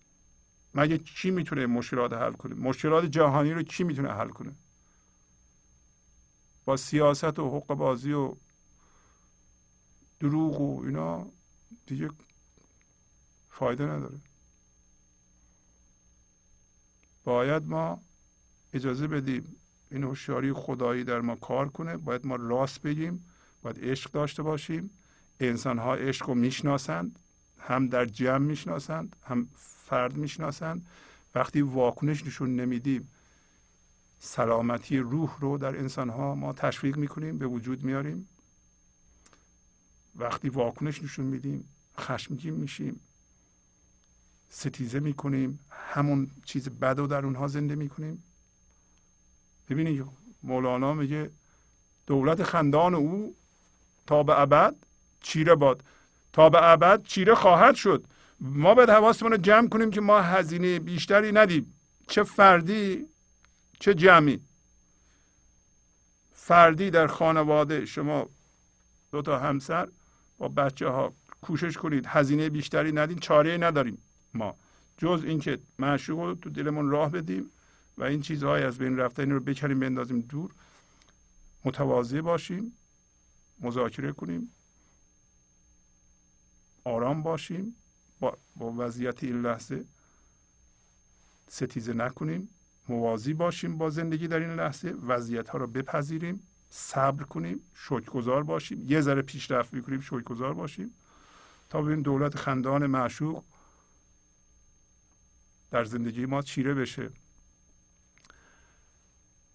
[0.75, 4.53] مگه کی می‌تونه مشکلات حل کنه؟ مشکلات جهانی رو کی می‌تونه حل کنه؟
[6.65, 8.35] با سیاست و حق بازی و
[10.21, 11.27] دروغ و اینا
[11.87, 12.11] دیگه
[13.51, 14.21] فایده نداره.
[17.25, 18.03] باید ما
[18.73, 19.57] اجازه بدیم
[19.91, 21.97] این هوشیاری خدایی در ما کار کنه.
[21.97, 23.25] باید ما راست بگیم
[23.63, 24.91] باید عشق داشته باشیم.
[25.41, 27.19] انسان ها عشق رو می‌شناسند
[27.59, 29.49] هم در جمع می‌شناسند هم
[29.87, 30.87] فرد می‌شناسند.
[31.35, 33.11] وقتی واکنش نشون نمیدیم
[34.19, 38.29] سلامتی روح رو در انسان ها ما تشویق می‌کنیم به وجود میاریم.
[40.17, 41.69] وقتی واکنش نشون میدیم
[41.99, 43.01] خشمگین میشیم
[44.51, 48.23] ستیزه می‌کنیم همون چیز بد رو در اونها زنده می‌کنیم.
[49.70, 50.05] ببینید
[50.43, 51.30] مولانا میگه
[52.06, 53.36] دولت خندان او
[54.06, 54.74] تا به ابد
[55.20, 55.84] چیره باد.
[56.32, 58.05] تا به ابد چیره خواهد شد.
[58.40, 61.74] ما باید حواسمون رو جمع کنیم که ما هزینه بیشتری ندیم.
[62.09, 63.06] چه فردی
[63.80, 64.40] چه جمعی.
[66.32, 68.28] فردی در خانواده شما
[69.12, 69.88] دو تا همسر
[70.38, 72.06] با بچه ها کوشش کنید.
[72.06, 73.98] هزینه بیشتری ندین چاره نداریم
[74.34, 74.55] ما.
[74.98, 77.51] جز اینکه معشوق رو تو دلمون راه بدیم.
[77.98, 79.23] و این چیزهای از بین رفته.
[79.23, 80.51] این رو بکنیم بندازیم دور.
[81.64, 82.73] متواضع باشیم
[83.60, 84.52] مذاکره کنیم
[86.85, 87.77] آرام باشیم
[88.20, 89.85] با, با وضعیت این لحظه
[91.48, 92.48] ستیزه نکنیم.
[92.89, 94.90] موازی باشیم با زندگی در این لحظه.
[94.90, 98.85] وضعیت ها رو بپذیریم صبر کنیم شکرگزار باشیم.
[98.89, 100.94] یه ذره پیشرفت می‌کنیم شکرگزار باشیم.
[101.70, 103.44] تا ببین دولت خندان معشوق
[105.70, 107.10] در زندگی ما چیره بشه.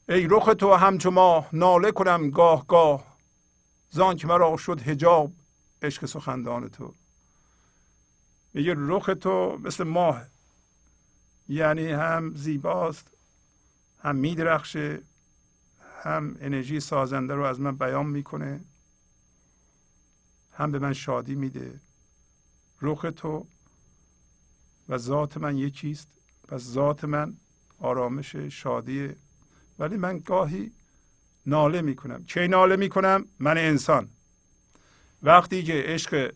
[0.09, 3.17] ای رخ تو همچو ما ناله کنم گاه گاه.
[3.89, 5.31] زان که مرا شد هجاب
[5.81, 6.93] عشق سخندان تو.
[8.53, 10.21] میگه رخ تو مثل ماه
[11.49, 13.07] یعنی هم زیباست
[14.03, 15.01] هم میدرخشه
[16.03, 18.59] هم انرژی سازنده رو از من بیان می‌کنه
[20.53, 21.79] هم به من شادی میده.
[22.81, 23.45] رخ تو
[24.89, 26.07] و ذات من یکیست
[26.47, 27.33] پس ذات من
[27.79, 29.09] آرامش شادی
[29.81, 30.71] ولی من گاهی
[31.45, 32.23] ناله می‌کنم.
[32.23, 34.09] کی ناله می‌کنم؟ من انسان.
[35.23, 36.33] وقتی که عشق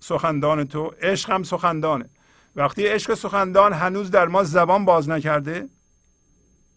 [0.00, 2.08] سخندان تو عشق هم سخندانه.
[2.56, 5.68] وقتی عشق سخندان هنوز در ما زبان باز نکرده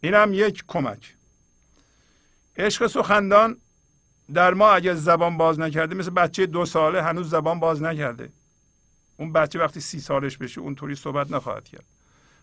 [0.01, 1.15] این هم یک کمک.
[2.57, 3.57] عشق سخندان
[4.33, 8.29] در ما اگر زبان باز نکرده مثل بچه دو ساله هنوز زبان باز نکرده.
[9.17, 11.85] اون بچه وقتی سی سالش بشه اونطوری صحبت نخواهد کرد.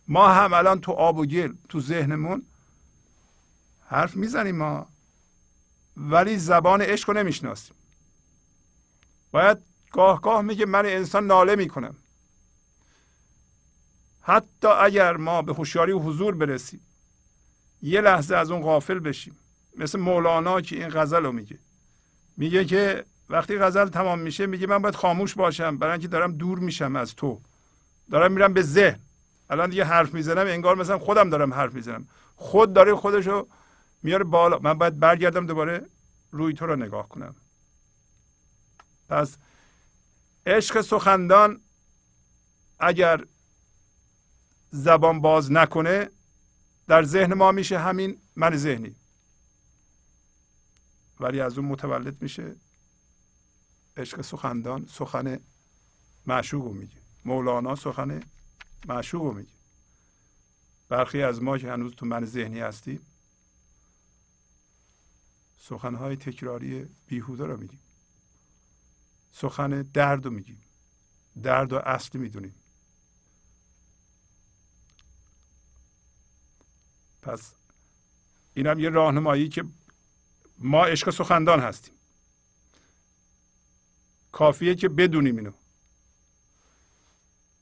[0.09, 2.43] ما هم الان تو آب و گل تو ذهنمون
[3.89, 4.86] حرف می‌زنیم ما.
[5.97, 7.77] ولی زبان عشق رو نمی‌شناسیم.
[9.31, 9.59] باید
[9.93, 11.97] گاه گاه میگه من انسان ناله می‌کنم.
[14.23, 16.81] حتی اگر ما به هوشیاری و حضور برسیم
[17.82, 19.36] یه لحظه از اون غافل بشیم.
[19.77, 21.59] مثل مولانا که این غزل رو میگه.
[22.36, 26.59] میگه که وقتی غزل تمام میشه میگه من باید خاموش باشم برای اینکه دارم دور
[26.59, 27.40] میشم از تو.
[28.10, 29.01] دارم میرم به ذهن.
[29.51, 32.09] الان دیگه حرف می‌زنم انگار مثلا خودم دارم حرف می‌زنم.
[32.36, 33.47] خود داره خودشو
[34.02, 34.58] میاره بالا.
[34.58, 35.86] من باید برگردم دوباره
[36.30, 37.34] روی تو رو نگاه کنم.
[39.08, 39.36] پس
[40.46, 41.60] عشق سخندان
[42.78, 43.24] اگر
[44.70, 46.10] زبان باز نکنه
[46.86, 48.94] در ذهن ما میشه همین من ذهنی.
[51.20, 52.56] ولی از اون متولد میشه
[53.96, 55.40] عشق سخندان سخن
[56.26, 56.98] معشوق میگه.
[57.24, 58.22] مولانا سخن
[58.86, 59.52] معشوق میگه.
[60.88, 63.00] برخی از ما که هنوز تو من ذهنی هستیم
[65.59, 67.80] سخنهای تکراری بیهوده رو میگیم.
[69.32, 70.62] سخن درد رو میگیم.
[71.43, 72.55] درد و اصل می‌دونیم.
[77.22, 77.52] پس
[78.55, 79.64] اینم یه راهنمایی که
[80.59, 81.94] ما عشق سخندان هستیم.
[84.32, 85.52] کافیه که بدونیم اینو.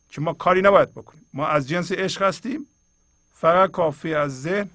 [0.08, 1.26] که ما کاری نباید بکنیم.
[1.32, 2.66] ما از جنس عشق هستیم.
[3.34, 4.70] فقط کافی از ذهن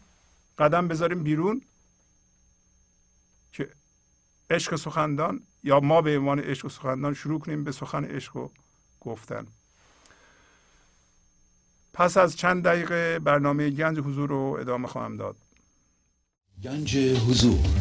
[0.58, 1.62] قدم بذاریم بیرون.
[4.52, 8.48] عشق سخندان یا ما به عنوان عشق سخندان شروع کنیم به سخن عشق و
[9.02, 9.48] گفتن.
[11.94, 15.36] پس از چند دقیقه برنامه گنج حضور رو ادامه خواهم داد.
[16.64, 17.81] گنج حضور.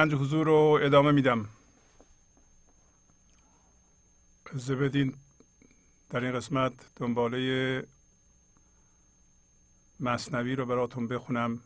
[0.00, 1.48] گنج حضور رو ادامه میدم.
[4.54, 5.14] از بدین.
[6.10, 7.86] در این قسمت دنباله
[10.00, 11.60] مصنوی رو براتون بخونم.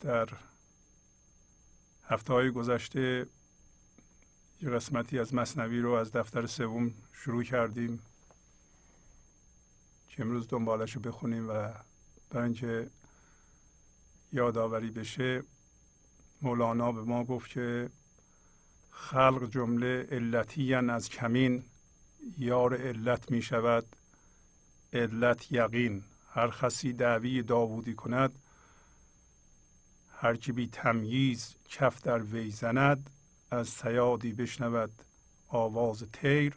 [0.00, 0.28] در
[2.04, 3.26] هفته های گذشته
[4.62, 8.02] یه قسمتی از مصنوی رو از دفتر سوم شروع کردیم.
[10.08, 11.72] که امروز دنبالش رو بخونیم و
[12.30, 12.90] برای اینکه
[14.32, 15.42] یادآوری بشه
[16.42, 17.90] مولانا به ما گفت که
[18.90, 21.64] خلق جمله علتی از کمین
[22.38, 23.96] یار علت می شود
[24.92, 26.02] علت یقین.
[26.30, 28.38] هر خسی دعوی داوودی کند
[30.12, 33.10] هر کی بی تمییز کف در وی زند
[33.50, 35.02] از سیادی بشنود
[35.48, 36.54] آواز تیر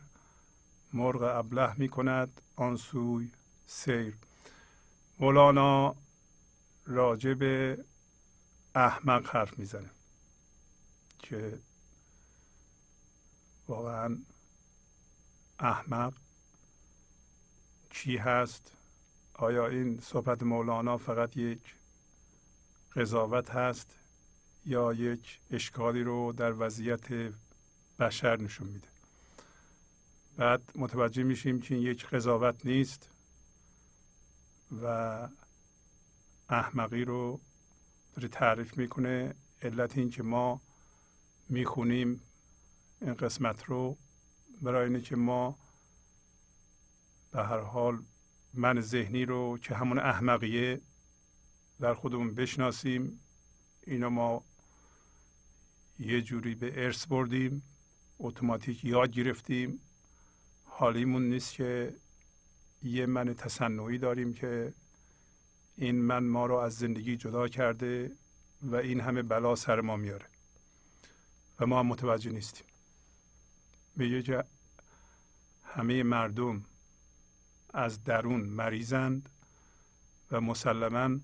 [0.93, 3.29] مرغ ابله می کند آن سوی
[3.67, 4.13] سیر.
[5.19, 5.95] مولانا
[6.89, 7.85] راجع به
[8.75, 9.89] احمق حرف می‌زنه.
[11.19, 11.59] که
[13.67, 14.17] واقعا
[15.59, 16.13] احمق
[17.89, 18.71] چی هست؟
[19.33, 21.75] آیا این صحبت مولانا فقط یک
[22.95, 23.95] قضاوت هست
[24.65, 27.33] یا یک اشکالی رو در وضعیت
[27.99, 28.87] بشر نشون میده؟
[30.37, 33.09] بعد متوجه میشیم که این یک قضاوت نیست
[34.81, 35.27] و
[36.49, 37.39] احمقی رو
[38.15, 40.61] داره تعریف می‌کنه علت این که ما
[41.49, 42.21] می‌خونیم
[43.01, 43.97] این قسمت رو
[44.61, 45.57] برای اینه که ما
[47.31, 48.03] به هر حال
[48.53, 50.81] من ذهنی رو که همون احمقیه
[51.79, 53.19] در خودمون بشناسیم.
[53.87, 54.43] اینو ما
[55.99, 57.63] یه جوری به ارث بردیم
[58.19, 59.79] اتوماتیک یاد گرفتیم.
[60.65, 61.95] حالیمون نیست که
[62.83, 64.73] یه من تصنعی داریم که
[65.81, 68.11] این من ما رو از زندگی جدا کرده
[68.61, 70.25] و این همه بلا سر ما میاره.
[71.59, 72.65] و ما هم متوجه نیستیم.
[73.95, 74.43] میگه که
[75.63, 76.65] همه مردم
[77.73, 79.29] از درون مریضند
[80.31, 81.19] و مسلما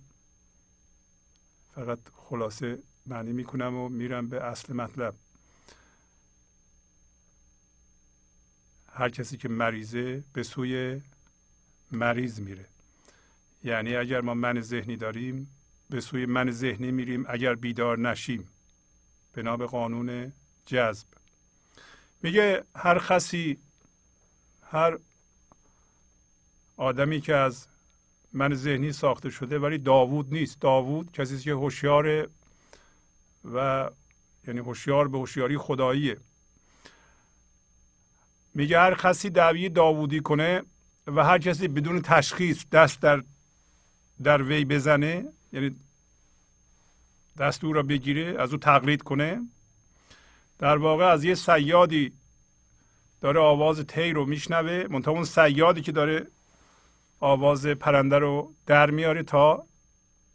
[1.76, 5.16] فقط خلاصه معنی می‌کنم و میرم به اصل مطلب.
[8.88, 11.02] هر کسی که مریضه به سوی
[11.92, 12.66] مریض میره.
[13.66, 15.52] یعنی اگر ما من ذهنی داریم
[15.90, 18.48] به سوی من ذهنی میریم اگر بیدار نشیم.
[19.34, 20.34] بنا به قانون
[20.66, 21.08] جذب.
[22.22, 23.58] میگه هر خسی
[24.64, 24.98] هر
[26.78, 27.68] آدمی که از
[28.34, 30.62] من ذهنی ساخته شده ولی داوود نیست.
[30.62, 32.30] داوود کسی که هوشیار
[33.54, 33.90] و
[34.48, 36.18] یعنی هوشیار به هوشیاری خداییه.
[38.54, 40.62] میگه هر کسی دعوی داوودی کنه
[41.08, 43.24] و هر کسی بدون تشخیص دست در
[44.24, 45.76] در وی بزنه یعنی
[47.40, 49.42] دست او را بگیره از او تقلید کنه.
[50.60, 52.14] در واقع از یه سیادی
[53.22, 56.28] داره آواز تی رو میشنوه منتها اون سیادی که داره
[57.20, 59.68] آواز پرنده رو در میاره تا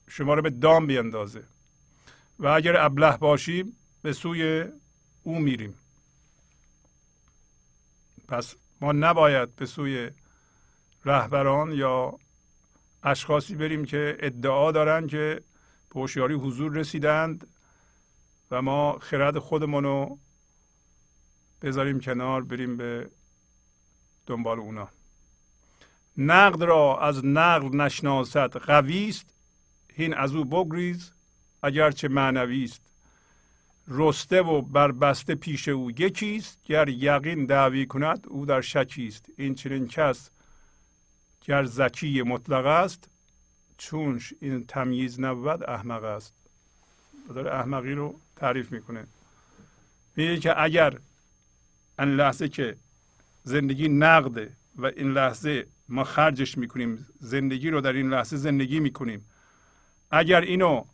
[0.08, 1.44] شما رو به دام بیندازه.
[2.38, 4.64] و اگر ابله باشیم به سوی
[5.22, 5.74] او میریم.
[8.28, 10.10] پس ما نباید به سوی
[11.04, 12.18] رهبران یا
[13.02, 15.42] اشخاصی بریم که ادعا دارن که
[15.94, 17.46] به هوشیاری حضور رسیدند
[18.50, 20.18] و ما خرد خودمون رو
[21.62, 23.10] بذاریم کنار بریم به
[24.26, 24.88] دنبال اونا.
[26.16, 29.34] نقد را از نقل نشناسد قوی است
[29.94, 31.12] هین از او بگریز
[31.62, 32.82] اگرچه معنوی است.
[33.88, 39.26] رسته و بربسته پیش او یکیست گر یقین دعوی کند او در شکی است.
[39.36, 40.30] این چنین کس
[41.50, 43.08] گر زکی مطلق است
[43.78, 46.34] چونش این تمییز نبود احمق است.
[47.34, 49.06] داره احمقی رو تعریف می‌کنه.
[50.16, 50.98] میگه که اگر
[51.98, 52.76] این لحظه که
[53.44, 59.24] زندگی نقده و این لحظه ما خرجش می‌کنیم زندگی رو در این لحظه زندگی می‌کنیم
[60.10, 60.84] اگر اینو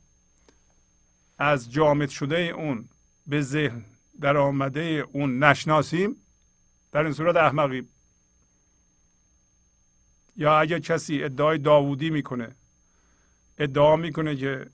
[1.38, 2.88] از جامد شده اون
[3.26, 3.84] به ذهن
[4.20, 6.16] در آمده اون نشناسیم
[6.92, 7.88] در این صورت احمقیم
[10.36, 12.54] یا اگر کسی ادعای داوودی می‌کنه.
[13.58, 14.66] ادعا می‌کنه که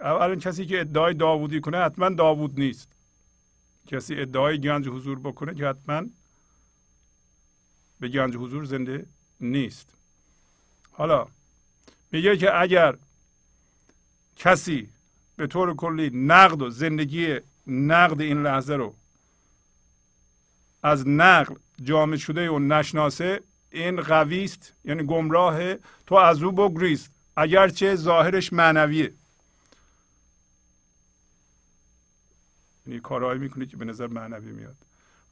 [0.00, 2.88] اولا کسی که ادعای داوودی کنه حتما داوود نیست.
[3.86, 6.02] کسی ادعای گنج حضور بکنه که حتما
[8.00, 9.06] به گنج حضور زنده
[9.40, 9.88] نیست.
[10.92, 11.26] حالا
[12.12, 12.96] میگه که اگر
[14.36, 14.88] کسی
[15.36, 18.94] به طور کلی نقد و زندگی نقد این لحظه رو
[20.82, 23.40] از نقل جامع شده و نشناسه
[23.72, 25.74] این قوی است یعنی گمراه
[26.06, 27.08] تو از او بگریز.
[27.36, 29.12] اگرچه ظاهرش معنویه.
[32.86, 34.76] یعنی کارهایی می‌کنه که به نظر معنوی میاد.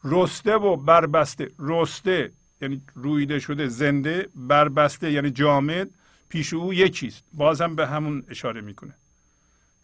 [0.05, 1.51] رسته و بربسته.
[1.59, 5.89] رسته یعنی رویده شده زنده بربسته یعنی جامد.
[6.29, 7.25] پیش او یکیست.
[7.33, 8.95] بازم به همون اشاره می‌کنه.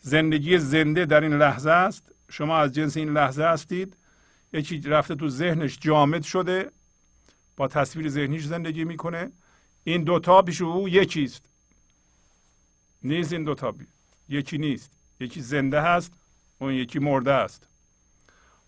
[0.01, 2.03] زندگی زنده در این لحظه است.
[2.31, 3.97] شما از جنس این لحظه هستید.
[4.53, 6.71] یکی رفته تو ذهنش جامد شده.
[7.57, 9.33] با تصویر ذهنیش زندگی می‌کنه.
[9.85, 11.43] این دوتا پیش او یکیست
[13.03, 13.75] نیست این دوتا.
[14.29, 14.91] یکی نیست.
[15.21, 16.13] یکی زنده هست
[16.59, 17.69] اون یکی مرده است.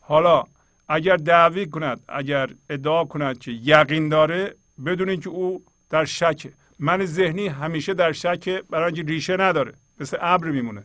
[0.00, 0.44] حالا
[0.88, 4.54] اگر دعوی کند اگر ادعا کند که یقین داره
[4.86, 6.48] بدون اینکه او در شک
[6.78, 9.72] من ذهنی همیشه در شک برای اینکه ریشه نداره.
[10.00, 10.84] مثل ابر میمونه.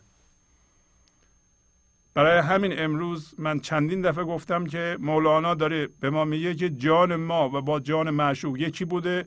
[2.14, 7.16] برای همین امروز من چندین دفعه گفتم که مولانا داره به ما میگه که جان
[7.16, 9.26] ما و با جان معشوق یکی بوده.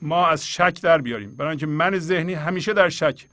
[0.00, 1.36] ما از شک در بیاریم.
[1.36, 3.26] برای اینکه من ذهنی همیشه در شک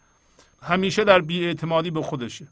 [0.62, 2.48] همیشه در بیاعتمادی به خودشه.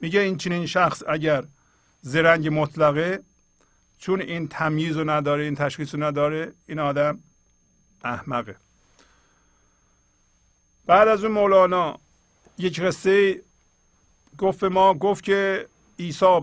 [0.00, 1.44] میگه این چنین شخص اگر
[2.00, 3.22] زرنگ مطلقه
[3.98, 7.18] چون این تمییز رو نداره این تشخیص رو نداره این آدم
[8.04, 8.56] احمقه.
[10.86, 11.98] بعد از اون مولانا
[12.58, 13.42] یک قصه
[14.38, 15.68] گفت به ما گفت که
[15.98, 16.40] عیسی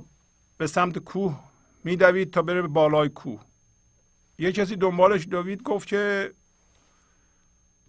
[0.57, 1.39] به سمت کوه
[1.83, 3.41] میدوید تا بره به بالای کوه.
[4.37, 6.33] یه کسی دنبالش دوید گفت که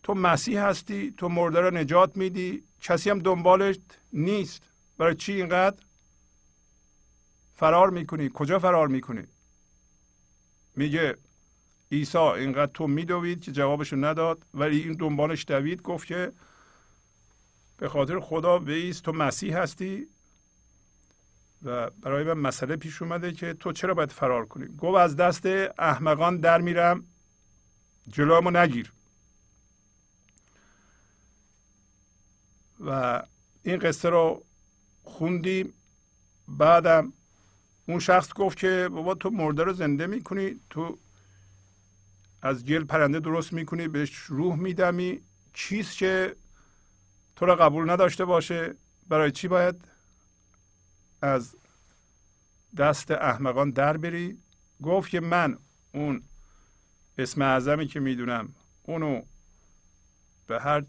[0.02, 2.62] تو مسیح هستی تو مرده را نجات میدی.
[2.80, 3.76] کسی هم دنبالش
[4.12, 4.62] نیست.
[4.98, 5.76] برای چی اینقدر
[7.56, 9.22] فرار می‌کنی؟ کجا فرار می‌کنی؟
[10.76, 11.16] میگه
[11.92, 14.42] عیسی اینقدر تو میدوید که جوابشو نداد.
[14.54, 16.32] ولی این دنبالش دوید گفت که
[17.80, 20.06] به خاطر خدا بیست تو مسیح هستی؟
[21.62, 25.46] و برای من مسئله پیش اومده که تو چرا باید فرار کنی؟ گفت از دست
[25.78, 27.04] احمقان در میرم
[28.08, 28.92] جلومو نگیر.
[32.80, 33.22] و
[33.62, 34.44] این قصه رو
[35.02, 35.72] خوندیم.
[36.48, 37.12] بعدم
[37.86, 40.98] اون شخص گفت که بابا تو مرده رو زنده می‌کنی تو
[42.42, 45.20] از گل پرنده درست می‌کنی بهش روح میدمی.
[45.54, 46.36] چیست که
[47.40, 48.74] تو را قبول نداشته باشه.
[49.08, 49.84] برای چی باید؟
[51.22, 51.56] از
[52.76, 54.38] دست احمقان در بری.
[54.82, 55.58] گفت که من
[55.94, 56.22] اون
[57.18, 59.22] اسم اعظمی که می‌دونم اونو
[60.46, 60.84] به هر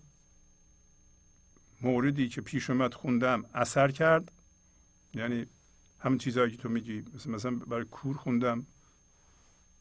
[1.82, 4.32] موردی که پیش اومد خوندم اثر کرد.
[5.14, 5.45] یعنی
[5.99, 8.65] همین چیزهایی که تو میگی مثل مثلا برای کور خوندم.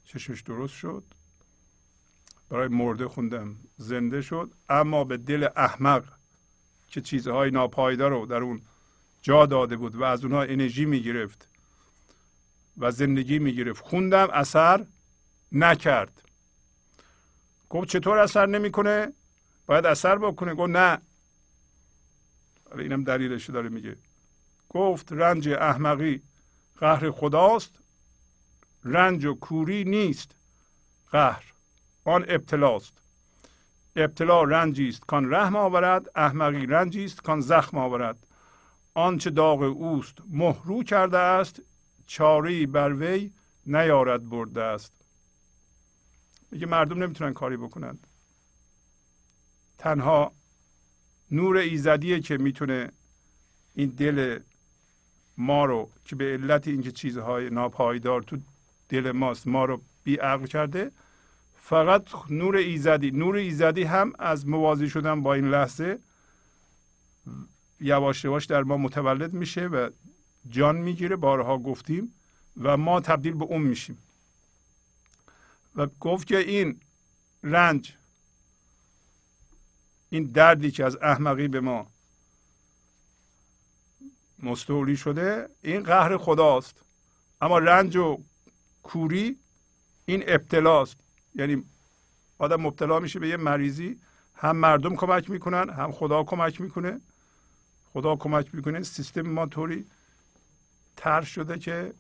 [0.05, 1.05] چشمش درست شد.
[2.49, 4.55] برای مرده خوندم زنده شد.
[4.69, 6.20] اما به دل احمق
[6.91, 8.63] که چیزهای ناپایدار رو در اون
[9.23, 11.49] جا داده بود و از اونها انرژی می‌گرفت
[12.79, 13.85] و زندگی می‌گرفت.
[13.85, 14.87] خوندم اثر
[15.53, 16.23] نکرد.
[17.69, 19.13] گفت چطور اثر نمی‌کنه؟
[19.67, 20.55] باید اثر بکنه.
[20.55, 20.99] گفت نه.
[22.79, 23.97] اینم دلیلش داره میگه.
[24.69, 26.23] گفت رنج احمقی
[26.79, 27.71] قهر خداست.
[28.85, 30.35] رنج و کوری نیست
[31.11, 31.45] قهر.
[32.05, 33.00] آن ابتلاست.
[33.97, 38.27] ابتلا رنجی است کان رحم آورد احمقی رنجی است کان زخم آورد.
[38.95, 41.63] آنچه داغ اوست مهرو کرده است
[42.07, 43.31] چاری بر وی
[43.67, 44.93] نیارد برده است.
[46.51, 48.07] میگه مردم نمی‌تونن کاری بکنند
[49.79, 50.33] تنها
[51.31, 52.91] نور ایزدیه که می‌تونه
[53.75, 54.39] این دل
[55.37, 58.39] ما رو که به علت اینکه چیزهای ناپایدار تو
[58.89, 60.91] دل ماست ما رو بی عقل کرده
[61.61, 63.11] فقط نور ایزدی.
[63.11, 65.99] نور ایزدی هم از موازی شدن با این لحظه
[67.81, 69.91] یواش یواش در ما متولد میشه و
[70.49, 72.15] جان می‌گیره بارها گفتیم
[72.61, 73.99] و ما تبدیل به اون میشیم.
[75.77, 76.81] و گفت که این
[77.43, 77.97] رنج
[80.11, 81.87] این دردی که از احمقی به ما
[84.39, 86.85] مستولی شده این قهر خداست.
[87.41, 88.19] اما رنج و
[88.83, 89.37] کوری
[90.05, 91.00] این ابتلاست.
[91.35, 91.65] یعنی
[92.39, 94.01] آدم مبتلا میشه به یه مریضی
[94.35, 97.01] هم مردم کمک می‌کنن هم خدا کمک می‌کنه.
[97.93, 98.83] خدا کمک می‌کنه.
[98.83, 99.87] سیستم ما طوری
[100.97, 101.95] تر شده که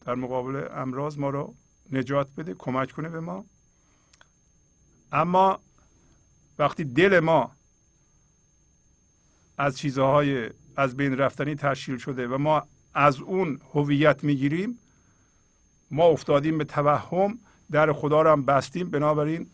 [0.00, 1.54] در مقابل امراض ما رو
[1.92, 3.44] نجات بده کمک کنه به ما.
[5.12, 5.60] اما
[6.58, 7.52] وقتی دل ما
[9.58, 14.78] از چیزهای از بین رفتنی تشکیل شده و ما از اون هویت می‌گیریم
[15.90, 17.38] ما افتادیم به توهم
[17.70, 18.90] در خدا رو هم بستیم.
[18.90, 19.46] بنابراین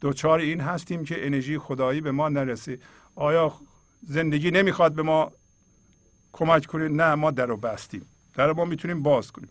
[0.00, 2.78] دوچار این هستیم که انرژی خدایی به ما نرسه.
[3.14, 3.52] آیا
[4.08, 5.32] زندگی نمی‌خواد به ما
[6.32, 8.06] کمک کنه؟ نه ما در رو بستیم.
[8.34, 9.48] در ما می‌تونیم باز کنیم.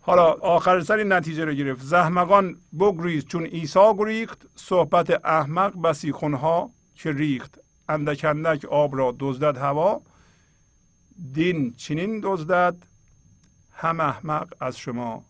[0.00, 1.82] حالا آخر سر این نتیجه رو گرفت.
[1.82, 4.46] زحمقان بگریز چون عیسی گریخت.
[4.56, 7.58] صحبت احمق بسی خونها که ریخت.
[7.88, 10.02] اندک اندک آب را دزدد هوا.
[11.32, 12.89] دین چنین دزدد.
[13.80, 15.24] هم احمق از شما.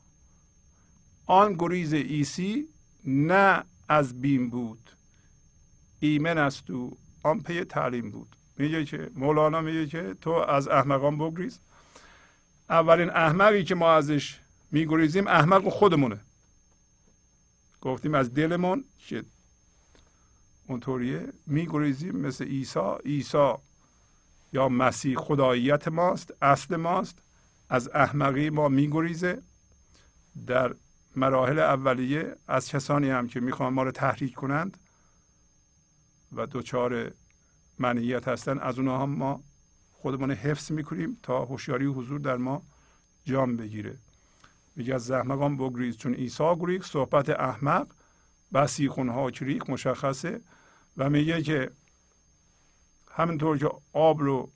[1.26, 2.68] آن گریز عیسی
[3.04, 4.90] نه از بیم بود.
[6.00, 8.36] ایمن است او آن پی تعلیم بود.
[8.58, 11.58] میگه که مولانا میگه که تو از احمقان بگریز.
[12.70, 14.40] اولین احمقی که ما ازش
[14.70, 16.20] میگریزیم احمق خودمونه.
[17.80, 19.24] گفتیم از دلمون که
[20.66, 22.94] اونطوریه میگریزیم مثل عیسی.
[23.04, 23.52] عیسی
[24.52, 27.18] یا مسیح خداییت ماست اصل ماست.
[27.72, 29.42] از احمقی ما میگریزه
[30.46, 30.74] در
[31.16, 34.76] مراحل اولیه از کسانی هم که می‌خوان ما رو تحریک کنند
[36.32, 37.12] و دچار
[37.78, 39.42] منیت هستن از اونها هم ما
[39.92, 42.62] خودمون حفظ می‌کنیم تا هوشیاری حضور در ما
[43.24, 43.96] جام بگیره.
[44.76, 47.86] میگه از زحمقان بگریز چون عیسی گریخ صحبت احمق
[48.52, 50.40] بسی خونها کریک مشخصه
[50.96, 51.70] و میگه که
[53.10, 54.50] همینطور که آب رو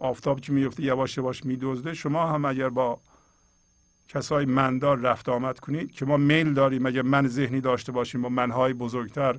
[0.00, 1.94] آفتاب که میفته یواش یواش میدزده.
[1.94, 3.00] شما هم اگر با
[4.08, 8.28] کسای مندار رفت آمد کنید که ما میل داریم اگر من ذهنی داشته باشیم با
[8.28, 9.38] منهای بزرگتر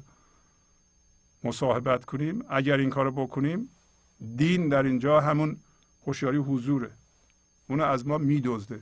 [1.44, 3.70] مصاحبت کنیم اگر این کارو بکنیم
[4.36, 5.58] دین در اینجا همون
[6.08, 6.92] هوشیاری حضوره.
[7.70, 8.82] اونو از ما میدزده.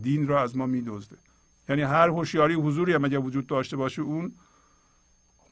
[0.00, 1.16] دین را از ما میدزده.
[1.68, 4.32] یعنی هر هوشیاری حضوری هم اگر وجود داشته باشه اون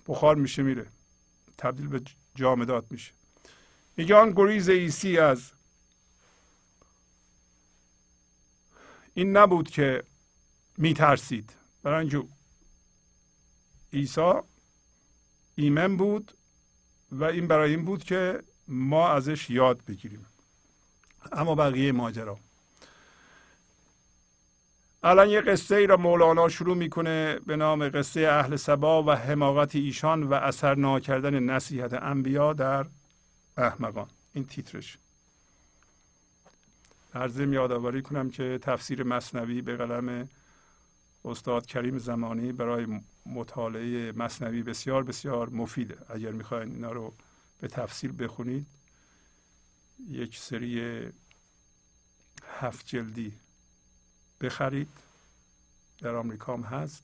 [0.09, 0.87] بخار میشه میره.
[1.59, 2.01] تبدیل به
[2.35, 3.13] جامدات میشه.
[3.97, 5.53] میگه آن گریز ایسی از
[9.15, 10.03] این نبود که
[10.79, 11.53] میترسید.
[11.83, 12.29] برای اینکه
[13.93, 14.33] عیسی
[15.55, 16.33] ایمن بود
[17.13, 20.27] و این برای این بود که ما ازش یاد بگیریم.
[21.33, 22.39] اما بقیه ماجرا.
[25.03, 29.77] الان یه قصه ای را مولانا شروع می‌کنه به نام قصه اهل سبا و حماقت
[29.77, 32.87] ایشان و اثر ناکردن نصیحت انبیا در
[33.57, 34.09] احمقان.
[34.35, 34.99] این تیترش.
[37.15, 40.29] ضمن یادآوری کنم که تفسیر مصنوی به قلم
[41.25, 45.99] استاد کریم زمانی برای مطالعه مصنوی بسیار بسیار مفیده.
[46.09, 47.15] اگر می‌خواین اینا رو
[47.61, 48.67] به تفصیل بخونید
[50.09, 51.03] یک سری
[52.61, 53.33] هفت جلدی
[54.41, 54.89] بخرید.
[56.01, 57.03] در آمریکا هم هست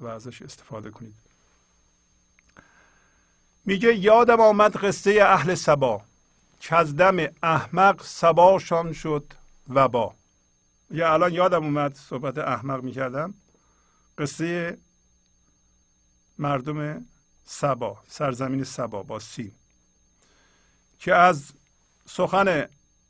[0.00, 1.14] و ازش استفاده کنید.
[3.64, 6.07] میگه یادم آمد قصه اهل سبا.
[6.60, 9.32] که از دم احمق سباشان شد
[9.68, 10.14] وبا.
[10.90, 13.34] یا الان یادم اومد صحبت احمق می‌کردم.
[14.18, 14.78] قصه
[16.38, 17.04] مردم
[17.44, 19.52] سبا سرزمین سبا با سین.
[20.98, 21.52] که از
[22.06, 22.68] سخن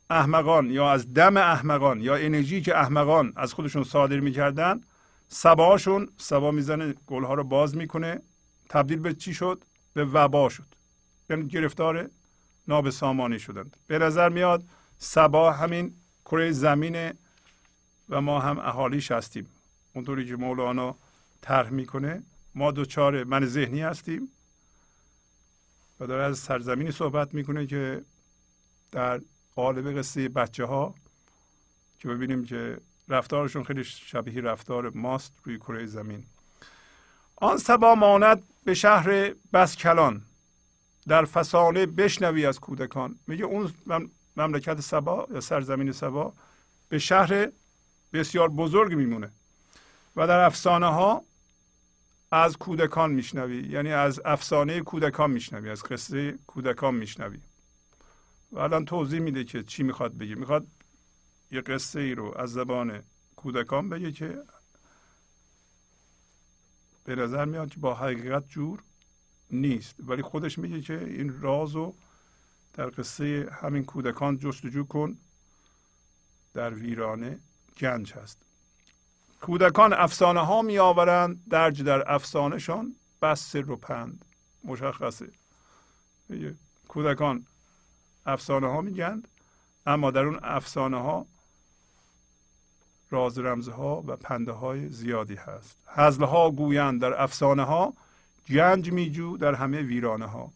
[0.09, 4.81] احمقان یا از دم احمقان یا انرژی که احمقان از خودشون صادر می‌کردن
[5.27, 8.21] سباشون سبا می‌زنه گلها رو باز می‌کنه
[8.69, 9.63] تبدیل به چی شد؟
[9.93, 10.65] به وبا شد.
[11.29, 12.09] یعنی گرفتار
[12.69, 13.77] نابسامانی شدند.
[13.87, 14.63] به نظر میاد
[14.99, 15.93] سبا همین
[16.25, 17.13] کره زمینه
[18.09, 19.47] و ما هم اهالیش هستیم.
[19.93, 20.95] اونطوری که مولانا
[21.41, 22.23] طرح می‌کنه
[22.55, 24.29] ما دوچار من ذهنی هستیم
[25.99, 28.01] و داره از سرزمینی صحبت می‌کنه که
[28.91, 29.21] در
[29.55, 30.95] قالب قصه بچه ها
[31.99, 32.77] که ببینیم که
[33.07, 36.23] رفتارشون خیلی شبیه رفتار ماست روی کره زمین.
[37.35, 40.21] آن سبا ماند به شهر بسکلان.
[41.09, 43.19] در فسانه بشنوی از کودکان.
[43.27, 43.71] میگه اون
[44.37, 46.33] مملکت سبا یا سرزمین سبا
[46.89, 47.51] به شهر
[48.13, 49.31] بسیار بزرگ میمونه
[50.15, 51.23] و در افسانه ها
[52.31, 53.67] از کودکان میشنوی.
[53.67, 57.39] یعنی از افسانه کودکان میشنوی از قصه کودکان میشنوی.
[58.51, 60.35] و الان توضیح میده که چی می‌خواد بگه.
[60.35, 60.67] می‌خواد
[61.51, 63.03] یه قصه ای رو از زبان
[63.35, 64.37] کودکان بگه که
[67.03, 68.83] به نظر میاد که با حقیقت جور
[69.51, 69.95] نیست.
[69.99, 71.95] ولی خودش میگه که این راز رو
[72.73, 75.17] در قصه همین کودکان جستجو کن.
[76.53, 77.39] در ویرانه
[77.77, 78.37] گنج هست.
[79.41, 84.25] کودکان افسانه ها می آورند درج در افسانهشان بس سر و پند.
[84.63, 85.29] مشخصه.
[86.87, 87.45] کودکان
[88.25, 89.27] افسانه ها میگند
[89.85, 91.25] اما در اون افسانه ها
[93.11, 95.77] راز رمزها و پنده های زیادی هست.
[95.87, 97.93] هزله ها گویند در افسانه ها
[98.49, 100.53] گنج میجو در همه ویرانه ها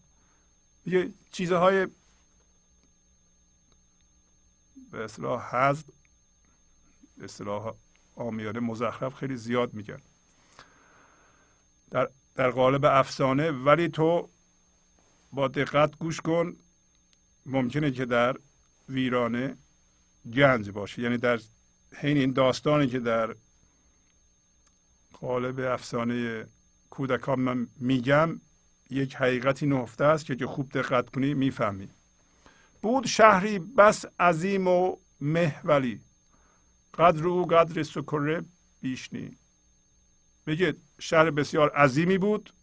[0.85, 1.87] یه چیزهای
[4.91, 5.87] به اصلاح هزل
[7.17, 7.73] به اصلاح
[8.15, 10.01] آمیانه مزخرف خیلی زیاد میگن.
[11.91, 14.29] در, در قالب افسانه ولی تو
[15.31, 16.55] با دقت گوش کن
[17.45, 18.37] ممکنه که در
[18.89, 19.57] ویرانه
[20.33, 21.01] گنج باشه.
[21.01, 21.39] یعنی در
[21.95, 23.35] حین این داستانی که در
[25.13, 26.47] قالب افسانه
[26.93, 28.41] کودکان من میگم
[28.89, 31.89] یک حقیقتی نهفته است که خوب دقت کنی می‌فهمی.
[32.81, 36.01] بود شهری بس عظیم و محولی.
[36.93, 38.43] قدر او قدر سکره
[38.81, 39.37] بیشنی
[40.45, 42.53] میگه شهر بسیار عظیمی بود.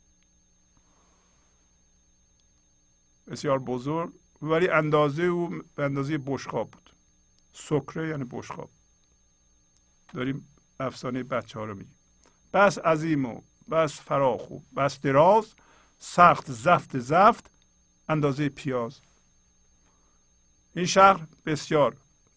[3.30, 4.12] بسیار بزرگ
[4.42, 6.90] ولی اندازه او به اندازه بشخاب بود.
[7.52, 8.70] سکره یعنی بشخاب
[10.14, 10.48] داریم
[10.80, 11.94] افسانه بچه ها رو میگیم.
[12.52, 13.40] بس عظیم و
[13.70, 15.46] بس فراخ و بس دراز
[15.98, 17.50] سخت زفت زفت
[18.08, 19.00] اندازه پیاز.
[20.74, 21.96] این شهر بسیار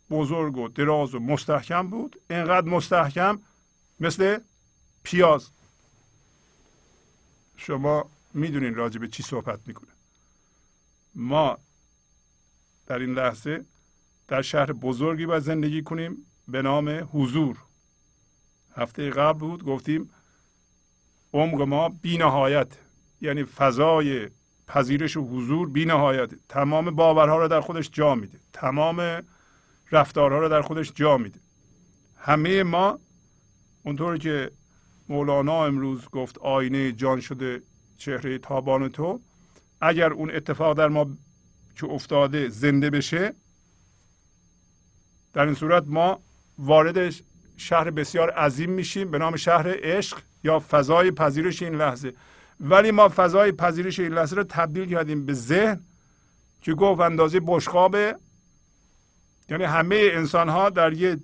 [0.09, 2.21] بزرگ و دراز و مستحکم بود.
[2.29, 3.39] اینقدر مستحکم
[3.99, 4.39] مثل
[5.03, 5.49] پیاز.
[7.57, 9.91] شما می‌دونین راجع به چی صحبت می‌کنه.
[11.15, 11.57] ما
[12.87, 13.65] در این لحظه
[14.27, 17.57] در شهر بزرگی باید زندگی کنیم به نام حضور.
[18.75, 20.09] هفته قبل بود گفتیم
[21.33, 22.67] عمق ما بی نهایت
[23.21, 24.29] یعنی فضای
[24.67, 28.39] پذیرش و حضور بی نهایت تمام باورها رو در خودش جا میده.
[28.53, 29.23] تمام
[29.91, 31.39] رفتارها رو در خودش جا میده.
[32.17, 32.99] همه ما
[33.83, 34.51] اونطور که
[35.09, 37.61] مولانا امروز گفت آینه جان شده
[37.97, 39.19] چهره تابان تو
[39.81, 41.07] اگر اون اتفاق در ما
[41.75, 43.33] که افتاده زنده بشه
[45.33, 46.19] در این صورت ما
[46.57, 47.13] وارد
[47.57, 49.11] شهر بسیار عظیم میشیم.
[49.11, 50.19] به نام شهر عشق.
[50.43, 52.13] یا فضای پذیرش این لحظه.
[52.59, 55.83] ولی ما فضای پذیرش این لحظه رو تبدیل کردیم به ذهن
[56.61, 58.15] که گفت اندازه بشقابه.
[59.49, 61.17] یعنی همه انسان ها در یه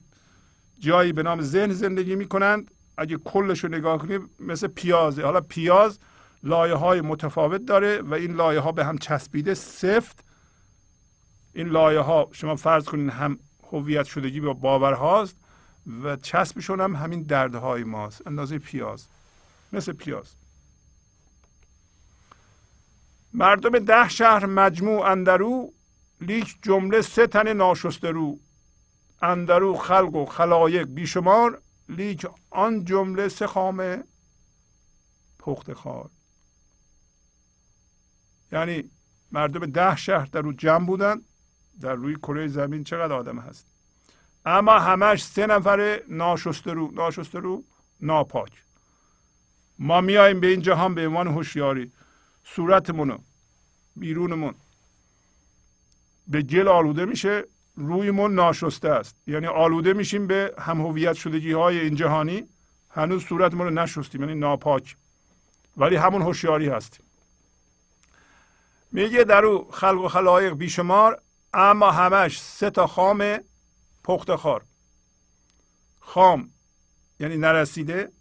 [0.80, 2.72] جایی به نام ذهن زندگی می‌کنند.
[2.98, 5.24] اگه کلش رو نگاه کنیم مثل پیازه.
[5.24, 6.00] حالا پیاز
[6.44, 9.54] لایه های متفاوت داره و این لایه ها به هم چسبیده.
[9.54, 10.24] سفت.
[11.54, 13.40] این لایه ها شما فرض کنین هم
[13.72, 15.38] هویت شدگی با باور هاست.
[16.04, 19.08] و چسبشون هم همین دردهای ماست اندازه پیاز
[19.74, 20.36] مثل پیاز.
[23.34, 25.74] مردم ده شهر مجموع اندرو
[26.22, 28.40] لیک جمله سه تن ناشسته رو.
[29.22, 34.04] اندرو خلق و خلایق بیشمار لیک آن جمله سه خام
[35.40, 36.10] پخته خوار.
[38.52, 38.90] یعنی
[39.32, 41.22] مردم ده شهر در رو جمع بودن
[41.82, 43.66] در روی کره زمین چقدر آدم هست؟
[44.46, 47.64] اما همش سه نفر ناشسته رو ناشسته رو
[48.02, 48.52] ناپاک.
[49.80, 51.92] ما میاییم به این جهان به عنوان هوشیاری.
[52.44, 53.18] صورتمونو
[53.96, 54.54] بیرونمون.
[56.28, 57.44] به گل آلوده میشه
[57.76, 59.16] رویمون ناشسته است.
[59.28, 62.48] یعنی آلوده میشیم به هم هویت شدگی های این جهانی.
[62.90, 64.96] هنوز صورتمون رو نشستیم یعنی ناپاک.
[65.78, 67.06] ولی همون هوشیاری هستیم.
[68.92, 71.22] میگه در او خلق و خلایق بیشمار
[71.54, 73.40] اما همش سه تا خام
[74.10, 74.66] پخت خار
[76.00, 76.52] خام
[77.20, 78.12] یعنی نرسیده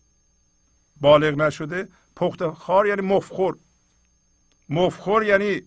[1.01, 1.89] بالغ نشده.
[2.17, 3.59] پخت خار یعنی مفخور.
[4.69, 5.63] مفخور یعنی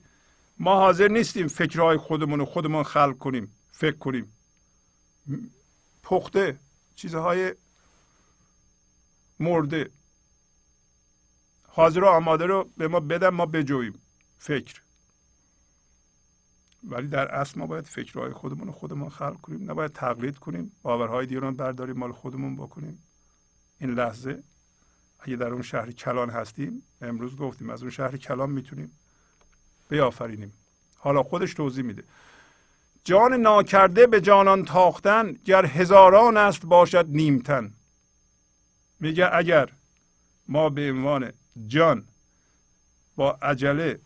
[0.57, 4.34] ما حاضر نیستیم فکرهای خودمون رو خودمون خلق کنیم فکر کنیم.
[6.03, 6.60] پخته
[6.95, 7.56] چیزهای
[9.39, 9.89] مرده.
[11.68, 14.02] حاضر و آماده رو به ما بدن ما بجویم
[14.39, 14.81] فکر.
[16.84, 19.72] ولی در اصل ما باید فکرهای خودمون رو خودمون خلق کنیم.
[19.72, 20.72] نباید تقلید کنیم.
[20.82, 23.03] باورهای دیگران برداریم مال خودمون بکنیم.
[23.80, 24.44] این لحظه
[25.20, 28.91] اگه در اون شهر کلان هستیم امروز گفتیم از اون شهر کلان می‌تونیم
[29.90, 30.53] بیافرینیم.
[30.95, 32.03] حالا خودش توضیح میده.
[33.03, 37.74] جان ناکرده به جانان تاختن گر هزاران است باشد نیمتن.
[38.99, 39.70] میگه اگر
[40.48, 41.32] ما به عنوان
[41.68, 42.08] جان
[43.16, 43.99] با عجله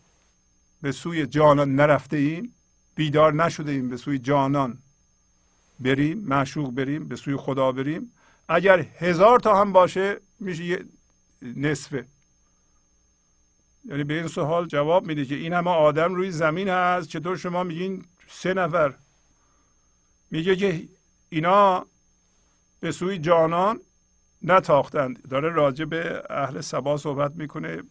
[0.82, 2.55] به سوی جانان نرفته ایم
[2.96, 4.78] بیدار نشده ایم به سوی جانان.
[5.80, 8.12] بریم معشوق بریم به سوی خدا بریم.
[8.48, 10.84] اگر هزار تا هم باشه میشه یه
[11.42, 12.06] نصفه.
[13.84, 17.08] یعنی به این سوال جواب میده که این همه آدم روی زمین هست.
[17.08, 18.94] چطور شما میگین سه نفر؟
[20.30, 20.88] میگه که
[21.28, 21.86] اینا
[22.80, 23.80] به سوی جانان
[24.42, 25.28] نتاختند.
[25.28, 27.82] داره راجع به اهل سبا صحبت می‌کنه.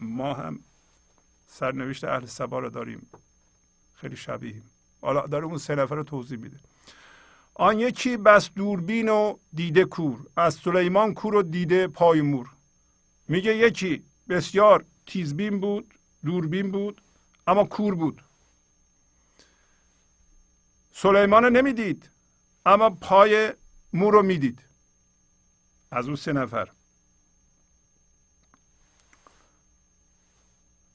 [0.00, 0.60] ما هم
[1.46, 3.06] سرنوشت اهل سبا رو داریم.
[4.00, 4.62] خیلی شبیه.
[5.00, 6.56] حالا داره اون سه نفر رو توضیح میده.
[7.54, 10.26] آن یکی بس دوربین و دیده کور.
[10.36, 12.50] از سلیمان کور و دیده پای مور.
[13.28, 15.94] میگه یکی بسیار تیزبین بود
[16.24, 17.02] دوربین بود
[17.46, 18.22] اما کور بود.
[20.92, 22.10] سلیمان رو نمی‌دید
[22.66, 23.52] اما پای
[23.92, 24.60] مور رو می‌دید.
[25.90, 26.68] از اون سه نفر.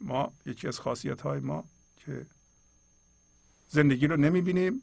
[0.02, 1.64] ما یکی از خاصیت های ما
[1.98, 2.26] که
[3.74, 4.82] زندگی رو نمی‌بینیم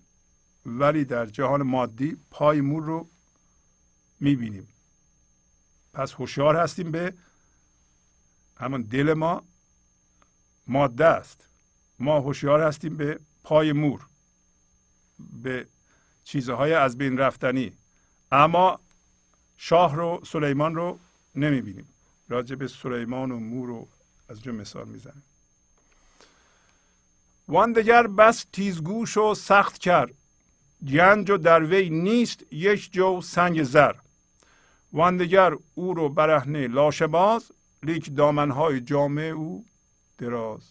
[0.66, 3.08] ولی در جهان مادی پای مور رو
[4.20, 4.68] می‌بینیم.
[5.92, 7.14] پس هوشیار هستیم به
[8.56, 9.42] همون دل ما.
[10.66, 11.48] ماده است.
[11.98, 14.06] ما هوشیار هستیم به پای مور
[15.42, 15.66] به
[16.24, 17.72] چیزهای از بین رفتنی.
[18.32, 18.80] اما
[19.56, 20.98] شاه رو سلیمان رو
[21.34, 21.88] نمی‌بینیم.
[22.28, 23.88] راجع به سلیمان و مور رو
[24.28, 25.22] از جو مثال می‌زنیم
[27.48, 30.14] وان دگر بس تیزگوش و سخت کرد
[30.88, 33.92] گنج و در وی نیست یک جو سنگ زر.
[34.92, 37.52] وان دگر او رو برهنه لاشه باز
[37.82, 39.64] لیک دامنهای جامعه او
[40.18, 40.62] دراز.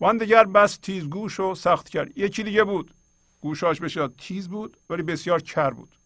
[0.00, 2.94] وان دگر بس تیزگوش و سخت کرد یکی دیگه بود.
[3.40, 5.96] گوشاش بسیار تیز بود ولی بسیار کر بود.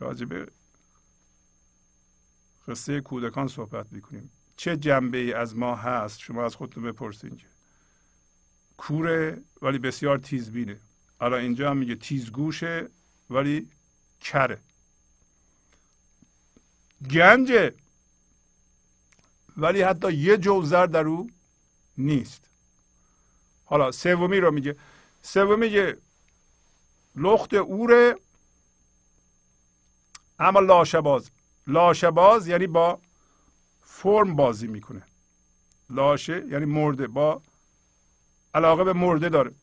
[0.00, 0.46] راجع به
[2.68, 4.30] قصه کودکان صحبت می‌کنیم.
[4.60, 7.46] چه جنبه ای از ما هست؟ شما از خودتون بپرسین که.
[8.76, 10.80] کوره ولی بسیار تیزبینه.
[11.20, 12.88] الان اینجا هم میگه تیزگوشه
[13.30, 13.68] ولی
[14.20, 14.58] کره.
[17.10, 17.74] گنجه
[19.56, 21.30] ولی حتی یه جوزر در او
[21.98, 22.50] نیست.
[23.64, 24.76] حالا سومی رو میگه.
[25.22, 25.96] سومی میگه
[27.16, 28.14] لخت اوره
[30.38, 31.30] اما لاشباز.
[31.66, 33.00] لاشباز یعنی با
[34.02, 35.02] فرم بازی می‌کنه.
[35.90, 37.42] لاشه یعنی مرده با
[38.54, 39.54] علاقه به مرده داره.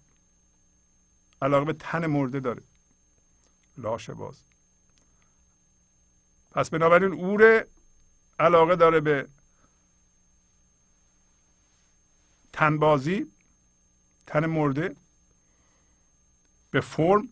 [1.42, 2.62] علاقه به تن مرده داره.
[3.78, 4.36] لاشه باز.
[6.52, 7.68] پس بنابراین اوره
[8.40, 9.28] علاقه داره به
[12.54, 13.32] تنبازی
[14.28, 14.96] تن مرده
[16.72, 17.30] به فرم.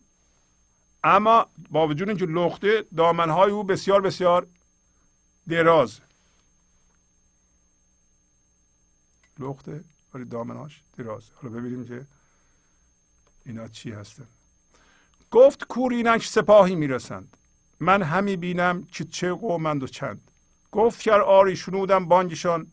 [1.04, 4.46] اما با وجود اینکه لخته دامنهای او بسیار بسیار
[5.48, 6.00] دراز.
[9.38, 9.84] لخته
[10.14, 12.06] ولی دامنهاش دراز حالا ببینیم که
[13.46, 14.26] اینا چی هستن.
[15.30, 17.36] گفت کور اینک سپاهی می‌رسند.
[17.80, 20.30] من همی بینم که چه قومند و چند.
[20.72, 22.66] گفت گر آری شنودم بانگشان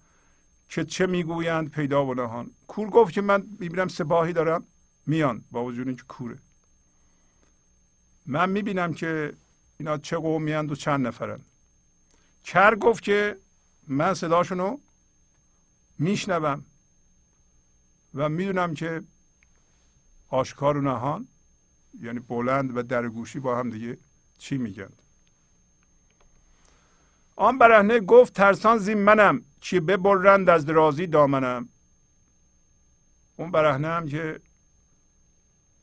[0.70, 2.52] که چه می‌گویند پیدا و نهان.
[2.68, 4.64] کور گفت که من می‌بینم سپاهی دارم.
[5.06, 6.38] میان با وجود اینکه کوره.
[8.26, 9.34] من می‌بینم که
[9.78, 11.40] اینا چه قومی و چند نفرن.
[12.44, 13.38] کر گفت که
[13.88, 14.78] من صداشونو
[16.00, 16.66] میشنوم
[18.14, 19.04] و می‌دونم که
[20.30, 21.28] آشکار و نهان
[22.02, 23.98] یعنی بلند و درگوشی با هم دیگه
[24.38, 24.90] چی میگن.
[27.36, 31.70] آن برهنه گفت ترسان زین منم چی ببرند از درازی دامنم.
[33.38, 34.40] اون برهنه هم که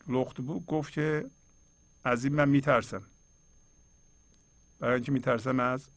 [0.09, 1.31] لخت بود گفت که
[2.05, 3.03] از این من میترسم.
[4.79, 5.89] برای اینکه میترسم از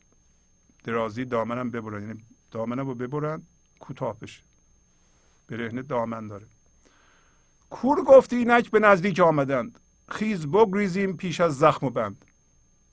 [0.83, 2.07] درازی دامنم ببرن.
[2.07, 3.41] یعنی دامنم رو ببرن
[3.83, 4.41] کوتاه بشه
[5.47, 6.45] برهنه دامن داره.
[7.69, 9.79] کور گفتی اینک به نزدیک آمدند.
[10.09, 12.25] خیز بگریزیم پیش از زخم و بند.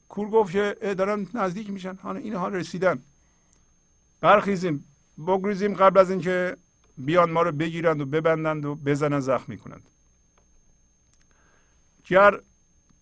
[0.09, 1.97] کور گفت که دارن نزدیک میشن.
[1.97, 3.03] حالا اینها رسیدن.
[4.21, 4.85] برخیزیم.
[5.27, 6.57] بگریزیم قبل از اینکه
[6.99, 9.83] بیان ما رو بگیرند و ببندند و بزنن زخم می‌کنند.
[12.05, 12.41] گر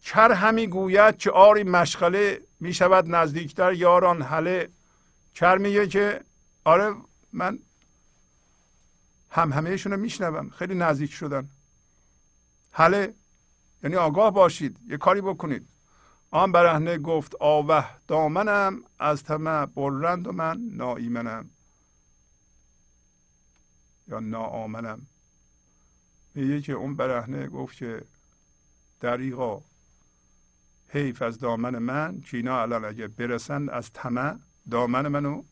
[0.02, 4.68] کر همی گوید که آری مشغله می‌شود نزدیکتر یاران حله
[5.34, 6.20] کر میگه که
[6.64, 6.94] آره
[7.32, 7.58] من
[9.38, 11.48] هم همهشون رو میشنوم خیلی نزدیک شدن.
[12.70, 13.14] حله
[13.82, 15.68] یعنی آگاه باشید یه کاری بکنید.
[16.30, 21.50] آن برهنه گفت آوه دامنم از طمع برند و من ناایمنم
[24.08, 25.06] یا ناآمنم.
[26.34, 28.02] میگه که اون برهنه گفت که
[29.00, 29.62] دریغا
[30.88, 34.38] حیف از دامن من که اینا الان اگه برسند از طمع
[34.70, 35.42] دامن منو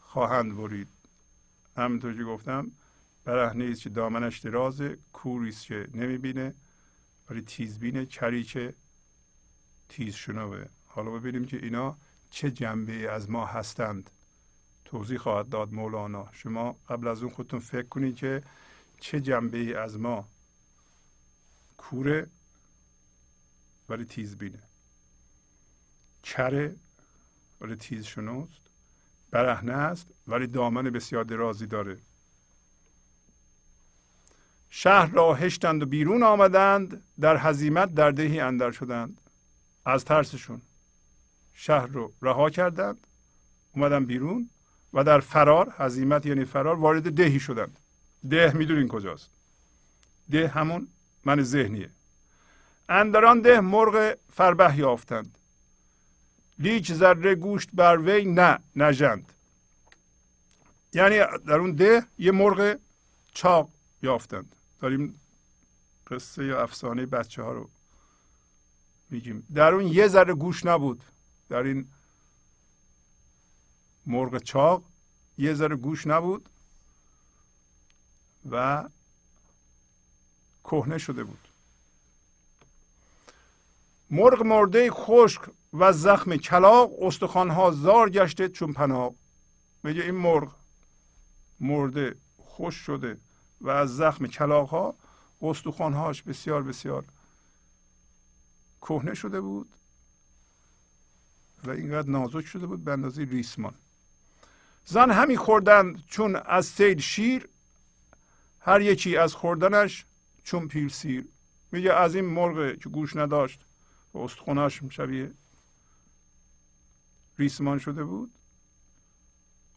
[0.00, 0.88] خواهند برید.
[1.76, 2.70] همینطور که گفتم
[3.24, 6.54] برهنه است که دامنش درازه کوری است که نمی‌بینه
[7.30, 8.74] ولی تیزبینه کری که
[9.88, 10.64] تیز شنوه.
[10.86, 11.96] حالا ببینیم که اینا
[12.30, 14.10] چه جنبه از ما هستند.
[14.84, 16.28] توضیح خواهد داد مولانا.
[16.32, 18.42] شما قبل از اون خودتون فکر کنید که
[19.00, 20.28] چه جنبه از ما
[21.78, 22.26] کوره
[23.88, 24.62] ولی تیز بینه
[26.22, 26.76] کره
[27.60, 28.60] ولی تیز شنوست
[29.30, 31.98] برهنه است ولی دامن بسیار درازی داره.
[34.76, 39.20] شهر را هشتند و بیرون آمدند در هزیمت در دهی اندر شدند.
[39.84, 40.62] از ترسشون
[41.54, 43.06] شهر رو رها کردند
[43.74, 44.50] اومدن بیرون
[44.92, 47.78] و در فرار هزیمت یعنی فرار وارد دهی شدند.
[48.30, 49.30] ده می‌دونین کجاست.
[50.30, 50.88] ده همون
[51.24, 51.90] من ذهنیه.
[52.88, 55.38] اندران ده مرغ فربه یافتند.
[56.58, 59.32] لیک ذره گوشت بر وی نه نژند.
[60.92, 62.78] یعنی در اون ده یه مرغ
[63.34, 63.68] چاق
[64.02, 64.54] یافتند.
[64.84, 65.20] داریم
[66.10, 67.70] قصه یا افسانه بچه ها رو
[69.10, 69.46] میگیم.
[69.54, 71.04] در اون یه ذره گوش نبود.
[71.48, 71.88] در این
[74.06, 74.84] مرغ چاق
[75.38, 76.48] یه ذره گوش نبود
[78.50, 78.88] و
[80.64, 81.48] کهنه شده بود.
[84.10, 85.40] مرغ مرده خشک
[85.72, 89.14] و زخم کلاق استخوانها زار گشته چون پناه.
[89.82, 90.52] میگه این مرغ
[91.60, 93.18] مرده خوش شده.
[93.64, 94.94] و از زخم کلاق ها
[95.42, 97.04] استخوانهاش بسیار بسیار
[98.80, 99.68] کهنه شده بود
[101.64, 103.74] و اینقدر نازک شده بود به اندازه ریسمان.
[104.84, 107.48] زن همی خوردن چون از سید شیر
[108.60, 110.04] هر یکی از خوردنش
[110.44, 111.28] چون پیر سیر.
[111.72, 113.60] میگه از این مرغ که گوش نداشت
[114.14, 115.32] و استخوناش شبیه
[117.38, 118.32] ریسمان شده بود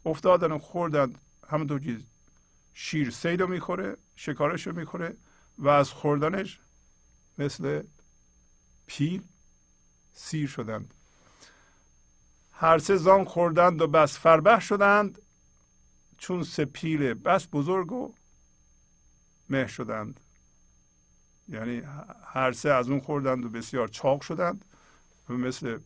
[0.05, 1.15] افتادن و خوردن
[1.49, 1.99] همونطور که
[2.79, 5.17] شیر سید رو می‌خوره شکارش رو می‌خوره
[5.57, 6.59] و از خوردنش
[7.37, 7.83] مثل
[8.85, 9.23] پیل
[10.13, 10.93] سیر شدند.
[12.51, 15.21] هر سه زان خوردند و بس فربه شدند
[16.17, 18.13] چون سه پیل بس بزرگ و
[19.49, 20.19] مه شدند.
[21.49, 21.81] یعنی
[22.25, 24.65] هر سه از اون خوردند و بسیار چاق شدند
[25.29, 25.79] و مثل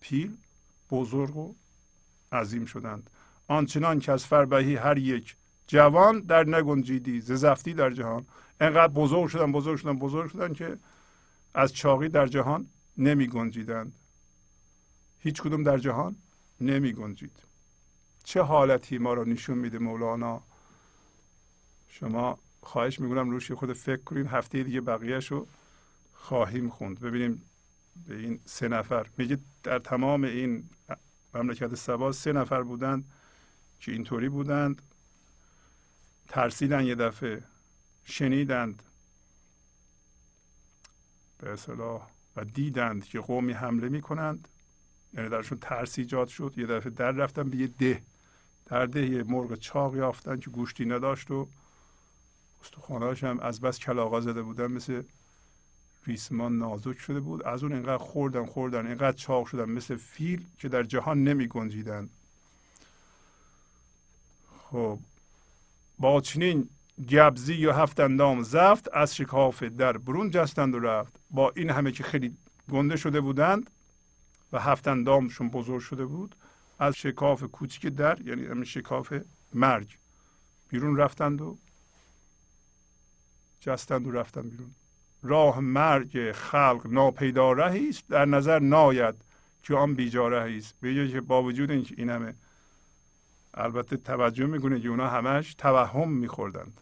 [0.00, 0.36] پیل
[0.90, 1.56] بزرگ و
[2.32, 3.10] عظیم شدند.
[3.48, 5.36] آنچنان که از فربهی هر یک
[5.66, 8.26] جوان در نگنجیدی ز زفتی در جهان.
[8.60, 10.78] انقدر بزرگ شدن بزرگ شدن بزرگ شدن که
[11.54, 12.66] از چاقی در جهان
[12.98, 13.98] نمی گنجیدند
[15.18, 16.16] هیچ کدوم در جهان
[16.60, 17.42] نمی گنجید
[18.24, 20.42] چه حالتی ما را نشون میده مولانا؟
[21.88, 24.26] شما خواهش می‌کنم روش خود فکر کنین.
[24.26, 25.46] هفته دیگه بقیهش رو
[26.14, 27.00] خواهیم خوند.
[27.00, 27.42] ببینیم
[28.08, 29.06] به این سه نفر.
[29.18, 30.64] میگه در تمام این
[31.34, 33.04] مملکت سبا سه نفر بودند
[33.80, 34.82] که اینطوری بودند.
[36.28, 37.42] ترسیدن یه دفعه
[38.04, 38.82] شنیدند.
[41.38, 44.48] به اصطلاح و دیدند که قومی حمله می‌کنند.
[45.14, 46.54] یعنی درشون ترس ایجاد شد.
[46.56, 48.02] یه دفعه در رفتن به یه ده.
[48.66, 51.48] در ده یه مرغ چاق یافتن که گوشتی نداشت و
[52.64, 54.66] استخواناش هم از بس کلاغا زده بودن.
[54.66, 55.02] مثل
[56.06, 57.42] ریسمان نازک شده بود.
[57.42, 62.08] از اون اینقدر خوردن خوردن اینقدر چاق شدن مثل فیل که در جهان نمی گنجیدن
[64.70, 64.98] خب
[65.98, 66.68] با چنین
[67.10, 71.20] گبزی یا هفت اندام زفت از شکاف در برون جستند و رفت.
[71.30, 72.36] با این همه که خیلی
[72.72, 73.70] گنده شده بودند
[74.52, 76.34] و هفت اندامشون بزرگ شده بود
[76.78, 79.12] از شکاف کوچیک در یعنی همین شکاف
[79.54, 79.96] مرگ
[80.68, 81.58] بیرون رفتند و
[83.60, 84.70] جستند و رفتن بیرون.
[85.22, 88.08] راه مرگ خلق ناپیدا رهی است.
[88.08, 89.14] در نظر ناید
[89.62, 90.74] که آن بیجاره است.
[90.80, 92.34] به که با وجود این همه
[93.56, 96.80] البته توجه می‌کنه که اونا همش توهم میخوردند.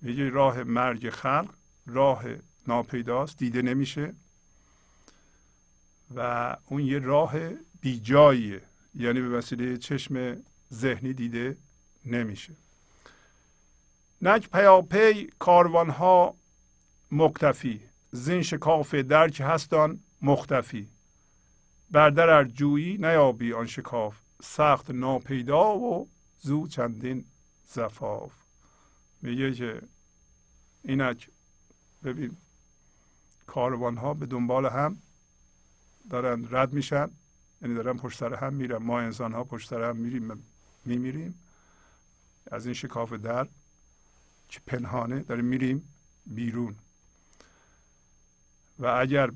[0.00, 1.54] میگه راه مرگ خلق
[1.86, 2.24] راه
[2.66, 4.14] ناپیداست دیده نمیشه.
[6.14, 7.34] و اون یه راه
[7.80, 8.62] بیجاییه.
[8.94, 10.36] یعنی به وسیله چشم
[10.72, 11.56] ذهنی دیده
[12.06, 12.52] نمیشه.
[14.22, 16.34] نک پیاپی کاروان ها
[17.10, 17.80] مکتفی
[18.10, 20.88] زین شکاف درک هستان مختفی.
[21.90, 24.23] بردر ار جویی نیابی آن شکاف.
[24.42, 26.08] سخت ناپیدا و
[26.40, 27.24] زو چندین
[27.66, 28.32] زفاف.
[29.22, 29.82] میگه که
[30.82, 31.30] اینک
[32.04, 32.36] ببین
[33.46, 34.98] کاروان ها به دنبال هم
[36.10, 37.10] دارن رد میشن
[37.62, 38.76] یعنی دارن پشت سر هم میرن.
[38.76, 40.44] ما انسان ها پشت سر هم میریم
[40.84, 41.40] میمیریم.
[42.50, 43.48] از این شکاف در
[44.48, 45.94] که پنهانه داریم میریم
[46.26, 46.76] بیرون.
[48.78, 49.30] و اگر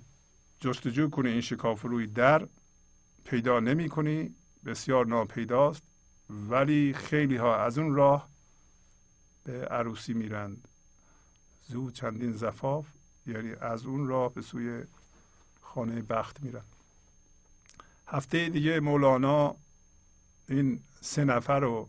[0.60, 2.48] جستجو کنی این شکاف روی در
[3.24, 4.34] پیدا نمی کنی
[4.68, 5.82] بسیار ناپیداست
[6.30, 8.28] ولی خیلی ها از اون راه
[9.44, 10.68] به عروسی میرند.
[11.68, 12.86] زود چندین زفاف
[13.26, 14.84] یعنی از اون راه به سوی
[15.60, 16.64] خانه بخت میرن
[18.06, 19.56] هفته دیگه مولانا
[20.48, 21.88] این سه نفر رو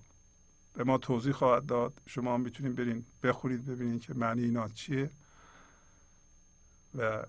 [0.74, 2.02] به ما توضیح خواهد داد.
[2.08, 5.10] شما هم می‌تونید برین بخورید ببینید که معنی اینا چیه.
[6.98, 7.24] و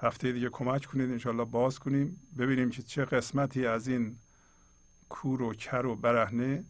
[0.00, 2.20] هفته دیگه کمک کنید انشالله باز کنیم.
[2.38, 4.16] ببینیم که چه قسمتی از این
[5.08, 6.64] کور و کر و برهنه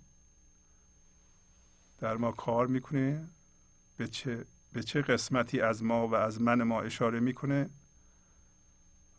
[1.99, 3.29] در ما کار می‌کنه.
[3.97, 7.71] به چه, به چه قسمتی از ما و از من ما اشاره می‌کنه؟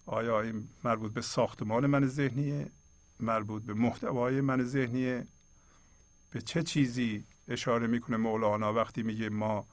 [0.06, 2.72] آیا این مربوط به ساختمان من ذهنیه؟
[3.20, 5.28] مربوط به محتوای من ذهنیه؟
[6.32, 9.68] به چه چیزی اشاره می‌کنه مولانا وقتی میگه ما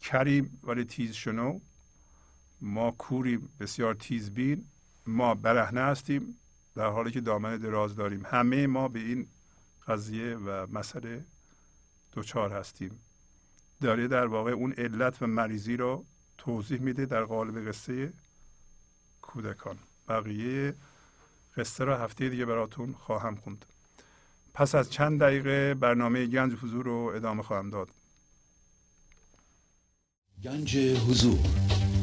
[0.00, 1.60] کریم ولی تیز شنو؟
[2.60, 4.64] ما کوریم بسیار تیز بین
[5.06, 6.38] ما برهنه هستیم.
[6.76, 8.22] در حالی که دامن دراز داریم.
[8.26, 9.26] همه ما به این
[9.88, 11.24] قضیه و مسئله
[12.12, 13.00] دوچار هستیم.
[13.80, 16.04] داره در واقع اون علت و مریضی رو
[16.38, 18.12] توضیح میده در قالب قصه
[19.22, 19.78] کودکان.
[20.08, 20.74] بقیه
[21.56, 23.64] قصه را هفته دیگه براتون خواهم خوند.
[24.54, 27.88] پس از چند دقیقه برنامه گنج حضور رو ادامه خواهم داد.
[30.44, 31.65] گنج حضور.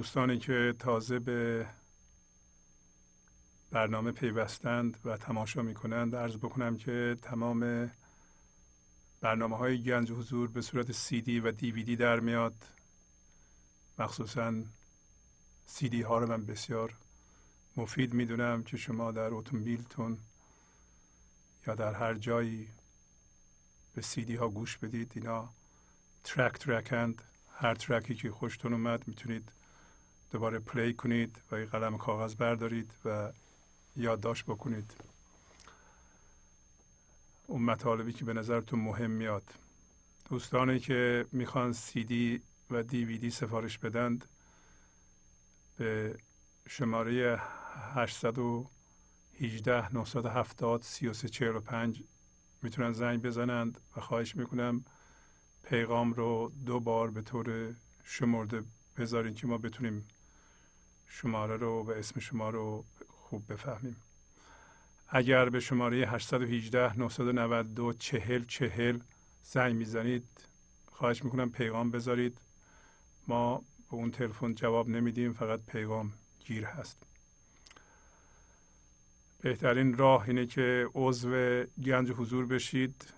[0.00, 1.66] دوستانی که تازه به
[3.70, 7.90] برنامه پیوستند و تماشا می کنند ارز بکنم که تمام
[9.20, 12.54] برنامه های گنج حضور به صورت سی دی و دیویدی در میاد.
[13.98, 14.54] مخصوصا
[15.66, 16.94] سی دی ها رو من بسیار
[17.76, 20.18] مفید می‌دونم که شما در اتومبیلتون
[21.66, 22.68] یا در هر جایی
[23.94, 25.12] به سی دی ها گوش بدید.
[25.14, 25.48] اینا
[26.24, 27.22] ترک ترکند
[27.54, 29.52] هر ترکی که خوشتون اومد می‌تونید
[30.30, 33.32] دوباره پلی کنید و قلم کاغذ بردارید و
[33.96, 34.94] یادداشت بکنید.
[37.46, 39.54] اون مطالبی که به نظرتون مهم میاد.
[40.30, 44.24] دوستانی که می‌خوان سی دی و دیویدی سفارش بدند
[45.76, 46.18] به
[46.68, 47.40] شماره
[47.94, 52.02] 818 970 3345
[52.62, 54.84] می‌تونن زنگ بزنند و خواهش می‌کنم
[55.62, 58.64] پیغام رو دو بار به طور شمرده
[58.96, 60.08] بذارین که ما بتونیم
[61.12, 63.96] شماره رو و اسم شما رو خوب بفهمیم.
[65.08, 68.98] اگر به شماره 818 992 40 40
[69.42, 70.24] زنگ می‌زنید
[70.92, 72.38] خواهش می‌کنم پیغام بذارید.
[73.28, 76.12] ما به اون تلفن جواب نمیدیم فقط پیغام
[76.44, 76.96] گیر هست.
[79.40, 83.14] بهترین راه اینه که عضو گنج حضور بشید.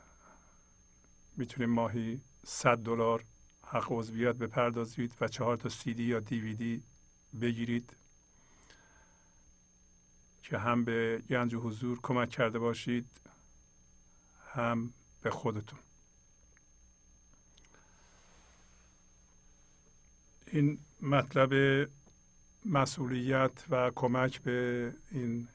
[1.36, 3.24] می‌تونیم ماهی 100 دلار
[3.66, 6.82] حق عضویت بپردازید و چهار تا سی دی یا دیویدی
[7.40, 7.96] بگیرید
[10.42, 13.06] که هم به گنج حضور کمک کرده باشید
[14.54, 15.78] هم به خودتون.
[20.46, 21.88] این مطلب
[22.64, 25.48] مسئولیت و کمک به این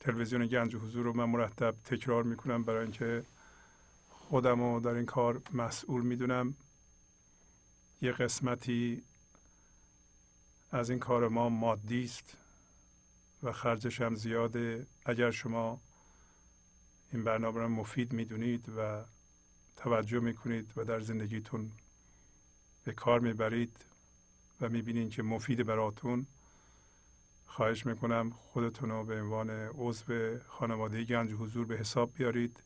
[0.00, 3.24] تلویزیون گنج حضور رو من مرتب تکرار می‌کنم برای اینکه
[4.10, 6.54] خودم رو در این کار مسئول می‌دونم.
[8.02, 9.02] یه قسمتی
[10.72, 12.36] از این کار ما مادی است
[13.42, 14.86] و خرجش هم زیاده.
[15.04, 15.80] اگر شما
[17.12, 19.04] این برنامه رو مفید می‌دونید و
[19.76, 21.72] توجه می‌کنید و در زندگیتون
[22.84, 23.76] به کار می‌برید
[24.60, 26.26] و می‌بینید که مفید براتون
[27.46, 32.62] خواهش می‌کنم خودتون رو به عنوان عضو خانواده گنج حضور به حساب بیارید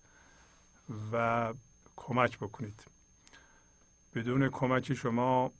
[1.12, 1.54] و
[1.96, 2.84] کمک بکنید.
[4.14, 5.52] بدون کمک شما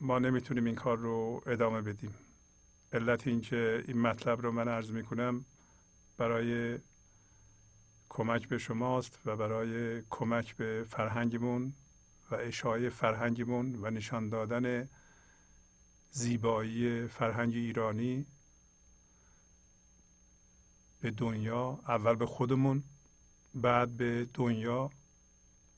[0.00, 2.14] ما نمی‌تونیم این کار رو ادامه بدیم.
[2.92, 5.44] علت اینکه این مطلب رو من عرض می‌کنم
[6.16, 6.78] برای
[8.08, 11.72] کمک به شماست و برای کمک به فرهنگمون
[12.30, 14.88] و اشاعه فرهنگمون و نشان دادن
[16.10, 18.26] زیبایی فرهنگ ایرانی
[21.00, 22.82] به دنیا اول به خودمون
[23.54, 24.90] بعد به دنیا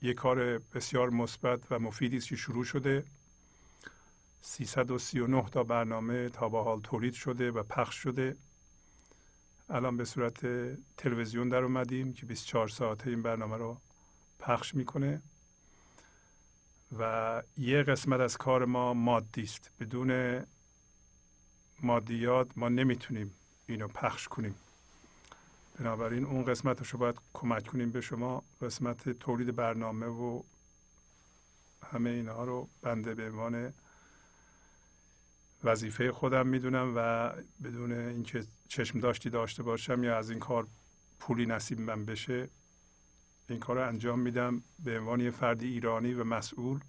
[0.02, 3.04] یک کار بسیار مثبت و مفیدی است که شروع شده.
[4.42, 8.36] 339 تا برنامه تا به حال تولید شده و پخش شده.
[9.70, 10.46] الان به صورت
[10.96, 13.76] تلویزیون در اومدیم که 24 ساعته این برنامه رو
[14.38, 15.22] پخش می‌کنه
[16.98, 19.70] و یه قسمت از کار ما مادی است.
[19.80, 20.40] بدون
[21.82, 23.34] مادیات ما نمی‌تونیم
[23.66, 24.54] اینو پخش کنیم.
[25.78, 28.42] بنابراین اون قسمت رو باید کمک کنیم به شما.
[28.62, 30.42] قسمت تولید برنامه و
[31.92, 33.72] همه اینها رو بنده به عنوان
[35.64, 37.30] وظیفه خودم می‌دونم و
[37.64, 40.66] بدون اینکه چشم داشتی داشته باشم یا از این کار
[41.20, 42.48] پولی نصیب من بشه
[43.48, 46.80] این کار رو انجام میدم به عنوان یه فردی ایرانی و مسئول.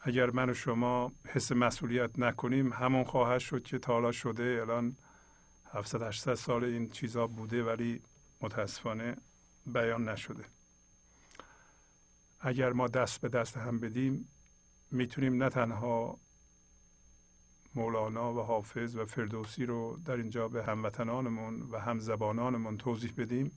[0.00, 4.96] اگر من و شما حس مسئولیت نکنیم همون خواهد شد که تالا شده الان
[5.72, 8.02] 700 800 سال این چیزا بوده ولی
[8.40, 9.16] متاسفانه
[9.66, 10.44] بیان نشده.
[12.40, 14.28] اگر ما دست به دست هم بدیم
[14.90, 16.18] می‌تونیم نه تنها
[17.74, 23.52] مولانا و حافظ و فردوسی رو در اینجا به هموطنانمون و هم زبانانمون توضیح بدیم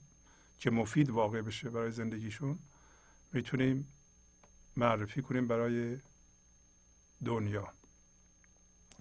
[0.58, 2.58] که مفید واقع بشه برای زندگیشون.
[3.32, 3.88] می‌تونیم
[4.76, 5.98] معرفی کنیم برای
[7.24, 7.68] دنیا.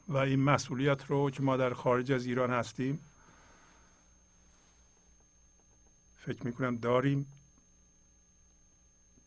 [0.08, 3.00] و این مسئولیت رو که ما در خارج از ایران هستیم
[6.18, 7.28] فکر می‌کنم داریم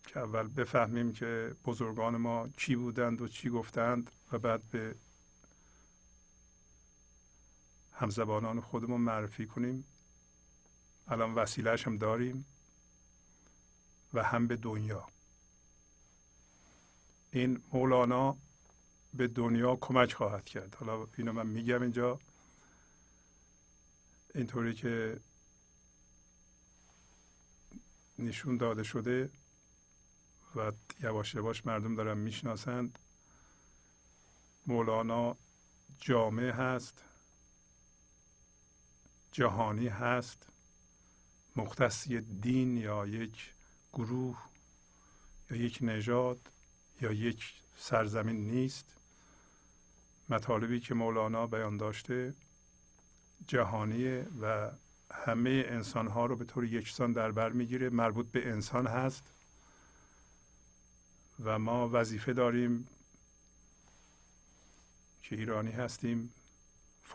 [0.06, 4.94] که اول بفهمیم که بزرگان ما چی بودند و چی گفتند و بعد به
[8.00, 9.84] همزبانان خودمون معرفی کنیم.
[11.08, 12.46] الان وسیلهش هم داریم
[14.14, 15.08] و هم به دنیا.
[17.30, 18.36] این مولانا
[19.14, 20.74] به دنیا کمک خواهد کرد.
[20.74, 22.18] حالا اینو من میگم اینجا.
[24.34, 25.20] اینطوری که
[28.18, 29.30] نشون داده شده
[30.56, 30.72] و
[31.02, 32.98] یواش یواش مردم دارن می‌شناسند.
[34.66, 35.36] مولانا
[35.98, 37.04] جامع هست.
[39.32, 40.46] جهانی هست
[41.56, 43.50] مختصی دین یا یک
[43.92, 44.38] گروه
[45.50, 46.50] یا یک نژاد
[47.00, 48.96] یا یک سرزمین نیست.
[50.28, 52.34] مطالبی که مولانا بیان داشته
[53.46, 54.70] جهانیه و
[55.12, 59.32] همه انسان ها رو به طور یکسان در بر می‌گیره مربوط به انسان هست
[61.44, 62.88] و ما وظیفه داریم
[65.22, 66.32] که ایرانی هستیم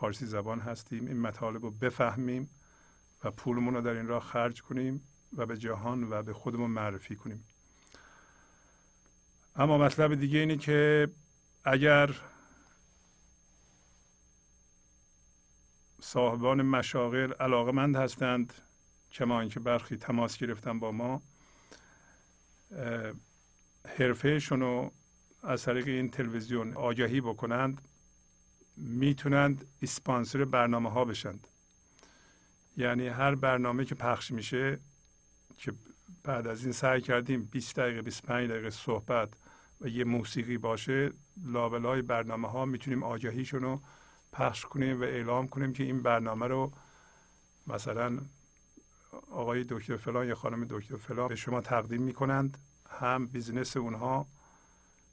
[0.00, 2.50] فارسی زبان هستیم این مطالب رو بفهمیم
[3.24, 5.02] و پولمون رو در این راه خرج کنیم
[5.36, 7.44] و به جهان و به خودمون معرفی کنیم.
[9.56, 11.08] اما مطلب دیگه اینه که
[11.64, 12.20] اگر
[16.00, 18.54] صاحبان مشاغل علاقمند هستند
[19.12, 21.22] کما اینکه برخی تماس گرفتن با ما
[23.98, 24.92] حرفهشون رو
[25.42, 27.80] از طریق این تلویزیون آگهی بکنند
[28.76, 31.46] می‌تونند اسپانسر برنامه ها بشند.
[32.76, 34.78] یعنی هر برنامه که پخش میشه
[35.56, 35.72] که
[36.22, 39.28] بعد از این سعی کردیم 20 دقیقه 25 دقیقه صحبت
[39.80, 41.12] و یه موسیقی باشه
[41.44, 43.80] لابلای برنامه ها می‌تونیم آگهیشون رو
[44.32, 46.72] پخش کنیم و اعلام کنیم که این برنامه رو
[47.66, 48.18] مثلا
[49.30, 52.58] آقای دکتر فلان یا خانم دکتر فلان به شما تقدیم می‌کنند.
[52.90, 54.26] هم business اونها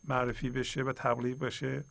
[0.03, 1.83] معرفی بشه و تبلیغ بشه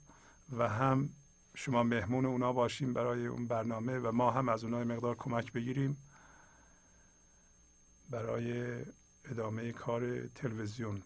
[0.58, 1.08] و هم
[1.54, 5.96] شما مهمون اونا باشیم برای اون برنامه و ما هم از اونها مقدار کمک بگیریم
[8.10, 8.76] برای
[9.24, 11.02] ادامه کار تلویزیون.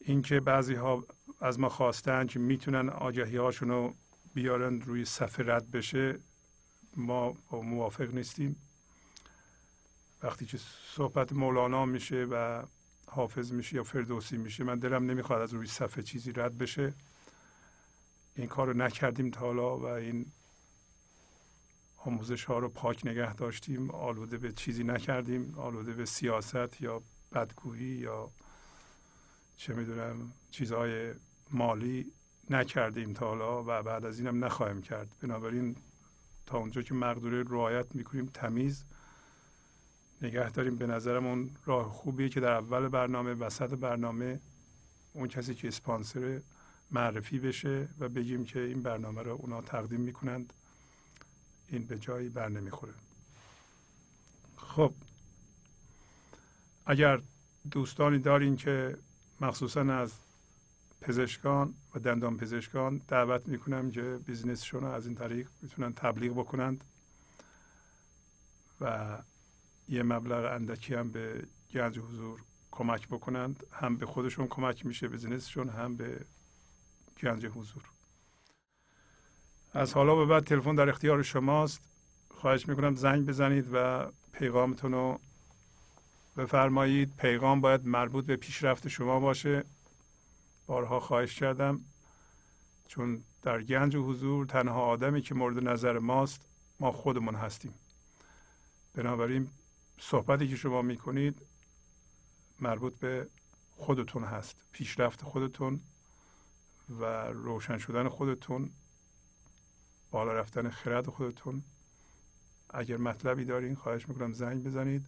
[0.00, 1.04] اینکه بعضی ها
[1.40, 3.94] از ما خواستن که می‌تونن آگهی هاشون رو
[4.34, 6.18] بیارن روی صفحه رد بشه
[6.96, 8.56] ما موافق نیستیم.
[10.22, 10.58] وقتی که
[10.94, 12.62] صحبت مولانا میشه و
[13.06, 16.94] حافظ میشه یا فردوسی میشه من دلم نمی‌خواد از روی صفحه چیزی رد بشه.
[18.38, 20.26] این کار رو نکردیم تا حالا و این
[21.96, 27.02] آموزش ها رو پاک نگه داشتیم آلوده به چیزی نکردیم آلوده به سیاست یا
[27.34, 28.30] بدگویی یا
[29.56, 31.14] چه می‌دونم چیزهای
[31.50, 32.12] مالی
[32.50, 35.08] نکردیم تا حالا و بعد از اینم نخواهیم کرد.
[35.22, 35.76] بنابراین
[36.46, 38.84] تا اونجا که مقدوره رعایت می‌کنیم تمیز
[40.22, 40.76] نگه داریم.
[40.76, 44.40] به نظرم اون راه خوبیه که در اول برنامه وسط برنامه
[45.12, 46.40] اون کسی که اسپانسر
[46.90, 50.52] معرفی بشه و بگیم که این برنامه رو اونا تقدیم می‌کنند.
[51.68, 52.94] این به جایی بر نمی‌خوره.
[54.56, 54.92] خب.
[56.86, 57.20] اگر
[57.70, 58.96] دوستانی دارین که
[59.40, 60.12] مخصوصا از
[61.00, 66.32] پزشکان و دندان پزشکان دعوت می‌کنم که business شون رو از این طریق می‌تونن تبلیغ
[66.32, 66.84] بکنند
[68.80, 69.18] و
[69.88, 73.66] یه مبلغ اندکی هم به گنج حضور کمک بکنند.
[73.72, 76.20] هم به خودشون کمک میشه business شون هم به
[77.22, 77.82] گنج حضور.
[79.72, 81.80] از حالا به بعد تلفن در اختیار شماست.
[82.30, 85.20] خواهش می‌کنم زنگ بزنید و پیغامتون رو
[86.36, 87.16] بفرمایید.
[87.16, 89.64] پیغام باید مربوط به پیشرفت شما باشه.
[90.66, 91.80] بارها خواهش کردم.
[92.88, 96.48] چون در گنج و حضور تنها آدمی که مورد نظر ماست
[96.80, 97.74] ما خودمون هستیم.
[98.94, 99.48] بنابراین
[100.00, 101.42] صحبتی که شما می‌کنید
[102.60, 103.28] مربوط به
[103.76, 104.56] خودتون هست.
[104.72, 105.80] پیشرفت خودتون.
[106.90, 108.70] و روشن شدن خودتون
[110.10, 111.62] بالا رفتن خرد خودتون.
[112.70, 115.04] اگر مطلبی دارین خواهش می‌کنم زنگ بزنید.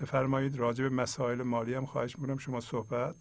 [0.00, 3.14] بفرمایید راجع به مسائل مالی هم خواهش می‌کنم شما صحبت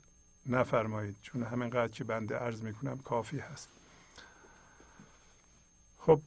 [0.46, 3.70] نفرمایید چون همینقدر که بنده عرض می‌کنم کافی هست.
[6.00, 6.22] خب.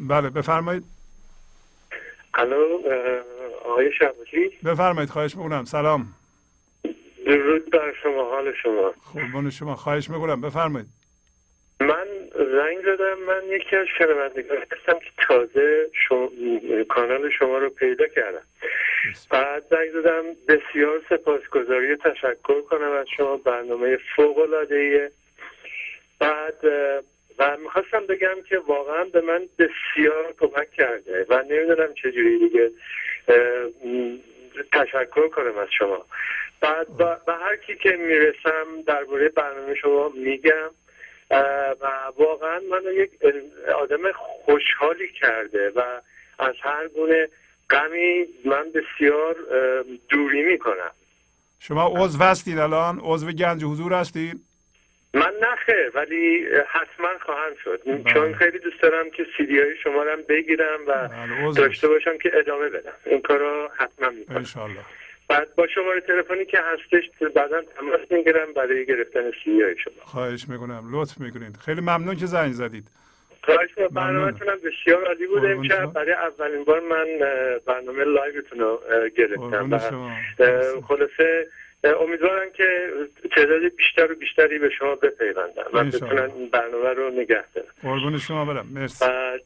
[0.00, 0.84] بله بفرمایید.
[2.34, 2.78] الو
[3.64, 5.64] آقای شبوشی بفرمایید خواهش می‌کنم.
[5.64, 6.14] سلام.
[7.28, 8.94] درود بر شما حال شما.
[9.14, 9.74] قربان شما.
[9.74, 10.40] خواهش می‌کنم.
[10.40, 10.88] بفرمایید.
[11.80, 13.18] من زنگ زدم.
[13.26, 16.30] من یکی از شنوندگان هستم که تازه شما...
[16.88, 18.42] کانال شما رو پیدا کردم.
[19.30, 20.22] بعد زنگ زدم.
[20.48, 23.36] بسیار سپاسگزاری تشکر کنم از شما.
[23.36, 25.10] برنامه فوق العاده
[26.18, 26.64] بعد
[27.38, 32.70] و می‌خواستم بگم که واقعا به من بسیار کمک کرده و نمی‌دونم چجوری دیگه
[34.72, 36.06] تشکر کنم از شما.
[36.60, 40.70] بعد به هر کی که می‌رسم درباره برنامه شما میگم
[41.80, 43.10] و واقعا من یک
[43.74, 46.00] آدم خوشحالی کرده و
[46.38, 47.28] از هر گونه
[47.70, 49.36] غمی من بسیار
[50.08, 50.90] دوری می‌کنم.
[51.60, 54.40] شما عضو هستید الان؟ عضو گنج حضور هستید؟
[55.14, 57.82] من نخه ولی حتما خواهم شد.
[57.86, 58.14] بله.
[58.14, 62.30] چون خیلی دوست دارم که سیدی های شما رو بگیرم و بله، داشته باشم که
[62.34, 62.92] ادامه بدم.
[63.06, 64.44] این کار رو حتما می‌کنم.
[65.28, 69.94] بعد با شماره تلفنی که هستش بعدا تماس می‌گیرم برای گرفتن سیدی های شما.
[70.04, 70.88] خواهش می‌کنم.
[70.92, 72.84] لطف می‌کنید خیلی ممنون که زنگ زدید.
[73.44, 73.88] خواهش می‌کنم.
[73.88, 75.44] برنامه‌تون هم بسیار عالی بود.
[75.44, 75.92] امشب.
[75.92, 77.06] برای اولین بار من
[77.66, 78.82] برنامه لایوتون رو
[79.16, 79.78] گرفتم و
[80.88, 81.46] خلاصه
[81.84, 82.92] امیدوارم که
[83.36, 85.84] تعداد بیشتر و بیشتری به شما بپیوندن و.
[85.84, 87.68] بتونن این برنامه رو نگه دارن.
[87.82, 88.66] قربون شما برم.
[88.74, 89.04] مرسی.
[89.04, 89.42] بعد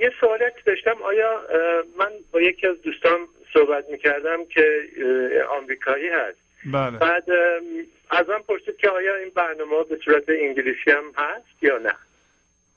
[0.00, 1.02] یه, سوالی داشتم.
[1.02, 1.40] آیا
[1.98, 3.18] من با یکی از دوستان
[3.52, 4.64] صحبت می‌کردم که
[5.60, 6.38] آمریکایی هست.
[6.72, 6.98] بله.
[6.98, 11.78] بعد اه، از من پرسید که آیا این برنامه به صورت انگلیسی هم هست یا
[11.78, 11.92] نه؟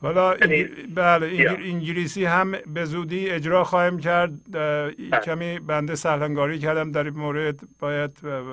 [0.01, 0.63] حالا یعنی-
[0.95, 1.49] بله.
[1.63, 4.31] انگلیسی هم به زودی اجرا خواهیم کرد.
[4.51, 4.93] بله.
[5.25, 7.59] کمی بنده سهلنگاری کردم در این مورد.
[7.79, 8.11] باید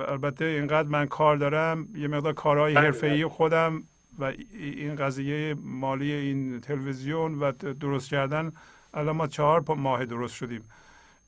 [0.08, 3.82] البته اینقدر من کار دارم یه مقدار کارهای بله، حرفه‌ای خودم
[4.18, 8.52] و ای- این قضیه مالی این تلویزیون و درست کردن
[8.94, 10.65] الان ما چهار ماه درست شدیم.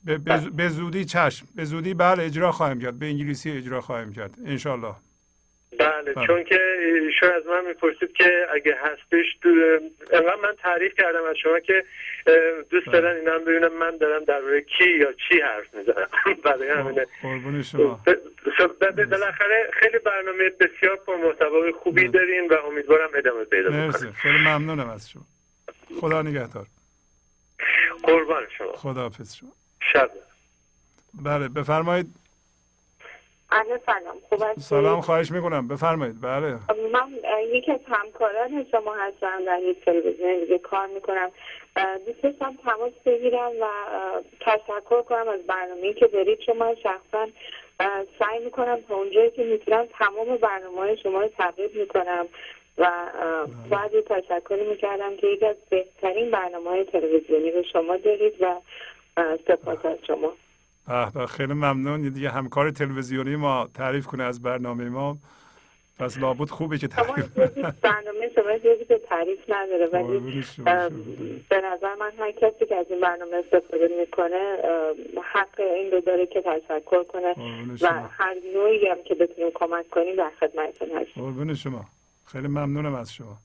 [0.05, 0.49] به- بله.
[0.49, 1.45] به زودی چشم.
[1.55, 2.99] به زودی بله اجرا خواهیم کرد.
[2.99, 4.33] به انگلیسی اجرا خواهیم کرد.
[4.45, 4.95] انشالله.
[5.79, 6.27] بله بله.
[6.27, 6.59] چون که
[7.05, 9.25] ایشون از من می‌پرسید که اگه هستش.
[10.13, 11.85] انقدر من تعریف کردم از شما که
[12.69, 13.01] دوست بله.
[13.01, 16.07] دارن اینا هم ببینم من دارم درباره کی یا چی حرف می‌زنم.
[16.45, 17.05] برای همینه.
[17.21, 17.99] قربون شما.
[18.05, 22.11] ب- ب- ب- بالاخره خیلی برنامه بسیار پرمحتوای خوبی بله.
[22.11, 25.23] دارین و امیدوارم ادامه پیدا بکنه خیلی ممنونم از شما.
[26.01, 26.65] خدا نگهدار.
[28.03, 28.71] قربان شما.
[28.73, 29.49] خدا حافظ شما.
[29.93, 30.09] شب.
[31.13, 32.07] بله بفرمایید.
[33.51, 34.15] الو سلام.
[34.29, 35.67] خوب؟ سلام خواهش می‌کنم.
[35.67, 36.21] بفرمایید.
[36.21, 36.59] بله.
[36.91, 37.11] من
[37.53, 40.39] یکی از همکاران شما هستم در یک تلویزیون.
[40.39, 41.31] دیگه کار می‌کنم.
[42.05, 43.67] دوست داشتم تماس بگیرم و
[44.39, 46.39] تشکر کنم از برنامه‌ای که دارید.
[46.41, 47.27] شما شخصا
[47.79, 52.25] اه، سعی می‌کنم تا اونجایی که می‌تونم تمام برنامه های شما رو تعقیب می‌کنم
[52.77, 52.91] و
[53.69, 58.55] باید یه تشکری می‌کردم که یکی از بهترین برنامه های تلویزیونی رو شما دارید و
[59.47, 60.33] سپاس از شما.
[61.13, 62.03] به خیلی ممنون.
[62.03, 65.17] یه دیگه همکار تلویزیونی ما تعریف کنه از برنامه ما.
[65.99, 67.25] پس لابد خوبه که تعریف
[67.81, 70.43] برنامه شما جزی که تعریف نداره ولی.
[71.49, 74.57] به نظر من هر کسی که از این برنامه استفاده می‌کنه
[75.33, 77.35] حق این رو داره که تشکر کنه
[77.81, 81.23] و هر نوعی هم که بتونیم کمک کنیم در خدمتتون هستیم.
[81.23, 81.85] قربون شما.
[82.25, 83.37] خیلی ممنونم از شما.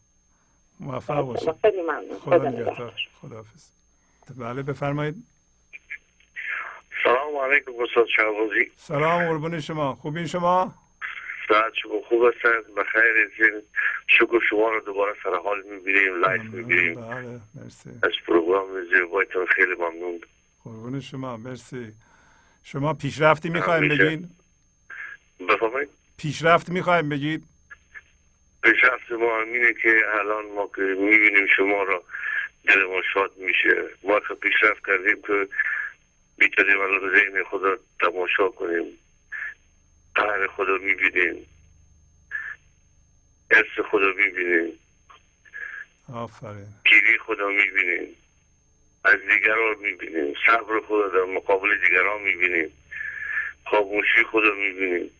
[0.81, 1.55] موفق باشید.
[1.63, 2.19] خیلی ممنون.
[2.19, 2.93] خدا نگهدار.
[3.23, 3.71] خداحافظ.
[4.39, 5.15] بله بفرمایید.
[7.05, 8.71] سلام علیکم استاد شهبازی.
[8.77, 9.95] سلام قربون شما.
[9.95, 10.75] خوبین شما؟
[11.49, 13.63] ساعت شما خوب هستند بخیر هستین.
[14.07, 16.95] شکر شما رو دوباره سر حال می‌بینیم live می‌بینیم.
[16.95, 17.91] بله مرسی.
[18.03, 20.21] از program زیبایتون خیلی ممنون.
[20.65, 21.93] قربون شما مرسی.
[22.65, 23.89] شما پیشرفتی می‌خوایم.
[23.89, 24.29] بگین؟
[25.49, 25.89] بفرمایید.
[26.19, 27.45] پیشرفت می‌خوایم بگید
[28.63, 32.03] پیشرفت ما همینه که الان ما که می‌بینیم شما را
[32.69, 33.85] دل ما شاد میشه.
[34.03, 35.49] ما که پیشرفت کردیم که
[36.39, 38.85] بیتونیم الان ذهن خود را تماشا کنیم.
[40.15, 41.47] قهر خود را می‌بینیم.
[43.51, 44.73] حس خود را می‌بینیم.
[46.15, 46.67] آفرین.
[46.85, 48.09] پیری خود را می‌بینیم.
[49.05, 50.35] از دیگران می‌بینیم.
[50.47, 52.73] صبر خود را در مقابل دیگران می‌بینیم.
[53.71, 55.11] خاموشی خود را می‌بینیم.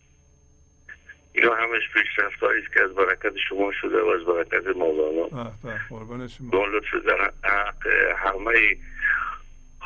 [1.33, 5.51] اینا همش پیشرفت است که از برکت شما شده و از برکت مولانا
[6.39, 8.77] با لطف در حق همه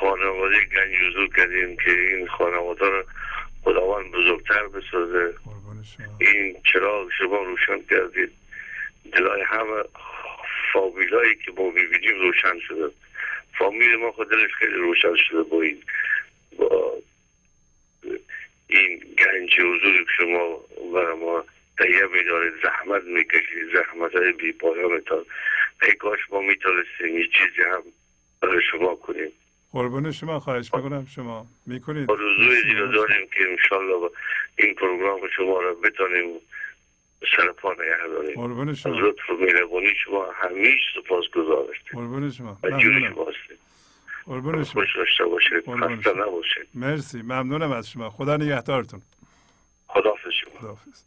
[0.03, 3.03] خانواده گنج حضور کردیم که این خانواده رو
[3.64, 5.33] خداوند بزرگتر بسازه.
[6.19, 8.32] این چراغ شما روشن کردید.
[9.11, 9.83] دلای همه
[10.73, 12.91] فامیلایی که ما می‌بینیم روشن شده.
[13.57, 15.83] فامیل ما خود دلش خیلی روشن شده با این
[16.57, 16.93] با
[18.67, 20.59] این گنج حضوری که شما
[20.93, 21.45] برای ما
[21.77, 23.73] تهیه میدارید زحمت می‌کشید.
[23.73, 25.25] زحمت های بی پایانتان
[25.82, 27.83] ای کاش ما می‌تونستیم یه چیزی هم
[28.41, 29.32] برای شما کنیم.
[29.74, 32.11] قربون شما خواهش می‌کنم شما می‌کنید.
[32.11, 34.11] آرزوی رو داریم که انشالله با
[34.58, 36.40] این پروگرام شما رو بتانیم
[37.38, 42.00] سر پا نگه داریم قربون از شما لطف و مهربانی شما همیشه سپاس گذار هستیم
[42.00, 42.58] قربون شما.
[42.64, 43.14] ممنونم.
[43.14, 43.26] شما
[44.26, 44.82] قربون شما.
[44.82, 45.60] خوش داشته باشید.
[45.60, 46.14] خسته.
[46.14, 46.68] نباشید.
[46.74, 47.22] مرسی.
[47.22, 48.10] ممنونم از شما.
[48.10, 49.02] خدا نگهدارتون.
[49.88, 50.60] خداحافظ شما.
[50.60, 51.03] خداحافظ.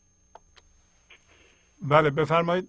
[1.83, 2.69] بله بفرمایید.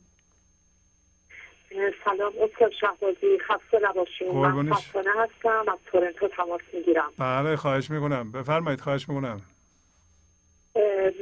[2.06, 4.32] سلام استاد شهبازی خسته نباشین.
[4.32, 4.74] من.
[4.74, 7.12] خستانه هستم از تورنتو تماس می‌گیرم.
[7.20, 8.32] بله خواهش می‌کنم.
[8.32, 9.42] بفرمایید خواهش می‌کنم.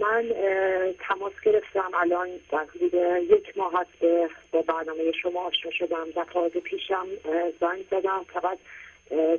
[0.01, 0.25] من
[0.99, 1.91] تماس گرفتم.
[1.93, 6.05] الان تقریبا یک ماه هست که با برنامه شما آشنا شدم.
[6.15, 7.05] دفعات پیشم
[7.59, 8.25] زنگ زدم.
[8.33, 8.57] فقط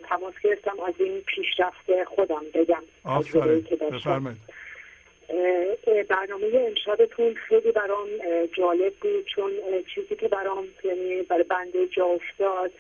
[0.09, 0.81] تماس گرفتم.
[0.89, 2.83] از این پیشرفت خودم بگم.
[3.05, 3.67] آفرین.
[3.93, 4.39] بفرمایید.
[6.09, 8.09] برنامه امشبتون خیلی برام
[8.57, 9.53] جالب بود چون
[9.95, 12.73] چیزی که برام یعنی برای بنده جا افتاد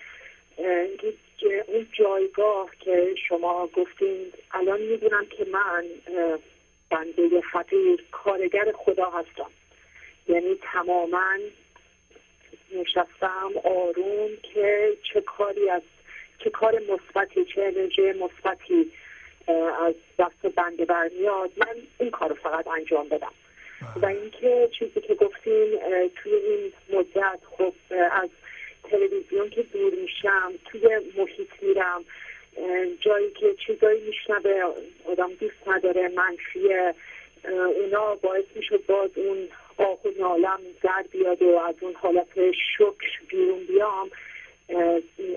[1.67, 5.85] اون جایگاه که شما گفتین الان می‌دونم که من
[6.91, 9.51] بنده فقیر کارگر خدا هستم.
[10.29, 11.39] یعنی تماما
[12.73, 15.83] نشستم آروم که چه کاری از
[16.45, 18.93] چه کار مثبتی چه انرژی مثبتی
[19.87, 23.33] از دست بنده برمیاد من این کار رو فقط انجام بدم.
[24.03, 27.73] و اینکه چیزی که گفتین اه، توی این مدت خب
[28.11, 28.29] از
[28.85, 32.05] تلویزیون که دور میشم توی محیط میرم
[33.01, 36.95] جایی که چیزایی میشنوه آدم دوست نداره منفیه
[37.77, 43.21] اونا باعث می‌شد باز اون آه و نالم در بیاد و از اون حالت شکر
[43.29, 44.11] بیرون بیام.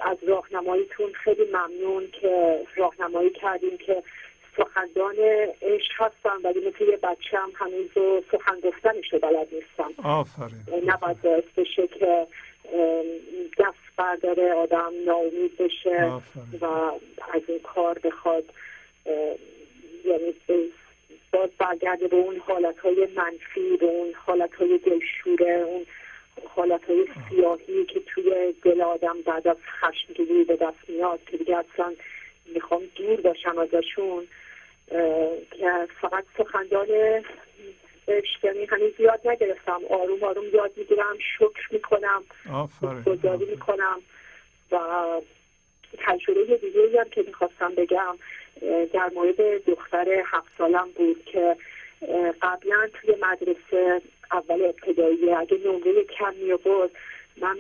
[0.02, 4.04] از راهنماییتون خیلی ممنون که راهنمایی کردیم که
[4.58, 5.16] سخندان
[5.62, 11.22] عشق هستم ولی مثل یه بچه هم هنوز سخن گفتنش رو بلد نیستم آفرین نباید
[11.22, 12.28] باعث بشه که
[13.60, 16.12] دست برداره آدم ناامید بشه.
[16.62, 16.66] و
[17.34, 18.44] از این کار بخواد
[20.06, 20.34] یعنی
[21.34, 25.86] باز برگرده به اون حالتهای منفی به اون حالتهای دلشوره اون
[26.48, 31.94] حالتهای سیاهی که توی دل آدم بعد از خشمگینی به دست میاد که دیگه اصلا
[32.56, 34.28] می‌خوام دور باشم ازشون
[35.52, 36.88] که فقط سخندان
[38.08, 42.24] عشق یعنی هنوز یاد نگرفتم آروم آروم یاد می‌گیرم شکر می‌کنم
[43.06, 43.46] گذاری.
[43.46, 44.02] می‌کنم
[44.72, 44.78] و
[45.98, 48.18] تجربه دیگه هم که می‌خواستم بگم
[48.94, 51.56] در مورد دختر هفت سالم بود که
[52.42, 54.02] قبلا توی مدرسه
[54.32, 56.90] اول ابتدایی اگه نمره کم می آورد
[57.42, 57.58] من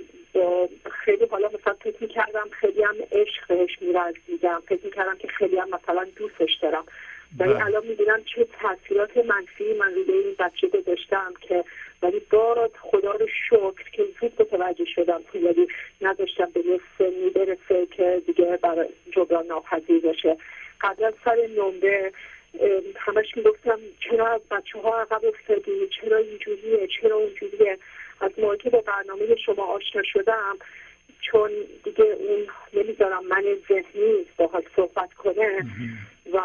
[0.91, 5.69] خیلی حالا مثلا فکر می‌کردم خیلی هم عشق بهش میورزیدم فکر می‌کردم که خیلی هم
[5.69, 6.83] مثلا دوستش دارم.
[7.39, 7.65] ولی بله.
[7.65, 11.64] الان می‌بینم چه تاثیرات منفی من روی این بچه گذاشتم که
[12.03, 15.67] ولی بارا خدا رو شکر که زود متوجه شدم که ولی
[16.01, 20.38] نذاشتم به یه سنی برسه که دیگه برای جبران ناپذیر باشه.
[20.81, 22.11] قبلا سر نمره
[22.95, 27.78] همش می‌گفتم چرا از بچه ها عقب افتادی؟ چرا اینجوریه؟ چرا اونجوریه؟
[28.22, 30.58] از موقعی که با برنامه شما آشنا شدم
[31.22, 31.52] چون
[31.84, 35.66] دیگه اون نمی‌ذارم من ذهنی باهاش صحبت کنه
[36.34, 36.40] و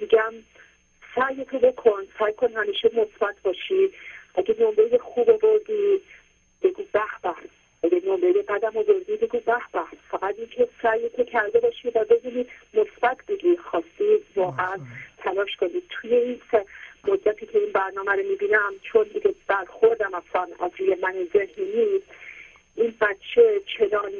[0.00, 0.32] میگم
[1.14, 3.90] سعی تو بکن سعی کن همیشه مثبت باشی.
[4.34, 6.00] اگه نمره خوب بردی
[6.62, 7.34] بگو به.
[7.90, 12.04] به اگه نمره بدم آوردی بگو به به فقط اینکه سعی تو کرده باشی و
[12.04, 14.76] ببینی مثبت بگی خواستی واقعا
[15.18, 15.82] تلاش کنی.
[15.90, 16.64] توی این سه
[17.04, 22.06] مدتی که این برنامه رو می‌بینم چون دیگه برخوردم اصلا از روی من ذهنی نیست
[22.74, 24.12] این بچه چنان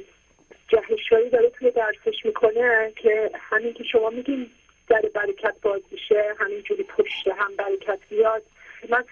[0.68, 4.50] جهشایی داره توی درسش می‌کنه که همین که شما میگین
[4.88, 8.42] در برکت باز میشه همینجوری پشت هم برکت بیاد.
[8.88, 9.04] من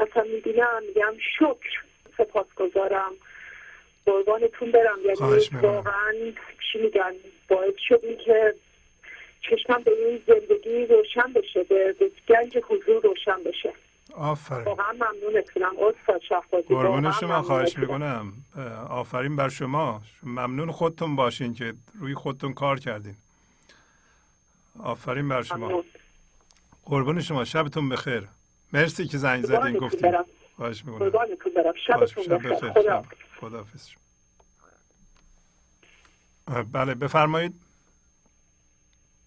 [0.00, 1.82] اصلا می‌بینم میگم شکر
[2.18, 3.12] سپاسگزارم.
[4.06, 4.98] قربانتون برم.
[5.04, 5.48] یعنی.
[5.62, 6.12] واقعا
[6.72, 7.12] چی میگن؟
[7.48, 8.54] باعث شد این که
[9.40, 11.94] چشمم به این زندگی روشن بشه به
[12.28, 13.72] گنج حضور روشن بشه.
[14.14, 14.64] آفرین.
[14.64, 15.72] واقعا ممنونتونم.
[15.78, 17.78] استاد شهبازی قربون شما خواهش.
[17.78, 18.32] می‌کنم.
[18.90, 20.02] آفرین بر شما.
[20.22, 23.14] ممنون خودتون باشین که روی خودتون کار کردین.
[24.82, 25.66] آفرین بر شما.
[25.66, 25.84] ممنون.
[26.84, 27.44] قربون شما.
[27.44, 28.28] شبتون بخیر.
[28.72, 30.14] مرسی که زنگ زدین گفتین.
[30.56, 30.98] خواهش می‌کنم.
[30.98, 32.70] قربانتون برم شبتون شب بخیر.
[33.40, 33.64] خدا
[36.72, 37.52] بله بفرمایید.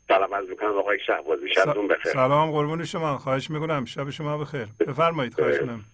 [0.07, 1.53] سلام از می‌کنم آقای شهبازی.
[1.53, 2.11] شبتون بخیر.
[2.13, 3.17] سلام قربون شما.
[3.17, 3.85] خواهش می‌کنم.
[3.85, 4.67] شب شما بخیر.
[4.79, 5.33] بفرمایید.
[5.33, 5.85] خواهش می‌کنم.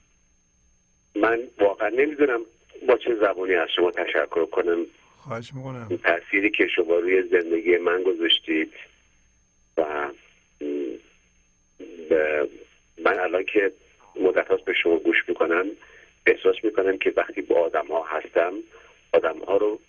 [1.16, 2.40] من واقعا نمی‌دونم
[2.88, 4.86] با چه زبانی از شما تشکر کنم.
[5.18, 5.88] خواهش می‌کنم.
[5.90, 8.74] این تأثیری که شما روی زندگی من گذاشتید
[9.78, 10.08] و
[13.06, 13.74] من الان که
[14.16, 15.66] مدت هاست به شما گوش می‌کنم
[16.26, 18.54] احساس می‌کنم که وقتی با آدم ها هستم
[19.14, 19.80] آدم ها رو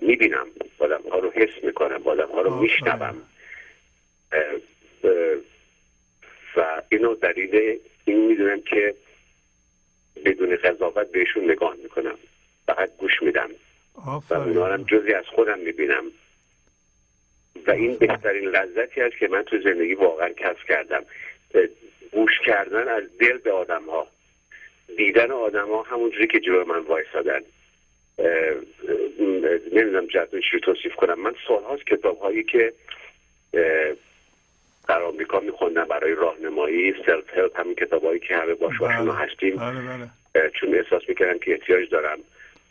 [0.00, 0.46] می‌بینم
[0.78, 2.54] آدم ها رو حس می‌کنم آدم ها رو.
[2.60, 3.22] میشنوم.
[6.56, 8.94] و اینو دلیل این می‌دونم که
[10.24, 12.18] بدون قضاوت بهشون نگاه می‌کنم.
[12.66, 13.50] فقط گوش میدم.
[14.30, 16.04] و اونا جزی از خودم می‌بینم.
[17.66, 21.04] و این بهترین لذتی است که من تو زندگی واقعا کسب کردم.
[22.12, 24.06] گوش کردن از دل به آدم ها
[24.96, 27.40] دیدن آدم ها همونجوری که جلو من وایسادن.
[29.72, 31.20] نمی‌دونم جهتون چی توصیف کنم.
[31.20, 32.72] من سالهاست کتاب هایی که
[34.88, 39.12] در آمریکا میخوندم برای راهنمایی سلف هلپ همین کتاب هایی که همه باش آشنا بله.
[39.12, 39.56] هستیم.
[39.56, 40.50] بله بله.
[40.50, 42.18] چون احساس می‌کردم که احتیاج دارم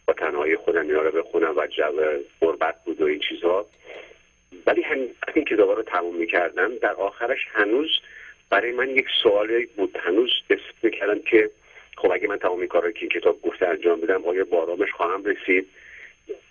[0.07, 1.83] با تنهایی خودم اینا رو بخونم و جو
[2.41, 3.66] غربت بود و این چیزها.
[4.66, 6.77] ولی همین این کتابا رو تموم می‌کردم.
[6.77, 7.90] در آخرش هنوز
[8.50, 11.50] برای من یک سوال بود هنوز حس می‌کردم که
[11.98, 14.92] خب اگه من تمام این کارهایی که این کتاب گفته انجام بدم آیا با آرامش
[14.92, 15.67] خواهم رسید؟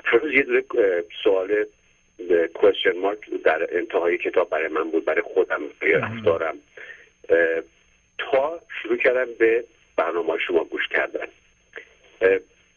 [0.04, 0.62] هنوز یه دونه
[1.24, 1.64] سوال
[2.54, 6.54] کوشن مارک در انتهای کتاب برای من بود برای خودم برای رفتارم.
[8.18, 9.64] تا شروع کردم به
[9.96, 11.26] برنامه شما گوش کردن.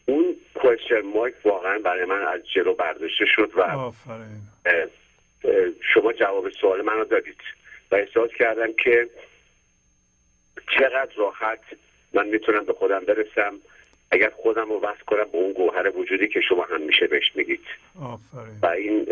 [0.06, 4.42] اون کوشن مارک واقعا برای من از جلو برداشته شد و آفرین.
[5.94, 7.36] شما جواب سوال منو دادید.
[7.90, 9.08] و احساس کردم که
[10.78, 11.60] چقدر راحت
[12.12, 13.54] من می‌تونم به خودم برسم
[14.10, 17.60] اگر خودم رو وصل کنم به اون گوهر وجودی که شما همیشه بهش میگید.
[18.02, 18.58] آفرین.
[18.62, 19.06] و این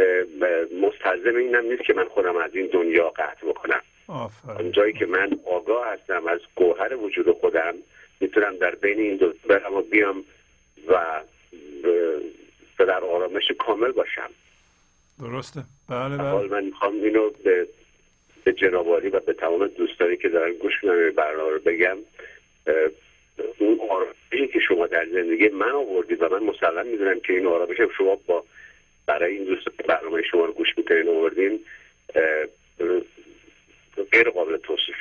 [0.83, 3.81] مستلزم اینم نیست که من خودم از این دنیا قطع بکنم.
[4.09, 4.57] آفرین.
[4.57, 7.75] اون جایی که من آگاه هستم از گوهر وجود خودم
[8.21, 10.25] می‌تونم در بین این دو برم و بیام
[10.89, 11.21] و
[12.79, 14.31] در آرامش کامل باشم.
[15.21, 15.65] درسته.
[15.89, 16.49] بله بله.
[16.49, 17.69] من می‌خوام اینو به
[18.45, 21.97] به جنابالی و به تمام دوستانی که دارن گوش میدن برنامه رو بگم
[23.59, 27.77] اون آرامشی که شما در زندگی من آوردید و من مسلم می‌دونم که این آرامش
[27.99, 28.45] شما با
[29.07, 31.61] برای این دوست برنامه شما رو گوش می‌کنین آوردین
[34.13, 34.97] غیر قابل توصیف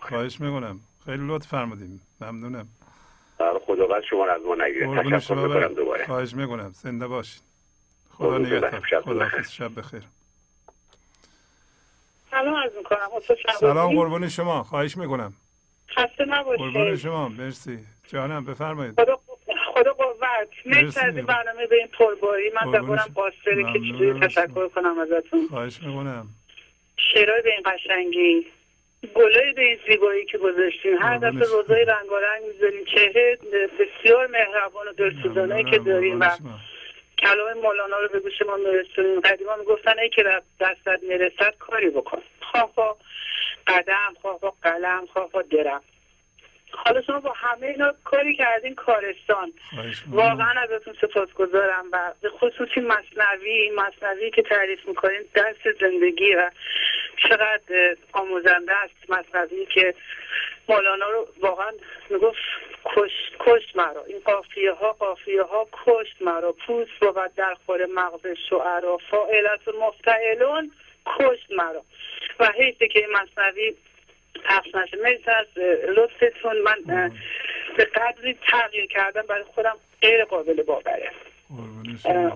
[0.00, 0.80] خواهش می‌کنم.
[1.04, 2.66] خیلی لطف فرمودیم ممنونم.
[3.66, 5.74] خداوند شما رو از ما نگیره تشکر می‌کنم.
[5.74, 6.06] دوباره.
[6.06, 6.70] خواهش می‌کنم.
[6.74, 7.42] زنده باشید
[8.10, 8.38] خدا.
[8.38, 8.80] نگهدار.
[8.80, 9.42] خدا.
[9.42, 10.02] شب بخیر.
[12.32, 13.08] سلام عرض می‌کنم.
[13.60, 13.96] سلام.
[13.96, 14.62] قربون شما.
[14.62, 15.32] خواهش می‌کنم.
[15.90, 17.28] خسته قربون نباشید شما.
[17.28, 17.78] مرسی.
[18.08, 19.00] جانم بفرمایید.
[19.00, 19.18] خدا
[19.74, 20.48] خدا قوت.
[20.66, 21.00] مرسی.
[21.00, 22.50] از برنامه به این پرباری.
[22.54, 23.14] من قربون زبانم شما.
[23.14, 25.46] قاصره که از تشکر کنم ازتون.
[25.50, 26.26] خواهش می‌کنم.
[26.96, 28.46] شعرهای به این قشنگی
[29.14, 31.18] گلای به این زیبایی که گذاشتین هر.
[31.18, 33.38] دفعه روزای رنگارنگ می‌ذارین چهره
[33.78, 35.78] بسیار مهربان و دلسوزانه که.
[35.78, 36.71] دارین و قربون.
[37.22, 41.90] کلام مولانا رو به گوش ما میرسونین قدیما می‌گفتن ای که در دستت می‌رسد کاری
[41.90, 42.22] بکن.
[42.40, 42.96] خواه با
[43.66, 45.82] قدم خواه با قلم خواه با درم.
[46.72, 49.52] حالا شما با همه اینا کاری کردین کارستان.
[49.72, 56.50] می‌کنم واقعا ازتون سپاسگزارم و به خصوصی مصنوی مصنوی که تعریف می‌کنین درس زندگی و
[57.16, 59.94] چقدر آموزنده است مصنوی که
[60.68, 61.72] مولانا رو واقعا
[62.10, 62.38] می‌گفت
[62.84, 64.04] کشت کشت مرا.
[64.04, 66.52] این قافیه ها قافیه ها کشت مرا.
[66.52, 68.98] پوست بود در خور مغز شعرا.
[69.10, 70.72] فاعلت مفتعلون
[71.06, 71.82] کشت مرا.
[72.40, 73.74] و حیثه که این مصنوی
[74.44, 74.96] پخش نشه.
[74.96, 75.58] مرسی از
[75.96, 76.58] لطفتون.
[76.58, 77.10] من
[77.76, 81.10] به قدری تغییر کردم برای خودم غیر قابل باوره.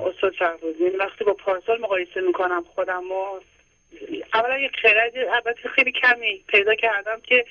[0.07, 3.41] استاد شهروزی وقتی با پارسال مقایسه می‌کنم خودم و
[4.35, 7.47] اولا یک خرد البته خیلی کمی پیدا کردم که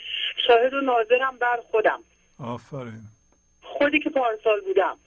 [0.47, 2.03] شاهد و ناظرم بر خودم.
[2.39, 3.01] آفرین.
[3.61, 4.97] خودی که پارسال بودم.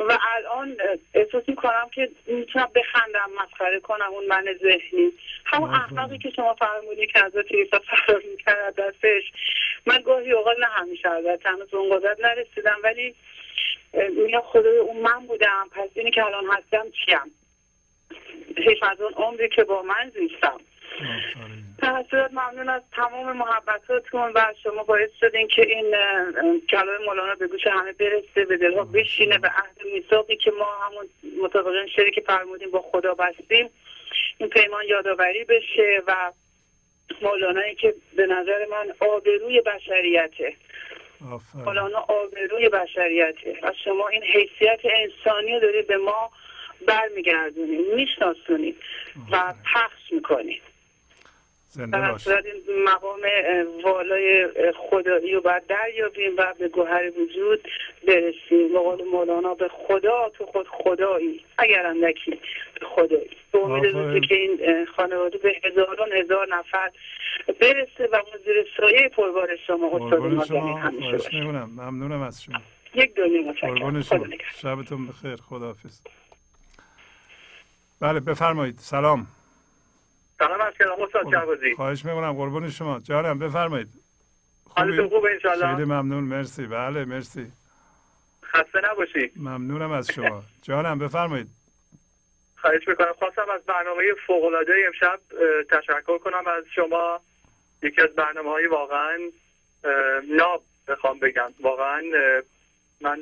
[0.00, 0.76] و الان
[1.14, 5.12] احساس می‌کنم که می‌تونم بخندم مسخره کنم اون من ذهنی.
[5.44, 5.70] همون.
[5.74, 9.32] اخلاقی که شما فرمودی که حضرت عیسی فرار می‌کرد دستش.
[9.86, 13.14] من گاهی اوقات نه همیشه البته هنوز به اون قدرت نرسیدم ولی
[14.24, 15.68] میگم خدای اون من بودم.
[15.70, 17.32] پس اینی که الان هستم چیم؟
[18.56, 20.60] حیف از اون عمری که با من زیستم
[22.10, 25.94] صورت ممنون از تمام محبتاتون و شما باعث شدین که این
[26.68, 31.08] کلام مولانا به گوش همه برسه به دلها بشینه به عهد میثاقی که ما همون
[31.42, 33.70] مطابق این شعری که فرمودیم با خدا بستیم.
[34.38, 36.32] این پیمان یادآوری بشه و
[37.22, 40.54] مولانایی که به نظر من آبروی بشریته.
[41.54, 43.58] مولانا آبروی بشریته.
[43.62, 46.30] و شما این حیثیت انسانی رو دارید به ما
[46.86, 48.76] برمیگردونید میشناسونید
[49.32, 50.62] و پخش می‌کنید.
[51.76, 52.26] زنده در باش.
[52.26, 53.20] این مقام
[53.84, 54.48] والای
[54.90, 57.68] خدایی رو باید دریابیم و به گوهر وجود
[58.08, 58.72] برسیم.
[58.72, 61.44] به قول مولانا به خدا تو خود خدایی.
[61.58, 62.40] اگر اندکی
[62.80, 63.30] به خدایی.
[63.52, 63.58] به
[63.96, 66.90] امید که این خانواده به هزاران هزار نفر
[67.60, 72.58] برسه و ما زیر سایه پربار شما استاد ما همیشه ممنونم از شما.
[72.94, 74.38] یک دنیا متشکرم.
[74.62, 75.36] شبتون بخیر.
[75.36, 76.00] خداحافظ.
[78.00, 78.78] بله بفرمایید.
[78.78, 79.26] سلام.
[80.38, 81.74] سلام از کلام استاد شهبازی.
[81.74, 83.00] خواهش می‌کنم قربون شما.
[83.00, 83.88] جانم بفرمایید.
[84.76, 86.66] حالتون خوبه انشالله خیلی ممنون مرسی.
[86.66, 87.52] بله مرسی.
[88.44, 89.32] خسته نباشی.
[89.36, 90.42] ممنونم از شما.
[90.62, 91.46] جانم بفرمایید.
[92.56, 95.20] خواهش می‌کنم خواستم از برنامه فوقالعاده امشب
[95.70, 97.20] تشکر کنم از شما.
[97.82, 99.18] یکی از برنامه های واقعا
[100.36, 101.52] ناب بخوام بگم.
[101.60, 102.02] واقعا
[103.00, 103.18] من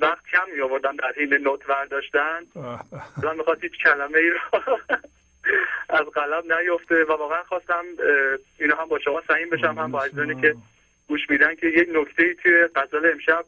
[0.00, 2.46] وقت کم می آوردم در حین نوت به.
[3.22, 4.38] من می‌خواست هیچ کلمه ای رو
[5.88, 7.84] از قلم نیفته و واقعا خواستم
[8.58, 10.40] اینو هم با شما سعیم بشم هم با عزیزانی.
[10.40, 10.54] که
[11.08, 13.44] گوش میدن که یک نکته ای توی غزل امشب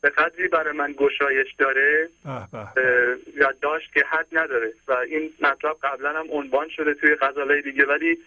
[0.00, 2.08] به قدری برای من گشایش داره
[3.36, 8.18] یادداشت که حد نداره و این مطلب قبلا هم عنوان شده توی غزلهای دیگه ولی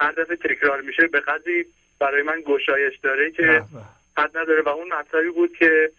[0.00, 1.66] هر دفعه تکرار میشه به قدری
[1.98, 3.62] برای من گشایش داره که.
[4.18, 5.90] حد نداره و اون مطلبی بود که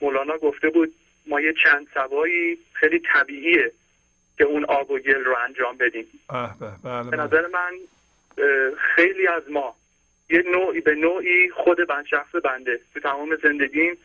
[0.00, 0.94] مولانا گفته بود
[1.26, 3.72] ما یه چند سبایی خیلی طبیعیه
[4.38, 6.34] که اون آب و گل رو انجام بدیم به.
[6.34, 6.50] بله
[6.82, 7.24] به بله.
[7.24, 7.72] نظر من
[8.76, 9.76] خیلی از ما
[10.30, 13.98] یه نوعی به نوعی خود من شخص بنده تو تمام زندگیم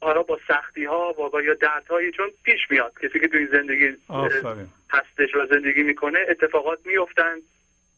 [0.00, 3.96] حالا با سختی ها و با یا دردهایی چون پیش میاد کسی که توی زندگی
[4.08, 7.36] آفرین هستش و زندگی می‌کنه اتفاقات میفتن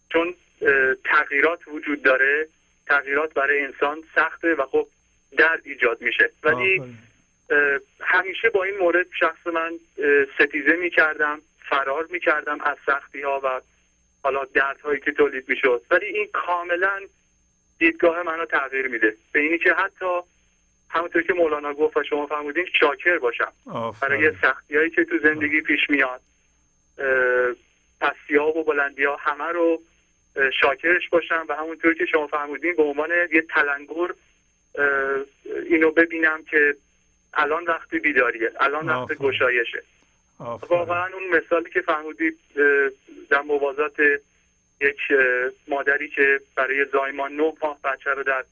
[0.09, 0.35] چون
[1.05, 2.49] تغییرات وجود داره
[2.87, 4.87] تغییرات برای انسان سخته و خب
[5.39, 6.99] درد ایجاد میشه ولی آفرین.
[8.01, 9.73] همیشه با این مورد شخص من
[10.35, 13.61] ستیزه می‌کردم فرار می‌کردم از سختی ها و
[14.23, 15.83] حالا دردهایی که تولید می‌شد.
[15.91, 17.01] ولی این کاملا
[17.79, 19.17] دیدگاه منو تغییر میده.
[19.33, 20.21] به اینی که حتی
[20.91, 23.53] همونطور که مولانا گفت و شما فرمودین شاکر باشم.
[23.67, 24.37] برای آفرین.
[24.43, 26.21] سختی هایی که تو زندگی پیش میاد.
[28.01, 29.83] پستی ها و بلندی ها همه رو
[30.61, 34.15] شاکرش باشم و همونطور که شما فرمودین به عنوان یه تلنگر
[35.67, 36.75] اینو ببینم که
[37.39, 39.13] الان وقت بیداریه الان وقت.
[39.13, 39.83] گشایشه.
[40.69, 42.91] واقعا اون مثالی که فرمودید اه،
[43.31, 44.01] در موازات
[44.81, 44.99] یک
[45.69, 48.45] مادری که برای زایمان نه ماه بچه رو در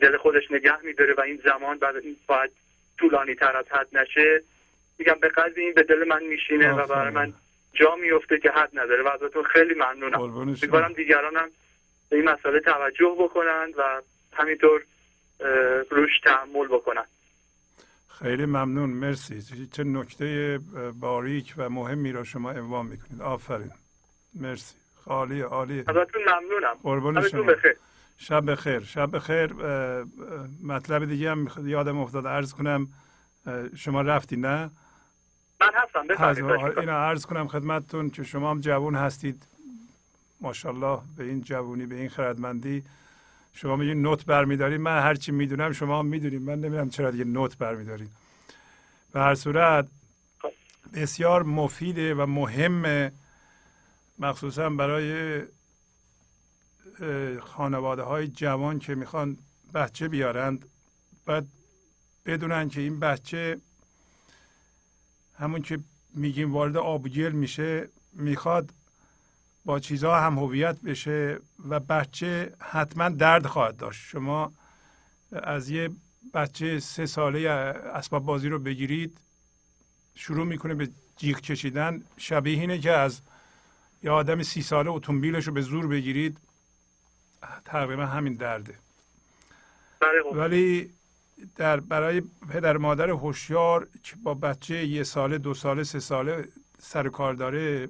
[0.00, 2.50] دل خودش نگه میداره و این زمان بعد این باید
[2.98, 4.42] طولانی تر از حد نشه
[4.98, 7.32] میگم به قدری این به دل من میشینه و برای من
[7.72, 10.20] جا میفته که حد نداره و ازتون خیلی ممنونم.
[10.20, 11.50] امیدوارم دیگرانم
[12.10, 14.82] به این مسئله توجه بکنند و همینطور
[15.90, 17.04] روش تحمل بکنن
[18.18, 19.66] خیلی ممنون مرسی.
[19.72, 20.60] چه نکته
[21.00, 23.22] باریک و مهمی را شما عنوان می‌کنید.
[23.22, 23.70] آفرین.
[24.34, 24.74] مرسی.
[25.06, 25.80] عالی عالی.
[25.80, 26.76] ازتون ممنونم.
[26.82, 27.52] قربون شبتون شما.
[27.52, 27.76] بخیر.
[28.18, 28.80] شب بخیر.
[28.80, 29.52] شب بخیر.
[30.62, 32.26] مطلب دیگه هم یادم افتاد.
[32.26, 32.88] عرض کنم
[33.76, 34.70] شما رفتی نه؟
[35.60, 36.80] من هستم.
[36.80, 39.46] اینا عرض کنم خدمتتون که شما هم جوان هستید.
[40.40, 42.84] ماشاءالله به این جوونی به این خردمندی.
[43.60, 46.42] شما میگین نوت برمیدارید من هرچی می‌دونم شما هم می‌دونید.
[46.42, 48.10] من نمی‌دونم چرا دیگه نوت برمیدارید
[49.12, 49.88] به هر صورت
[50.94, 53.12] بسیار مفیده و مهمه
[54.18, 55.42] مخصوصا برای
[57.40, 59.36] خانواده های جوان که می‌خوان
[59.74, 60.64] بچه بیارند
[61.26, 61.44] باید
[62.26, 63.60] بدونن که این بچه
[65.38, 65.78] همون که
[66.14, 68.70] میگیم وارد آب و گل میشه می‌خواد
[69.68, 71.38] با چیزها هم هویت بشه
[71.68, 74.08] و بچه حتما درد خواهد داشت.
[74.08, 74.52] شما
[75.32, 75.90] از یه
[76.34, 79.18] بچه سه ساله اسباب بازی رو بگیرید
[80.14, 83.20] شروع می‌کنه به جیغ کشیدن شبیه اینه که از
[84.02, 86.38] یه آدم سی ساله اتومبیلش رو به زور بگیرید.
[87.64, 88.74] تقریبا همین درده.
[90.32, 90.90] ولی
[91.56, 96.48] در برای پدر مادر هوشیار که با بچه یه ساله دو ساله سه ساله
[96.78, 97.88] سر کار داره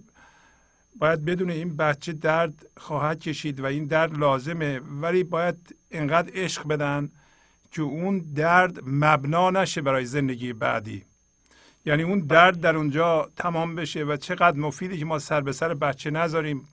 [0.99, 6.67] باید بدونه این بچه درد خواهد کشید و این درد لازمه ولی باید انقدر عشق
[6.67, 7.10] بدن
[7.73, 11.05] که اون درد مبنا نشه برای زندگی بعدی.
[11.86, 15.75] یعنی اون درد در اونجا تمام بشه و چقدر مفیده که ما سر به سر
[15.75, 16.68] بچه نذاریم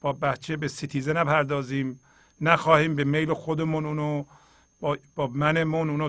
[0.00, 2.00] با بچه به ستیزه نپردازیم
[2.40, 4.24] نخواهیم به میل خودمون اونو
[4.80, 6.08] با, با منمون اونو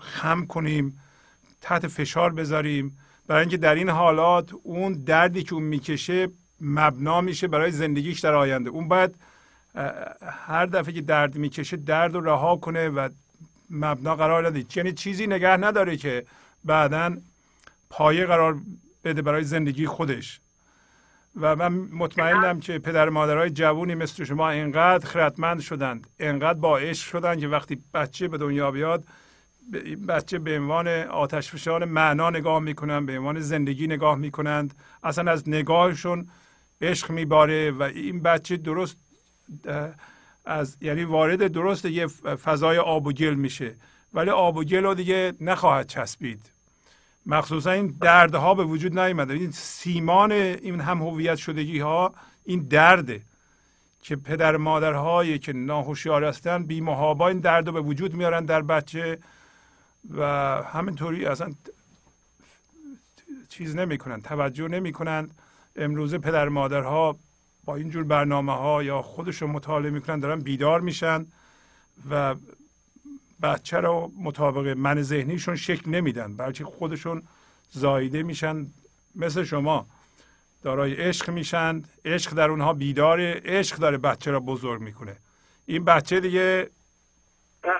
[0.00, 1.00] خم کنیم
[1.60, 2.98] تحت فشار بذاریم.
[3.26, 6.28] برای اینکه در این حالات اون دردی که اون می‌کشه
[6.60, 8.70] مبنا میشه برای زندگیش در آینده.
[8.70, 9.14] اون باید
[10.46, 13.08] هر دفعه که درد می‌کشه درد رو رها کنه و
[13.70, 16.24] مبنا قرار نده یعنی چیزی نگه نداره که
[16.64, 17.16] بعدا
[17.90, 18.58] پایه قرار
[19.04, 20.40] بده برای زندگی خودش.
[21.40, 27.08] و من مطمئنم که پدر مادرای جوونی مثل شما انقدر خردمند شدند انقدر با عشق
[27.08, 29.04] شدند که وقتی بچه به دنیا بیاد
[30.08, 34.74] بچه به عنوان آتش فشان معنا نگاه می‌کنند به عنوان زندگی نگاه می‌کنند.
[35.02, 36.28] اصلا از نگاهشون
[36.80, 38.96] عشق میباره و این بچه درست
[40.44, 42.06] از یعنی وارد درست یه
[42.44, 43.74] فضای آب و گل میشه.
[44.14, 46.50] ولی آب و گل رو دیگه نخواهد چسبید.
[47.26, 49.34] مخصوصا این دردها به وجود نیامده.
[49.34, 53.22] این سیمان این هم هویت شدگی ها این درده
[54.02, 58.62] که پدر مادرهایی که ناهوشیار هستن بی محابا این درد رو به وجود میارن در
[58.62, 59.18] بچه.
[60.10, 60.22] و
[60.62, 61.52] همینطوری اصلا
[63.48, 65.30] چیز نمی‌کنن توجه نمی‌کنن.
[65.76, 67.18] امروزه پدر مادرها
[67.64, 71.26] با اینجور برنامه ها یا خودشون مطالعه می‌کنن دارن بیدار میشن
[72.10, 72.34] و
[73.42, 77.22] بچه رو مطابق من ذهنیشون شکل نمیدن بلکه خودشون
[77.70, 78.66] زایده میشن.
[79.14, 79.86] مثل شما
[80.62, 85.16] دارای عشق میشن عشق در اونها بیداره عشق داره بچه را بزرگ می‌کنه.
[85.66, 86.70] این بچه دیگه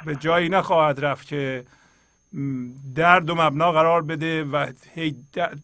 [0.05, 1.65] به جایی نخواهد رفت که
[2.95, 5.17] درد و مبنا قرار بده و هی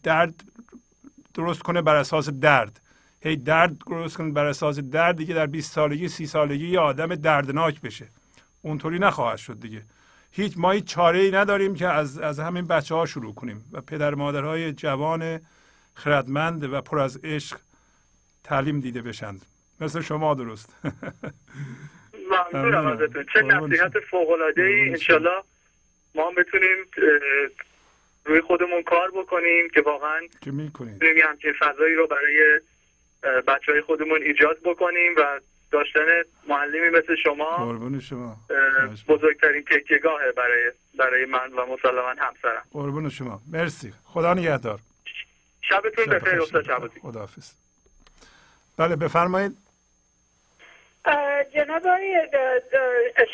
[0.02, 0.34] درد
[1.34, 2.80] درست کنه بر اساس درد.
[3.20, 7.14] هی درد درست کنید بر اساس دردی که در 20 سالگی 30 سالگی یه آدم
[7.14, 8.06] دردناک بشه.
[8.62, 9.82] اونطوری نخواهد شد دیگه.
[10.32, 13.80] هیچ ما هیچ چاره ای نداریم که از, از همین بچه ها شروع کنیم و
[13.80, 15.40] پدر مادرهای جوان
[15.94, 17.58] خردمند و پر از عشق
[18.44, 19.46] تعلیم دیده بشند
[19.80, 20.74] مثل شما درست.
[22.54, 23.24] ممنونم ازتون.
[23.32, 25.42] چه نصیحت فوق العاده ای انشالله
[26.14, 26.86] ما بتونیم
[28.24, 30.98] روی خودمون کار بکنیم که واقعا که می‌کنیم.
[31.24, 32.60] همچین فضایی رو برای
[33.42, 36.00] بچه های خودمون ایجاد بکنیم و داشتن
[36.48, 38.36] معلمی مثل شما شما.
[39.08, 42.62] بزرگترین تکیهگاهه برای برای من و مسلما همسرم.
[42.72, 43.40] قربون شما.
[43.52, 43.92] مرسی.
[44.04, 44.80] خدا نگهدار.
[45.60, 47.52] شبتون بخیر استاد خداحافظ.
[48.76, 49.67] بله بفرمایید.
[51.54, 52.28] جناب آقای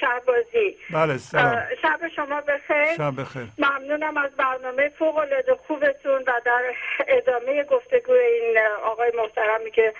[0.01, 0.76] شهبازی.
[0.91, 1.62] بله سلام.
[1.83, 2.94] شب شما بخیر.
[2.97, 3.47] شب بخیر.
[3.59, 6.62] ممنونم از برنامه فوق العاده خوبتون و در
[7.09, 9.94] ادامه گفتگو این آقای محترمی که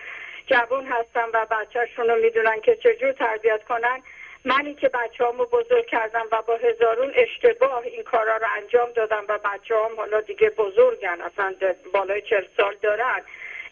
[0.47, 4.03] جوون هستن و بچهشون رو می‌دونن که چجور تربیت کنن.
[4.45, 9.25] منی که بچه همو بزرگ کردم و با هزارون اشتباه این کارا رو انجام دادم
[9.29, 11.55] و بچه هم حالا دیگه بزرگن اصلا
[11.93, 13.23] بالای چل سال دارن.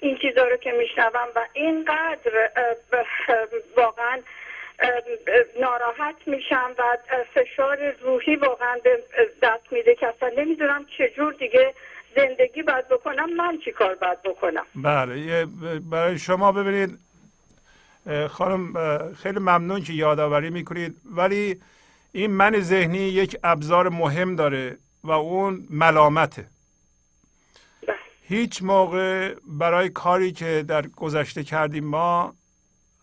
[0.03, 2.51] این چیزا رو که میشنوم و اینقدر
[3.77, 4.19] واقعا
[5.61, 6.83] ناراحت میشم و
[7.35, 9.03] فشار روحی واقعا به
[9.43, 11.75] دست میده که اصلا نمی‌دونم چجور دیگه
[12.17, 15.47] زندگی باید بکنم من چی کار باید بکنم بله
[15.91, 16.99] برای شما ببینید
[18.29, 18.73] خانم
[19.23, 21.61] خیلی ممنون که یادآوری می‌کنید ولی
[22.13, 26.45] این من ذهنی یک ابزار مهم داره و اون ملامته.
[28.33, 32.35] هیچ موقع برای کاری که در گذشته کردیم ما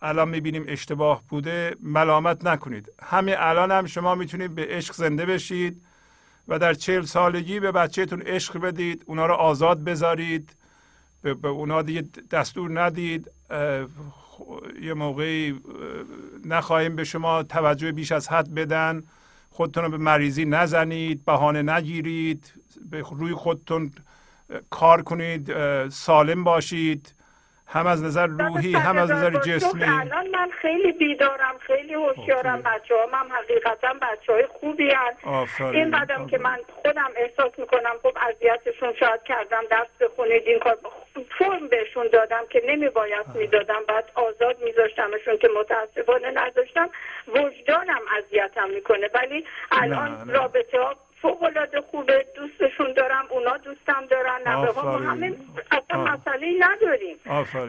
[0.02, 2.92] الان می‌بینیم اشتباه بوده ملامت نکنید.
[3.02, 5.82] همین الان هم شما می‌تونید به عشق زنده بشید
[6.48, 10.56] و در چهل سالگی به بچهتون عشق بدید اونا رو آزاد بذارید
[11.22, 13.30] به اونا دیگه دستور ندید.
[14.82, 15.60] یه موقعی
[16.44, 19.02] نخواهیم به شما توجه بیش از حد بدن.
[19.50, 22.52] خودتون رو به مریضی نزنید بهانه نگیرید
[22.90, 23.92] به روی خودتون
[24.70, 25.52] کار کنید
[25.88, 27.14] سالم باشید
[27.72, 29.84] هم از نظر روحی هم از نظر جسمی.
[29.84, 35.90] الان من خیلی بیدارم خیلی هوشیارم بچه هم, هم حقیقتا بچه های خوبی هست این
[35.90, 40.78] قدم که من خودم احساس می‌کنم خب اذیتشون شاید کردم درس بخونید این کار
[41.38, 46.90] فرم بهشون دادم که نمی باید می‌دادم بعد آزاد میذاشتمشون که متاسفانه نذاشتم
[47.28, 54.38] وجدانم اذیتم می‌کنه ولی الان رابطه ها فوق العاده خوبه دوستشون دارم اونا دوستم دارن
[54.46, 55.36] نوه ها همه
[55.70, 57.16] اصلا مسئله نداریم.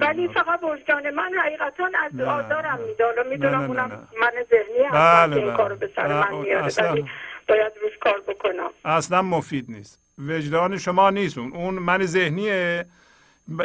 [0.01, 5.45] ولی فقط وجدان من حقیقتا از آزارم میداره می‌دونم اونم من ذهنی هستم بله که
[5.45, 7.05] این کارو به سر من میاره ولی
[7.47, 8.69] باید روش کار بکنم.
[8.85, 9.99] اصلا مفید نیست.
[10.17, 11.37] وجدان شما نیست.
[11.37, 12.85] اون اون من ذهنیه.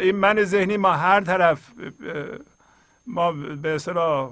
[0.01, 1.71] این من ذهنی ما هر طرف
[3.07, 3.33] ما
[3.63, 4.31] به اصطلاح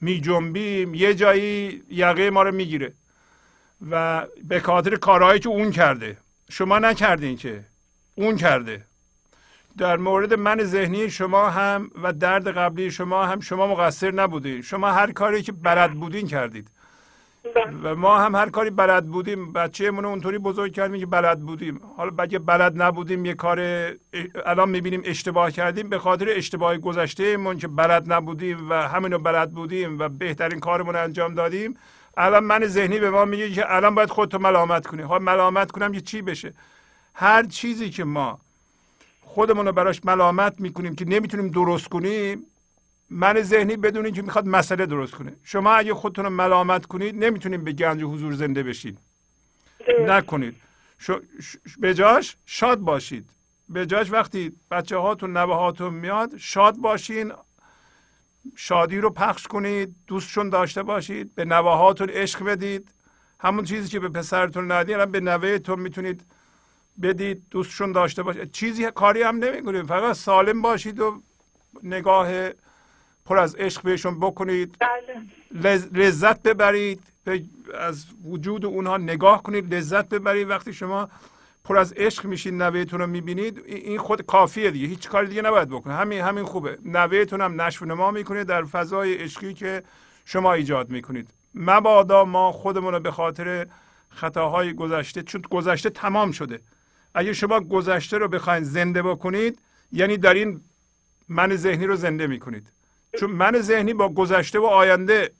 [0.00, 2.92] می جنبیم یه جایی یقه ما رو می‌گیره.
[3.90, 6.16] و به خاطر کارهایی که اون کرده.
[6.50, 7.64] شما نکردین که.
[8.14, 8.84] اون کرده.
[9.78, 14.62] در مورد من ذهنی شما هم و درد قبلی شما هم شما مقصر نبودین.
[14.62, 16.68] شما هر کاری که بلد بودین کردید.
[17.82, 19.52] و ما هم هر کاری بلد بودیم.
[19.52, 21.80] بچه من اونطوری بزرگ کردیم که بلد بودیم.
[21.96, 23.58] حالا بگه بلد نبودیم یه کار
[24.46, 25.88] الان می‌بینیم اشتباه کردیم.
[25.88, 31.34] به خاطر اشتباه گذشته که بلد نبودیم و همینو بلد بودیم و بهترین کارمون انجام
[31.34, 31.76] دادیم
[32.16, 35.06] الان من ذهنی به ما میگه که الان باید خودتو ملامت کنی.
[35.06, 36.52] خب ملامت کنم که چی بشه؟
[37.14, 38.40] هر چیزی که ما
[39.22, 42.46] خودمون رو براش ملامت می‌کنیم که نمی‌تونیم درست کنیم
[43.10, 45.32] من ذهنی بدونین که می‌خواد مسئله درست کنه.
[45.44, 48.98] شما اگه خودتون رو ملامت کنید نمی‌تونید به گنج حضور زنده بشید
[50.06, 50.56] نکنید.
[51.78, 53.30] به جاش شاد باشید.
[53.68, 57.32] به جاش وقتی بچه هاتون نوه هاتون میاد شاد باشین.
[58.56, 62.88] شادی رو پخش کنید دوستشون داشته باشید به نواهاتون عشق بدید.
[63.40, 66.24] همون چیزی که به پسرتون ندید به نوهتون می‌تونید
[67.02, 69.86] بدید دوستشون داشته باشید چیزی کاری هم نمی‌کنید.
[69.86, 71.22] فقط سالم باشید و
[71.82, 72.28] نگاه
[73.26, 74.76] پر از عشق بهشون بکنید.
[75.52, 75.88] بله.
[75.92, 77.02] لذت ببرید.
[77.78, 80.50] از وجود اونها نگاه کنید لذت ببرید.
[80.50, 81.08] وقتی شما
[81.64, 85.68] پر از عشق میشین نوهتون رو می‌بینید این خود کافیه دیگه هیچ کاری دیگه نباید
[85.68, 85.94] بکنه.
[85.94, 86.78] همین همین خوبه.
[86.84, 89.82] نوهتون هم نشو نما می‌کنه در فضای عشقی که
[90.24, 91.30] شما ایجاد می‌کنید.
[91.54, 93.66] مبادا ما خودمون رو به خاطر
[94.08, 96.60] خطاهای گذشته چون گذشته تمام شده.
[97.14, 99.58] اگه شما گذشته رو بخواید زنده بکنید
[99.92, 100.60] یعنی در این
[101.28, 102.72] من ذهنی رو زنده می‌کنید.
[103.20, 105.32] چون من ذهنی با گذشته و آینده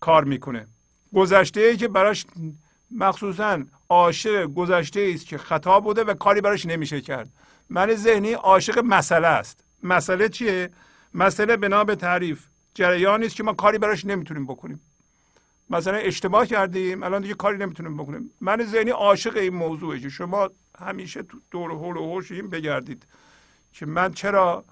[0.00, 0.66] کار می‌کنه.
[1.14, 2.26] گذشته ای که براش
[2.90, 7.28] مخصوصا عاشق گذشته است که خطا بوده و کاری براش نمیشه کرد.
[7.68, 9.64] من ذهنی عاشق مسئله است.
[9.82, 10.70] مسئله چیه؟
[11.14, 12.46] مسئله بنا به تعریف.
[12.74, 14.80] جریانی است که ما کاری براش نمی‌تونیم بکنیم.
[15.70, 18.30] مثلا اشتباه کردیم الان دیگه کاری نمی‌تونیم بکنیم.
[18.40, 23.06] من ذهنی عاشق این موضوعه که شما همیشه دور و حول و حوش این بگردید
[23.72, 24.64] که من چرا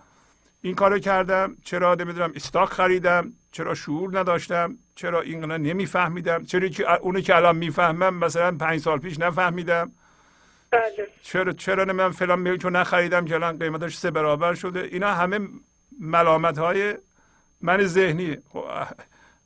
[0.62, 6.92] این کارو کردم چرا نمی‌دونم استاک خریدم چرا شعور نداشتم چرا این نمیفهمیدم چرا که
[6.92, 9.92] اونو که الان می‌فهمم مثلا پنج سال پیش نفهمیدم.
[10.70, 11.08] بله.
[11.22, 14.80] چرا چرا من فلان میل نخریدم که الان قیمتش سه برابر شده.
[14.80, 15.48] اینا همه
[16.00, 16.94] ملامت های
[17.60, 18.36] من ذهنی.
[18.48, 18.64] خب،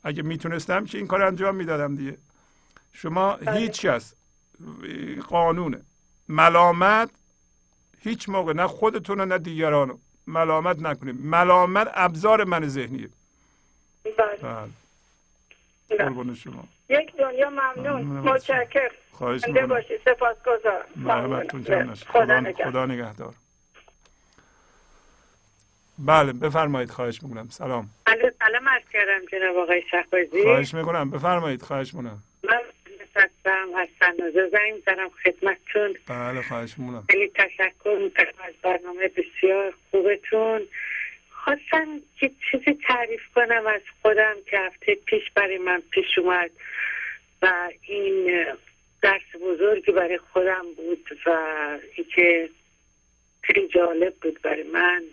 [0.03, 2.17] اگه می‌تونستم که این کار انجام می‌دادم دیگه.
[2.93, 3.59] شما بله.
[3.59, 4.13] هیچ کس
[5.27, 5.81] قانونه
[6.29, 7.09] ملامت
[7.99, 9.97] هیچ موقع نه خودتون نه دیگرانو.
[10.27, 13.09] ملامت نکنید ملامت ابزار من ذهنیه.
[14.03, 14.13] بله.
[14.41, 14.69] بله.
[15.89, 15.97] بله.
[15.97, 16.63] قربون شما.
[16.89, 18.01] یک دنیا ممنون.
[18.01, 19.81] متشکر خواهش می‌کنم.
[20.05, 20.85] سپاسگزارم.
[20.95, 23.33] مرحمتتون نشه خدا خدا, نگهدار.
[25.99, 26.89] بله بفرمایید.
[26.89, 27.49] خواهش می‌کنم.
[27.49, 27.89] سلام.
[28.39, 30.43] سلام عرض کردم جناب آقای شهبازی.
[30.43, 31.09] خواهش می‌کنم.
[31.09, 31.61] بفرمایید.
[31.61, 32.23] خواهش می‌کنم.
[32.43, 32.61] من
[33.17, 39.73] هستم از سنازه زنگ زنم خدمتتون بله خواهش می‌کنم خیلی تشکر می‌کنم از برنامه بسیار
[39.91, 40.67] خوبتون.
[41.29, 41.87] خواستم
[42.21, 46.51] یه چیزی تعریف کنم از خودم که هفته پیش برای من پیش اومد
[47.41, 48.45] و این
[49.01, 51.29] درس بزرگی برای خودم بود و
[51.95, 52.49] اینکه
[53.41, 55.03] خیلی جالب بود برای من.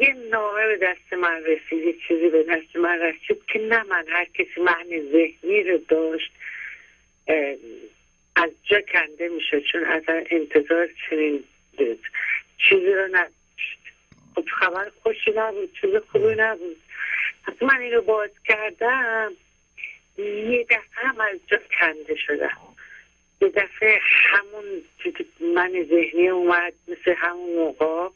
[0.00, 4.04] یه نامه به دست من رسید یه چیزی به دست من رسید که نه من
[4.08, 6.32] هر کسی معنی ذهنی رو داشت.
[8.36, 11.44] از جا کنده میشه چون اصلا انتظار چنین
[12.58, 13.78] چیزی رو نداشت.
[14.34, 16.76] خب خبر خوشی نبود چیز خوبی نبود.
[17.46, 19.32] پس من این رو باز کردم.
[20.18, 22.58] یه دفعه هم از جا کنده شدم.
[23.40, 24.82] یه دفعه همون
[25.54, 28.08] من ذهنی اومد مثل همون موقع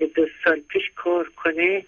[0.00, 1.84] یه دو سال پیش کار کنه.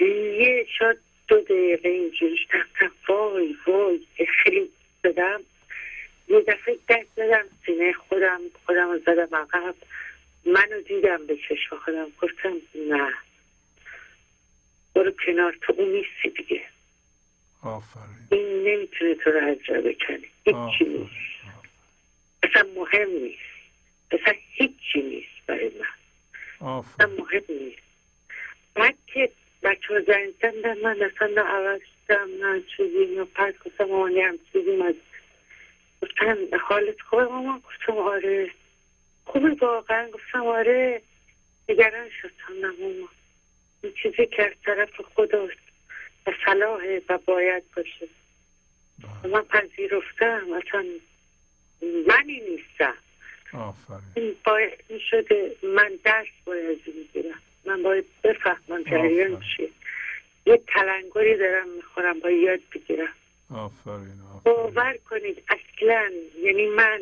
[0.00, 0.98] یه شاید
[1.28, 2.92] دو دقیقه اینجوریش رفتم.
[3.08, 4.00] وای وای
[4.42, 4.70] خیلی
[5.02, 5.40] زدم
[6.28, 9.74] یه دفعه دست زدم سینه خودم خودم رو زدم عقب.
[10.46, 12.56] منو دیدم به چشم خودم گفتم
[12.88, 13.12] نه.
[14.94, 16.62] برو کنار تو اون نیستی دیگه.
[17.62, 18.26] آفرین.
[18.30, 21.10] این نمی‌تونه تو رو از جا بکنی هیچی نیست.
[22.42, 23.38] اصلا مهم نیست.
[24.10, 25.86] اصلا هیچی نیست برای من.
[26.60, 27.82] اصلا آفرین مهم نیست.
[28.74, 29.30] بعد که
[29.62, 30.34] بچه ها زنگ
[30.82, 33.54] من اصلا نه عوض شدم نه چیزی نه پس.
[33.64, 34.94] گفتم مامانی هم چیزی از
[36.02, 38.50] گفتن حالت خوبه مامان گفتم آره.
[39.24, 40.10] خوبه واقعا.
[40.10, 41.02] گفتم آره.
[41.68, 43.08] نگران شدم نه مامان
[43.82, 45.58] این چیزی که از طرف خداست
[46.26, 48.08] و صلاحه و باید باشه.
[49.24, 50.46] و من پذیرفتم.
[50.52, 50.84] اصلا
[51.82, 52.94] منی نیستم.
[53.52, 54.36] آفرین.
[54.44, 57.38] باید می شده من درس باید می‌گیرم.
[57.64, 59.42] من باید بفهمم جریان.
[59.56, 59.68] چیه.
[60.46, 63.12] یه تلنگری دارم می‌خورم باید یاد بگیرم.
[63.54, 66.10] آفرین باور کنید اصلا
[66.42, 67.00] یعنی من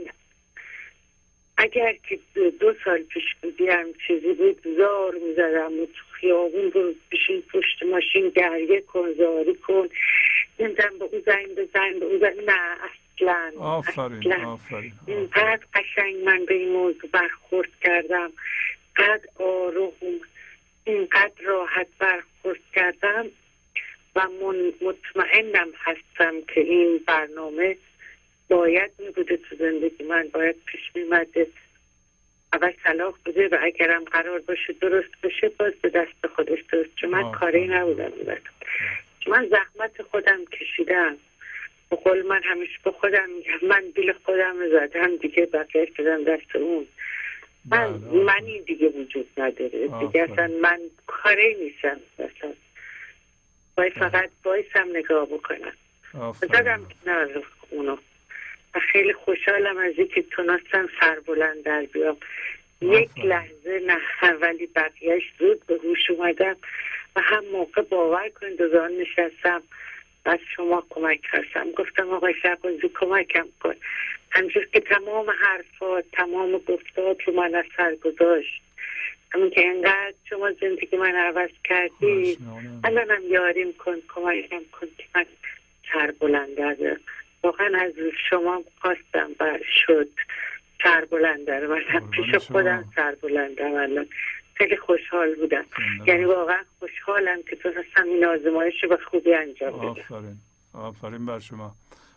[1.56, 7.42] اگر که دو, سال پیش بودیم چیزی بود زار می‌زدم و تو خیابون رو بشین
[7.52, 9.88] پشت ماشین گریه کن زاری کن.
[10.58, 14.32] نمی‌دونم به اون زنگ بزن به اون زنگ نه اصلا آفرین.
[14.32, 18.32] آفرین اینقدر قشنگ من به این موضوع برخورد کردم.
[18.96, 20.20] قد آروم
[20.84, 23.26] اینقدر راحت برخورد کردم.
[24.16, 27.76] و من مطمئنم هستم که این برنامه
[28.48, 31.46] باید می بوده تو زندگی من باید پیش میمده
[32.52, 37.10] اول صلاح بوده و اگرم قرار باشه درست بشه باز به دست خودش درست چون
[37.10, 37.32] من.
[37.32, 38.12] کاری نبودم
[39.26, 41.16] من زحمت خودم کشیدم
[41.90, 46.56] به قول من همیشه به خودم میگم من بیل خودم زدم دیگه بقیه شدم دست
[46.56, 46.86] اون
[47.64, 48.22] من بله، آفرین.
[48.22, 50.22] منی دیگه وجود نداره دیگه.
[50.22, 52.52] اصلا من کاری نیستم اصلا
[53.76, 53.92] باید.
[53.92, 55.72] فقط بایستم نگاه بکنم.
[56.52, 57.96] زدم کنار اونو.
[58.74, 62.16] و خیلی خوشحالم از اینکه تونستم سربلند در بیام.
[62.80, 63.10] یک.
[63.24, 66.56] لحظه نه ولی بقیهش زود به هوش اومدم
[67.16, 69.62] و هم موقع باور کنید دوزان نشستم.
[70.26, 73.74] و از شما کمک هستم گفتم آقای شهبازی کمکم کن.
[74.30, 78.63] همجور که تمام حرفات تمام گفتات رو من از سر گذاشت.
[79.34, 82.38] همون که انقدر شما زندگی من عوض کردی.
[82.84, 85.26] الانم یاریم کن کمکم کن که من
[85.92, 86.48] سر بلند
[87.42, 87.92] واقعا از
[88.30, 90.08] شما خواستم و شد
[90.82, 92.34] سر بلند دارم مثلا قربان پیش.
[92.34, 94.06] خودم سر بلندم الان
[94.54, 95.64] خیلی خوشحال بودم
[96.06, 96.24] یعنی.
[96.24, 100.36] واقعا خوشحالم که تونستم این آزمایش رو به خوبی انجام بدم آفرین
[100.74, 101.74] آفرین بر شما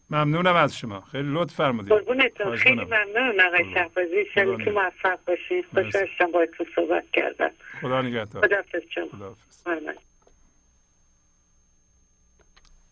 [0.10, 1.02] ممنونم از شما.
[1.02, 1.94] خیلی لطف فرمودید.
[1.94, 2.56] قربونتون.
[2.56, 2.86] خیلی.
[2.86, 3.74] ممنون آقای قربون.
[3.74, 4.26] شهبازی.
[4.36, 4.72] شبی که.
[4.72, 5.66] موفق باشین.
[5.74, 5.92] مرسی.
[5.92, 7.52] خوشحال شدم باهاتون صحبت کردم.
[7.82, 8.48] خدا نگهدار.
[8.48, 9.08] خداحافظ شما.
[9.08, 9.64] خداحافظ.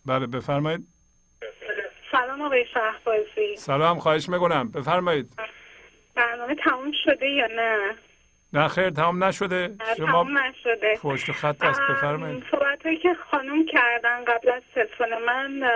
[0.06, 0.88] بله بفرمایید.
[2.12, 3.56] سلام آقای شهبازی.
[3.56, 4.70] سلام خواهش می‌کنم.
[4.70, 5.32] بفرمایید.
[6.14, 7.94] برنامه تموم شده یا نه؟
[8.56, 9.70] نه خیر تمام نشده.
[9.96, 10.98] شما تموم نشده.
[11.02, 12.44] پشت خط است بفرمایید.
[12.50, 15.70] صحبت هایی که خانم کردن قبل از تلفن من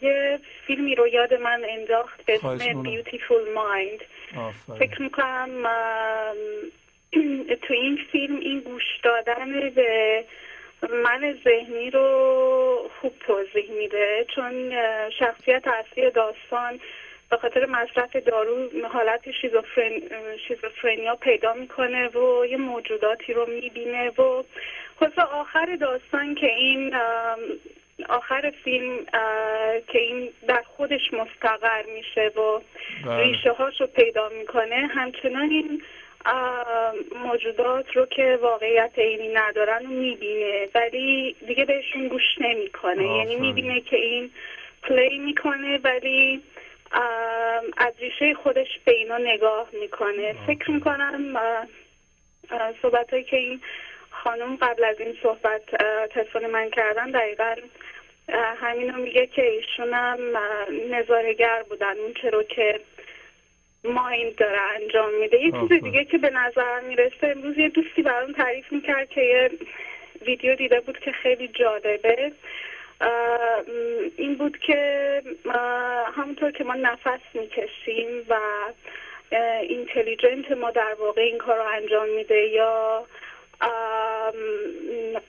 [0.00, 2.82] یه فیلمی رو یاد من انداخت به اسم
[3.54, 4.02] Mind.
[4.38, 4.78] آفرین.
[4.78, 5.48] فکر می‌کنم
[7.62, 10.24] تو این فیلم این گوش دادن به
[11.04, 14.72] من ذهنی رو خوب توضیح میده چون
[15.18, 16.80] شخصیت اصلی داستان
[17.30, 19.92] به خاطر مصرف دارو حالت شیزوفرن...
[20.48, 24.42] شیزوفرنیا پیدا می‌کنه و یه موجوداتی رو می‌بینه و
[25.00, 26.94] خلاصه آخر داستان که این
[28.08, 29.04] آخر فیلم
[29.88, 32.60] که این در خودش مستقر میشه و
[33.06, 33.22] بله.
[33.22, 35.82] ریشه هاش رو پیدا می‌کنه همچنان این
[37.24, 43.36] موجودات رو که واقعیت عینی ندارن رو می‌بینه ولی دیگه بهشون گوش نمی‌کنه یعنی.
[43.36, 44.30] می‌بینه که این
[44.82, 46.42] پلی می‌کنه ولی
[47.76, 50.34] از ریشه خودش به اینا نگاه می‌کنه.
[50.46, 51.38] فکر می‌کنم
[52.82, 53.60] صحبت هایی که این
[54.10, 55.62] خانم قبل از این صحبت
[56.10, 57.54] تلفن من کردن دقیقا
[58.56, 60.18] همینو میگه که ایشون هم
[60.90, 61.98] نظارگر بودن.
[61.98, 62.80] اون چرا که
[63.84, 65.40] مایند داره انجام میده.
[65.40, 65.82] یه چیز.
[65.82, 69.50] دیگه که به نظر می‌رسه امروز یه دوستی برام تعریف می‌کرد که یه
[70.26, 72.32] ویدیو دیده بود که خیلی جالبه.
[74.16, 75.22] این بود که
[76.16, 78.36] همونطور که ما نفس می‌کشیم و
[79.62, 83.04] اینتلیجنت ما در واقع این کار رو انجام میده یا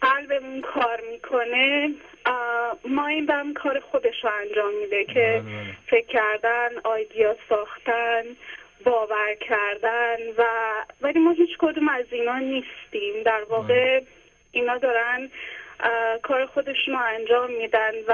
[0.01, 1.93] قلبمون کار می‌کنه
[2.85, 5.75] مایند هم کار خودش رو انجام میده که بله، بله.
[5.87, 8.23] فکر کردن آیدیا ساختن
[8.85, 10.43] باور کردن و
[11.01, 14.01] ولی ما هیچ کدوم از اینا نیستیم در واقع
[14.51, 15.29] اینا دارن
[16.23, 18.13] کار خودشون رو انجام میدن و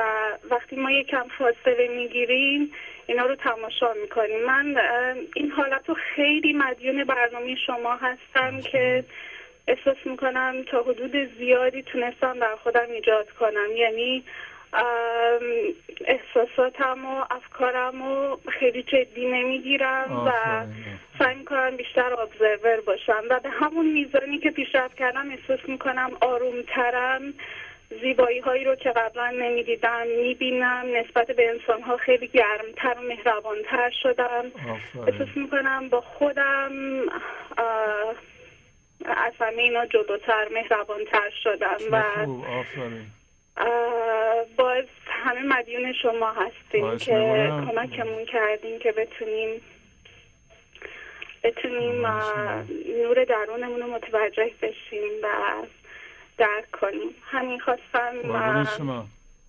[0.49, 2.73] وقتی ما یکم فاصله می‌گیریم
[3.07, 4.45] اینا رو تماشا می‌کنیم.
[4.45, 4.77] من
[5.35, 9.03] این حالت رو خیلی مدیون برنامه شما هستم که
[9.67, 13.75] احساس می‌کنم تا حدود زیادی تونستم در خودم ایجاد کنم.
[13.75, 14.23] یعنی
[16.05, 20.31] احساساتم و افکارم رو خیلی جدی نمی‌گیرم و.
[21.19, 23.23] سعی می‌کنم بیشتر ابزرور باشم.
[23.29, 27.33] و به همون میزانی که پیشرفت کردم احساس می‌کنم آرومترم.
[28.01, 30.85] زیبایی هایی رو که قبلا نمی‌دیدم می‌بینم.
[30.95, 34.51] نسبت به انسان ها خیلی گرمتر و مهربانتر شدم.
[35.07, 36.71] احساس می‌کنم با خودم
[39.05, 42.03] از همه اینا جلوتر مهربانتر شدم و
[44.57, 47.13] باز همه مدیون شما هستیم که.
[47.67, 49.61] کمکمون کردیم که بتونیم
[51.43, 52.05] بتونیم.
[53.03, 55.27] نور درونمون رو متوجه بشیم و
[56.37, 57.15] درک کنیم.
[57.23, 58.13] همین خواستم
[58.77, 59.05] شما.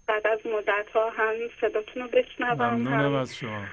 [0.06, 3.64] بعد از مدت ها هم صداتون رو بشنوم ممنونم هم از شما.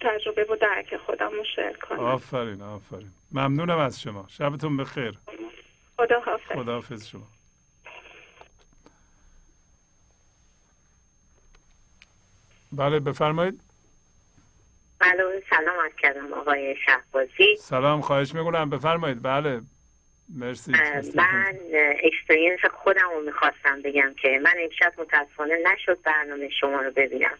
[0.00, 3.10] تجربه و درک خودم رو شیر کنم آفرین آفرین.
[3.32, 4.26] ممنونم از شما.
[4.28, 5.14] شبتون بخیر.
[5.96, 7.26] خدا حافظ خداحافظ شما.
[12.72, 13.60] بله بفرمایید.
[15.00, 17.56] الو سلام عرض کردم آقای شهبازی.
[17.58, 18.70] سلام خواهش می‌کنم.
[18.70, 19.22] بفرمایید.
[19.22, 19.60] بله.
[20.38, 20.72] مرسی.
[21.14, 21.58] من
[22.04, 27.38] experience خودم رو می‌خواستم بگم که من امشب متاسفانه نشد برنامه شما رو ببینم.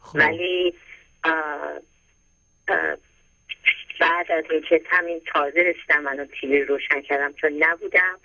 [0.00, 0.18] خب.
[0.18, 0.74] ولی
[1.24, 1.32] اه،
[2.68, 2.96] اه،
[4.00, 8.18] بعد از اینکه همین تازه رسیدم من TV رو روشن کردم چون نبودم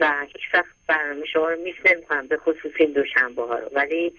[0.00, 3.68] و هیچ وقت برنامه شما رو miss نمی‌کنم به خصوص این دوشنبه ها رو.
[3.72, 4.12] ولی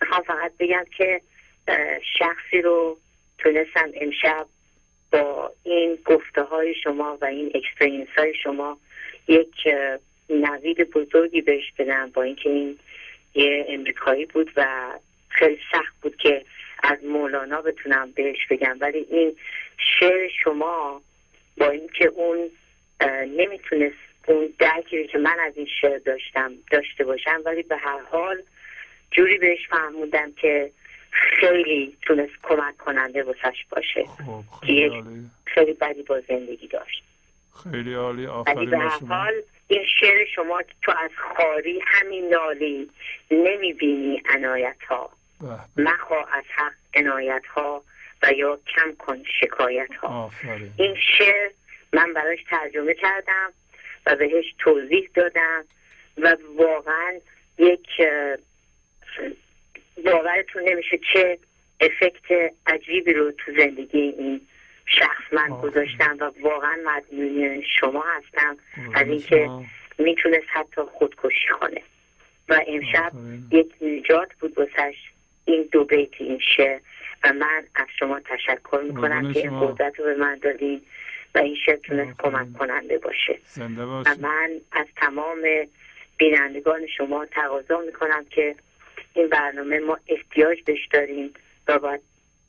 [0.00, 1.20] می‌خوام فقط بگم که
[2.18, 2.98] شخصی رو
[3.38, 4.46] تونستم امشب
[5.12, 8.78] با این گفته های شما و این experience های شما
[9.28, 9.68] یک
[10.30, 12.78] نوید بزرگی بهش بدم با اینکه این
[13.34, 14.92] یه امریکایی بود و
[15.28, 16.44] خیلی سخت بود که
[16.82, 18.76] از مولانا بتونم بهش بگم.
[18.80, 19.36] ولی این
[19.78, 21.02] شعر شما
[21.56, 22.50] با اینکه اون
[23.36, 28.42] نمی‌تونست اون درکی که من از این شعر داشتم داشته باشم ولی به هر حال
[29.10, 30.70] جوری بهش فهموندم که
[31.10, 34.04] خیلی تونست کمک کننده واسش باشه.
[34.04, 35.30] خب خیلی عالی.
[35.44, 37.02] خیلی بدی با زندگی داشت.
[37.62, 38.16] خیلی عالی.
[38.16, 39.34] ولی آفرین به هر حال
[39.68, 42.90] این شعر شما که تو از خاری همین نالی
[43.30, 45.10] نمی‌بینی عنایت ها.
[45.76, 47.82] مخوا از حق عنایت ها
[48.22, 50.70] و یا کم کن شکایت ها آفرین.
[50.78, 51.50] این شعر
[51.92, 53.52] من براش ترجمه کردم
[54.06, 55.64] و بهش توضیح دادم
[56.18, 57.12] و واقعا
[57.58, 57.86] یک
[60.04, 61.38] باورتون نمیشه چه
[61.80, 64.40] افکت عجیبی رو تو زندگی این
[64.86, 68.56] شخص من گذاشتم و واقعا مدیون شما هستم
[68.94, 69.50] از اینکه
[69.98, 71.82] می‌تونست حتی خودکشی کنه.
[72.48, 73.12] و امشب
[73.50, 74.94] یک نجات بود واسش
[75.44, 76.80] این دو بیت این شعر.
[77.24, 80.82] و من از شما تشکر می‌کنم که این قدرت رو به من دادین
[81.34, 83.38] و این شعر تونست کمک کننده باشه.
[84.06, 85.38] و من از تمام
[86.16, 88.54] بینندگان شما تقاضا می‌کنم که
[89.16, 91.30] این برنامه ما احتیاج بهش داریم
[91.68, 92.00] و باید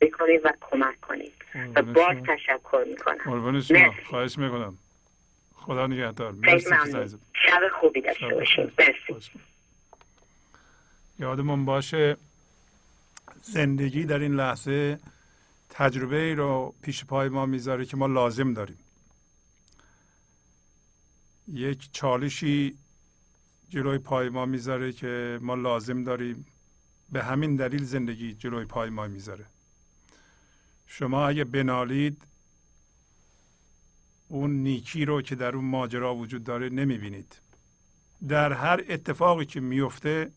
[0.01, 1.31] بکنیم و کمک کنیم.
[1.75, 3.93] و باز تشکر می‌کنم.
[4.05, 4.77] خواهش می‌کنم.
[5.55, 6.31] خدا نگهدار.
[6.31, 6.69] مرسی
[7.47, 9.31] شب خوبی داشته باشیم مرسی.
[11.19, 12.17] یادمون باشه
[13.41, 14.99] زندگی در این لحظه
[15.69, 18.77] تجربه ای رو پیش پای ما می‌ذاره که ما لازم داریم.
[21.53, 22.77] یک چالشی
[23.69, 26.45] جلوی پای ما می‌ذاره که ما لازم داریم.
[27.11, 29.45] به همین دلیل زندگی جلوی پای ما می‌ذاره.
[30.87, 32.23] شما اگه بنالید
[34.27, 37.41] اون نیکی رو که در اون ماجرا وجود داره نمی‌بینید.
[38.27, 40.31] در هر اتفاقی که میفته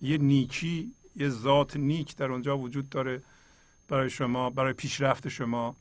[0.00, 3.22] یه نیکی یه ذات نیک در اونجا وجود داره
[3.88, 5.76] برای شما برای پیشرفت شما.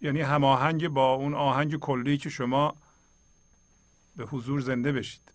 [0.00, 2.76] یعنی هماهنگ با اون آهنگ کلی که شما
[4.16, 5.33] به حضور زنده بشید.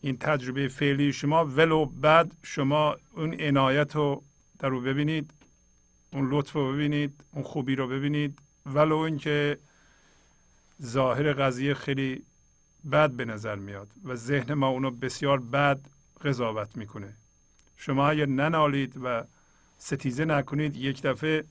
[0.00, 1.44] این تجربه فعلی شما.
[1.44, 4.22] ولو بعد شما اون عنایت رو
[4.58, 5.30] در رو ببینید
[6.12, 8.38] اون لطف رو ببینید اون خوبی رو ببینید.
[8.66, 9.58] ولو اینکه
[10.82, 12.22] ظاهر قضیه خیلی
[12.92, 15.80] بد به نظر میاد و ذهن ما اونو بسیار بد
[16.24, 17.14] قضاوت می‌کنه.
[17.76, 19.24] شما اگر ننالید و
[19.78, 21.44] ستیزه نکنید یک دفعه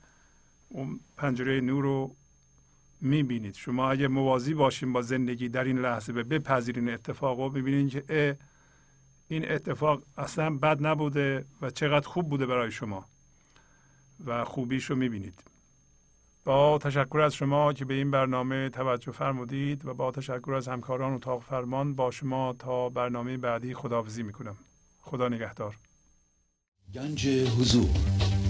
[0.68, 2.16] اون پنجره نور رو
[3.00, 3.54] می‌بینید.
[3.54, 8.36] شما اگر موازی باشین با زندگی در این لحظه به بپذیرین اتفاق رو می‌بینید که
[9.28, 13.04] این اتفاق اصلا بد نبوده و چقدر خوب بوده برای شما
[14.26, 15.42] و خوبیش رو می‌بینید.
[16.44, 21.12] با تشکر از شما که به این برنامه توجه فرمودید و با تشکر از همکاران
[21.12, 24.56] اتاق فرمان با شما تا برنامه بعدی خداحافظی می‌کنم.
[25.00, 25.76] خدا نگهدار.
[26.94, 28.25] گنج حضور